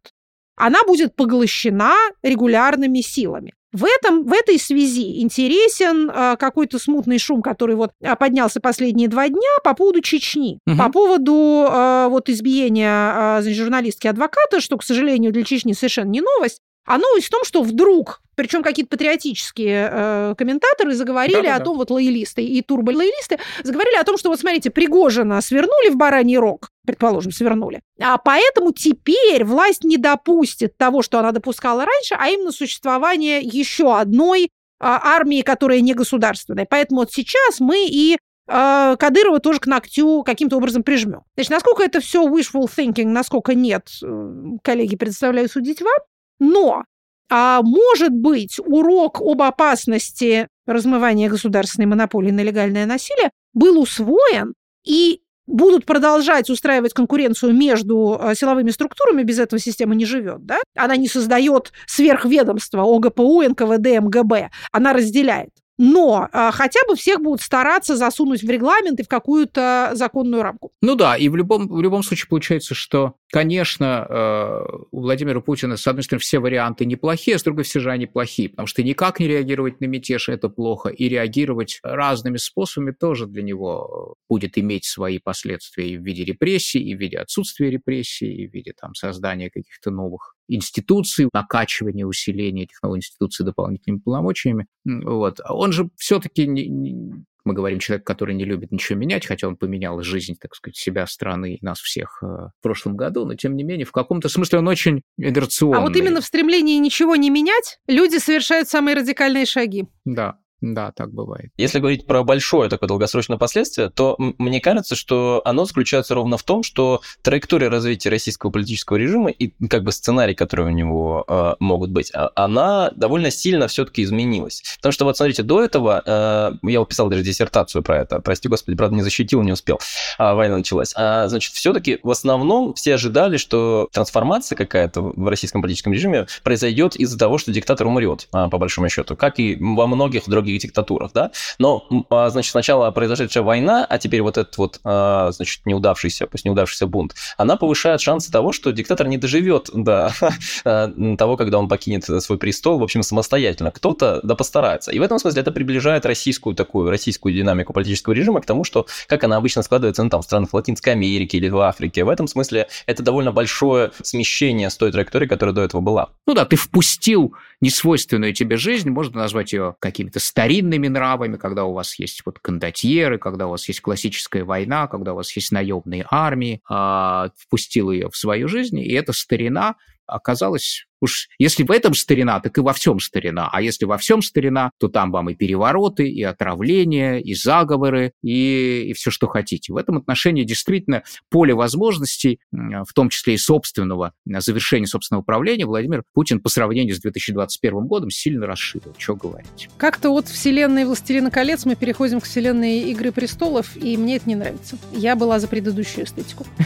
она 0.58 0.80
будет 0.86 1.14
поглощена 1.14 1.94
регулярными 2.22 3.00
силами. 3.00 3.54
В, 3.70 3.84
этом, 3.84 4.24
в 4.24 4.32
этой 4.32 4.58
связи 4.58 5.20
интересен 5.20 6.10
э, 6.10 6.36
какой-то 6.38 6.78
смутный 6.78 7.18
шум, 7.18 7.42
который 7.42 7.76
вот 7.76 7.90
а, 8.02 8.16
поднялся 8.16 8.60
последние 8.60 9.08
два 9.08 9.28
дня 9.28 9.58
по 9.62 9.74
поводу 9.74 10.00
Чечни, 10.00 10.58
угу. 10.66 10.78
по 10.78 10.90
поводу 10.90 11.66
э, 11.68 12.06
вот 12.08 12.30
избиения 12.30 13.40
э, 13.40 13.52
журналистки-адвоката, 13.52 14.60
что, 14.60 14.78
к 14.78 14.82
сожалению, 14.82 15.32
для 15.32 15.44
Чечни 15.44 15.74
совершенно 15.74 16.08
не 16.08 16.22
новость. 16.22 16.60
А 16.88 16.96
новость 16.96 17.26
в 17.26 17.30
том, 17.30 17.44
что 17.44 17.62
вдруг, 17.62 18.22
причем 18.34 18.62
какие-то 18.62 18.88
патриотические 18.88 19.90
э, 19.92 20.34
комментаторы 20.38 20.94
заговорили 20.94 21.42
да, 21.42 21.42
да, 21.42 21.56
о 21.56 21.60
том, 21.60 21.76
вот 21.76 21.90
лоялисты 21.90 22.42
и 22.42 22.62
турбо-лоялисты, 22.62 23.38
заговорили 23.62 23.96
о 23.96 24.04
том, 24.04 24.16
что 24.16 24.30
вот 24.30 24.40
смотрите, 24.40 24.70
Пригожина 24.70 25.38
свернули 25.42 25.90
в 25.90 25.96
бараний 25.96 26.38
рог, 26.38 26.70
предположим, 26.86 27.30
свернули. 27.30 27.82
А 28.00 28.16
поэтому 28.16 28.72
теперь 28.72 29.44
власть 29.44 29.84
не 29.84 29.98
допустит 29.98 30.78
того, 30.78 31.02
что 31.02 31.18
она 31.18 31.32
допускала 31.32 31.84
раньше, 31.84 32.16
а 32.18 32.30
именно 32.30 32.52
существование 32.52 33.40
еще 33.40 33.94
одной 33.94 34.48
а, 34.80 34.98
армии, 35.04 35.42
которая 35.42 35.82
не 35.82 35.92
государственная. 35.92 36.66
Поэтому 36.68 37.00
вот 37.00 37.12
сейчас 37.12 37.60
мы 37.60 37.86
и 37.86 38.16
э, 38.48 38.96
Кадырова 38.98 39.40
тоже 39.40 39.60
к 39.60 39.66
ногтю 39.66 40.22
каким-то 40.22 40.56
образом 40.56 40.84
прижмем. 40.84 41.20
Значит, 41.34 41.50
насколько 41.50 41.82
это 41.82 42.00
все 42.00 42.26
wishful 42.26 42.64
thinking, 42.64 43.08
насколько 43.08 43.54
нет, 43.54 43.90
э, 44.02 44.32
коллеги, 44.62 44.96
предоставляю 44.96 45.50
судить 45.50 45.82
вам. 45.82 45.98
Но 46.38 46.84
а 47.30 47.60
может 47.62 48.12
быть, 48.12 48.58
урок 48.58 49.20
об 49.20 49.42
опасности 49.42 50.48
размывания 50.66 51.28
государственной 51.28 51.86
монополии 51.86 52.30
на 52.30 52.42
легальное 52.42 52.86
насилие 52.86 53.30
был 53.52 53.78
усвоен, 53.78 54.54
и 54.86 55.20
будут 55.46 55.86
продолжать 55.86 56.50
устраивать 56.50 56.94
конкуренцию 56.94 57.54
между 57.54 58.18
а, 58.20 58.34
силовыми 58.34 58.70
структурами, 58.70 59.22
без 59.22 59.38
этого 59.38 59.58
система 59.58 59.94
не 59.94 60.04
живет, 60.04 60.44
да? 60.44 60.58
Она 60.76 60.96
не 60.96 61.08
создает 61.08 61.72
сверхведомства 61.86 62.82
ОГПУ, 62.82 63.42
НКВД, 63.42 64.00
МГБ, 64.00 64.50
она 64.72 64.92
разделяет 64.92 65.50
но 65.78 66.28
а, 66.32 66.50
хотя 66.50 66.80
бы 66.88 66.96
всех 66.96 67.20
будут 67.20 67.40
стараться 67.40 67.96
засунуть 67.96 68.42
в 68.42 68.50
регламент 68.50 68.98
и 69.00 69.04
в 69.04 69.08
какую-то 69.08 69.92
законную 69.94 70.42
рамку. 70.42 70.72
Ну 70.82 70.96
да, 70.96 71.16
и 71.16 71.28
в 71.28 71.36
любом, 71.36 71.68
в 71.68 71.80
любом 71.80 72.02
случае 72.02 72.28
получается, 72.28 72.74
что, 72.74 73.14
конечно, 73.30 74.06
э, 74.08 74.64
у 74.90 75.00
Владимира 75.00 75.40
Путина, 75.40 75.76
с 75.76 75.86
одной 75.86 76.02
стороны, 76.02 76.20
все 76.20 76.40
варианты 76.40 76.84
неплохие, 76.84 77.36
а 77.36 77.38
с 77.38 77.44
другой 77.44 77.62
все 77.62 77.78
же 77.78 77.90
они 77.92 78.06
плохие, 78.06 78.48
потому 78.48 78.66
что 78.66 78.82
никак 78.82 79.20
не 79.20 79.28
реагировать 79.28 79.80
на 79.80 79.86
мятеж– 79.86 80.28
это 80.30 80.48
плохо, 80.48 80.88
и 80.88 81.08
реагировать 81.08 81.78
разными 81.82 82.36
способами 82.38 82.90
тоже 82.90 83.26
для 83.26 83.42
него 83.42 84.16
будет 84.28 84.58
иметь 84.58 84.84
свои 84.84 85.18
последствия 85.18 85.88
и 85.90 85.96
в 85.96 86.02
виде 86.02 86.24
репрессий, 86.24 86.80
и 86.80 86.96
в 86.96 86.98
виде 86.98 87.18
отсутствия 87.18 87.70
репрессий, 87.70 88.32
и 88.32 88.48
в 88.48 88.52
виде 88.52 88.72
там, 88.78 88.94
создания 88.94 89.48
каких-то 89.50 89.90
новых 89.90 90.34
институций, 90.48 91.28
накачивания, 91.32 92.06
усиления 92.06 92.64
этих 92.64 92.82
новых 92.82 92.98
институций 92.98 93.44
дополнительными 93.44 94.00
полномочиями. 94.00 94.66
Вот. 94.84 95.40
А 95.44 95.54
он 95.54 95.72
же 95.72 95.90
все-таки 95.96 96.46
не, 96.46 96.66
не, 96.66 97.24
мы 97.48 97.54
говорим, 97.54 97.78
человек, 97.78 98.06
который 98.06 98.34
не 98.34 98.44
любит 98.44 98.72
ничего 98.72 98.98
менять, 98.98 99.26
хотя 99.26 99.48
он 99.48 99.56
поменял 99.56 100.00
жизнь, 100.02 100.36
так 100.40 100.54
сказать, 100.54 100.76
себя, 100.76 101.06
страны 101.06 101.54
и 101.54 101.64
нас 101.64 101.80
всех 101.80 102.18
э, 102.22 102.26
в 102.26 102.52
прошлом 102.60 102.96
году, 102.96 103.24
но 103.24 103.34
тем 103.34 103.56
не 103.56 103.64
менее, 103.64 103.86
в 103.86 103.92
каком-то 103.92 104.28
смысле 104.28 104.58
он 104.58 104.68
очень 104.68 105.02
инерционный. 105.16 105.78
А 105.78 105.80
вот 105.80 105.96
именно 105.96 106.20
в 106.20 106.24
стремлении 106.24 106.78
ничего 106.78 107.16
не 107.16 107.30
менять 107.30 107.78
люди 107.86 108.18
совершают 108.18 108.68
самые 108.68 108.96
радикальные 108.96 109.46
шаги. 109.46 109.86
Да. 110.04 110.38
Да, 110.60 110.90
так 110.90 111.12
бывает. 111.12 111.52
Если 111.56 111.78
говорить 111.78 112.06
про 112.06 112.24
большое 112.24 112.68
такое 112.68 112.88
долгосрочное 112.88 113.38
последствие, 113.38 113.90
то 113.90 114.16
мне 114.18 114.60
кажется, 114.60 114.96
что 114.96 115.40
оно 115.44 115.64
заключается 115.64 116.14
ровно 116.14 116.36
в 116.36 116.42
том, 116.42 116.64
что 116.64 117.00
траектория 117.22 117.68
развития 117.68 118.08
российского 118.10 118.50
политического 118.50 118.96
режима 118.96 119.30
и 119.30 119.52
как 119.68 119.84
бы 119.84 119.92
сценарий, 119.92 120.34
которые 120.34 120.66
у 120.66 120.70
него 120.70 121.24
э, 121.28 121.54
могут 121.60 121.90
быть, 121.90 122.10
а, 122.12 122.32
она 122.34 122.90
довольно 122.96 123.30
сильно 123.30 123.68
все-таки 123.68 124.02
изменилась. 124.02 124.64
Потому 124.78 124.92
что 124.92 125.04
вот 125.04 125.16
смотрите, 125.16 125.44
до 125.44 125.62
этого 125.62 126.02
э, 126.04 126.68
я 126.68 126.84
писал 126.84 127.08
даже 127.08 127.22
диссертацию 127.22 127.82
про 127.84 127.98
это, 127.98 128.20
прости 128.20 128.48
господи, 128.48 128.76
правда 128.76 128.96
не 128.96 129.02
защитил, 129.02 129.42
не 129.42 129.52
успел, 129.52 129.78
а 130.18 130.34
война 130.34 130.56
началась. 130.56 130.92
А, 130.96 131.28
значит, 131.28 131.54
все-таки 131.54 132.00
в 132.02 132.10
основном 132.10 132.74
все 132.74 132.94
ожидали, 132.94 133.36
что 133.36 133.88
трансформация 133.92 134.56
какая-то 134.56 135.02
в 135.02 135.28
российском 135.28 135.62
политическом 135.62 135.92
режиме 135.92 136.26
произойдет 136.42 136.96
из-за 136.96 137.16
того, 137.16 137.38
что 137.38 137.52
диктатор 137.52 137.86
умрет, 137.86 138.26
по 138.32 138.48
большому 138.48 138.88
счету, 138.88 139.14
как 139.14 139.38
и 139.38 139.56
во 139.60 139.86
многих 139.86 140.28
других 140.28 140.47
других 140.48 140.62
диктатурах, 140.62 141.12
да, 141.12 141.30
но, 141.58 141.86
а, 142.10 142.30
значит, 142.30 142.50
сначала 142.50 142.90
произошедшая 142.90 143.44
война, 143.44 143.86
а 143.88 143.98
теперь 143.98 144.22
вот 144.22 144.38
этот 144.38 144.56
вот, 144.58 144.80
а, 144.84 145.30
значит, 145.32 145.66
неудавшийся, 145.66 146.26
пусть 146.26 146.44
неудавшийся 146.44 146.86
бунт, 146.86 147.14
она 147.36 147.56
повышает 147.56 148.00
шансы 148.00 148.32
того, 148.32 148.52
что 148.52 148.70
диктатор 148.70 149.06
не 149.06 149.18
доживет 149.18 149.70
до 149.72 150.12
а, 150.64 150.90
того, 151.16 151.36
когда 151.36 151.58
он 151.58 151.68
покинет 151.68 152.04
свой 152.04 152.38
престол, 152.38 152.78
в 152.78 152.82
общем, 152.82 153.02
самостоятельно. 153.02 153.70
Кто-то, 153.70 154.20
да, 154.22 154.34
постарается. 154.34 154.90
И 154.90 154.98
в 154.98 155.02
этом 155.02 155.18
смысле 155.18 155.42
это 155.42 155.52
приближает 155.52 156.06
российскую 156.06 156.54
такую, 156.54 156.90
российскую 156.90 157.34
динамику 157.34 157.72
политического 157.72 158.14
режима 158.14 158.40
к 158.40 158.46
тому, 158.46 158.64
что, 158.64 158.86
как 159.06 159.24
она 159.24 159.36
обычно 159.36 159.62
складывается, 159.62 160.02
ну, 160.02 160.10
там, 160.10 160.22
в 160.22 160.24
странах 160.24 160.52
Латинской 160.52 160.92
Америки 160.92 161.36
или 161.36 161.48
в 161.48 161.58
Африке. 161.58 162.04
В 162.04 162.08
этом 162.08 162.26
смысле 162.26 162.68
это 162.86 163.02
довольно 163.02 163.32
большое 163.32 163.92
смещение 164.02 164.70
с 164.70 164.76
той 164.76 164.92
траектории, 164.92 165.26
которая 165.26 165.54
до 165.54 165.62
этого 165.62 165.80
была. 165.80 166.10
Ну 166.26 166.34
да, 166.34 166.44
ты 166.44 166.56
впустил 166.56 167.34
несвойственную 167.60 168.32
тебе 168.32 168.56
жизнь, 168.56 168.90
можно 168.90 169.20
назвать 169.20 169.52
ее 169.52 169.76
какими-то 169.80 170.20
старинными 170.38 170.86
нравами, 170.86 171.36
когда 171.36 171.64
у 171.64 171.72
вас 171.72 171.98
есть 171.98 172.22
вот 172.24 172.38
кондотьеры, 172.38 173.18
когда 173.18 173.48
у 173.48 173.50
вас 173.50 173.66
есть 173.66 173.80
классическая 173.80 174.44
война, 174.44 174.86
когда 174.86 175.12
у 175.12 175.16
вас 175.16 175.34
есть 175.34 175.50
наемные 175.50 176.06
армии, 176.08 176.62
а, 176.68 177.30
впустил 177.36 177.90
ее 177.90 178.08
в 178.08 178.16
свою 178.16 178.46
жизнь, 178.46 178.78
и 178.78 178.92
эта 178.92 179.12
старина 179.12 179.74
оказалась 180.08 180.88
Уж 181.00 181.28
если 181.38 181.62
в 181.62 181.70
этом 181.70 181.94
старина, 181.94 182.40
так 182.40 182.58
и 182.58 182.60
во 182.60 182.72
всем 182.72 182.98
старина. 183.00 183.48
А 183.52 183.62
если 183.62 183.84
во 183.84 183.98
всем 183.98 184.22
старина, 184.22 184.70
то 184.78 184.88
там 184.88 185.12
вам 185.12 185.30
и 185.30 185.34
перевороты, 185.34 186.08
и 186.08 186.22
отравления, 186.22 187.18
и 187.18 187.34
заговоры, 187.34 188.12
и, 188.22 188.88
и 188.88 188.92
все, 188.94 189.10
что 189.10 189.28
хотите. 189.28 189.72
В 189.72 189.76
этом 189.76 189.98
отношении 189.98 190.44
действительно 190.44 191.04
поле 191.30 191.54
возможностей, 191.54 192.40
в 192.50 192.92
том 192.94 193.10
числе 193.10 193.34
и 193.34 193.38
собственного 193.38 194.12
завершения 194.26 194.86
собственного 194.86 195.22
управления, 195.22 195.66
Владимир 195.66 196.02
Путин 196.14 196.40
по 196.40 196.48
сравнению 196.48 196.96
с 196.96 197.00
2021 197.00 197.86
годом 197.86 198.10
сильно 198.10 198.46
расширил. 198.46 198.94
Что 198.98 199.14
говорить? 199.14 199.68
Как-то 199.76 200.10
от 200.10 200.26
вселенной 200.28 200.84
«Властелина 200.84 201.30
колец» 201.30 201.64
мы 201.64 201.76
переходим 201.76 202.20
к 202.20 202.24
вселенной 202.24 202.80
«Игры 202.90 203.12
престолов», 203.12 203.76
и 203.76 203.96
мне 203.96 204.16
это 204.16 204.28
не 204.28 204.34
нравится. 204.34 204.78
Я 204.92 205.14
была 205.14 205.38
за 205.38 205.48
предыдущую 205.48 206.04
эстетику. 206.04 206.46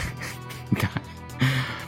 Да. 0.71 0.89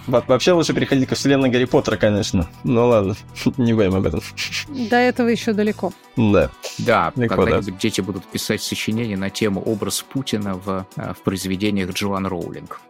Вообще 0.08 0.52
лучше 0.52 0.74
переходить 0.74 1.08
ко 1.10 1.16
вселенной 1.16 1.50
Гарри 1.50 1.66
Поттера, 1.66 1.98
конечно. 1.98 2.48
Ну 2.64 2.88
ладно, 2.88 3.16
не 3.58 3.74
будем 3.74 3.96
об 3.96 4.06
этом. 4.06 4.22
До 4.68 4.98
этого 4.98 5.28
еще 5.28 5.54
далеко. 5.54 5.92
Да. 6.16 6.50
Да, 6.78 7.12
когда-нибудь 7.16 7.74
да. 7.74 7.80
дети 7.80 8.02
будут 8.02 8.26
писать 8.26 8.62
сочинения 8.62 9.18
на 9.18 9.30
тему 9.30 9.62
образ 9.62 10.02
Путина 10.02 10.56
в, 10.56 10.86
э, 10.96 11.14
в 11.14 11.24
произведениях 11.24 11.92
Джоан 11.92 12.28
Роулинг. 12.28 12.82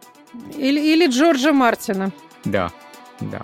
Или, 0.56 0.80
или 0.80 1.06
Джорджа 1.06 1.52
Мартина. 1.52 2.12
Да, 2.44 2.70
да. 3.20 3.40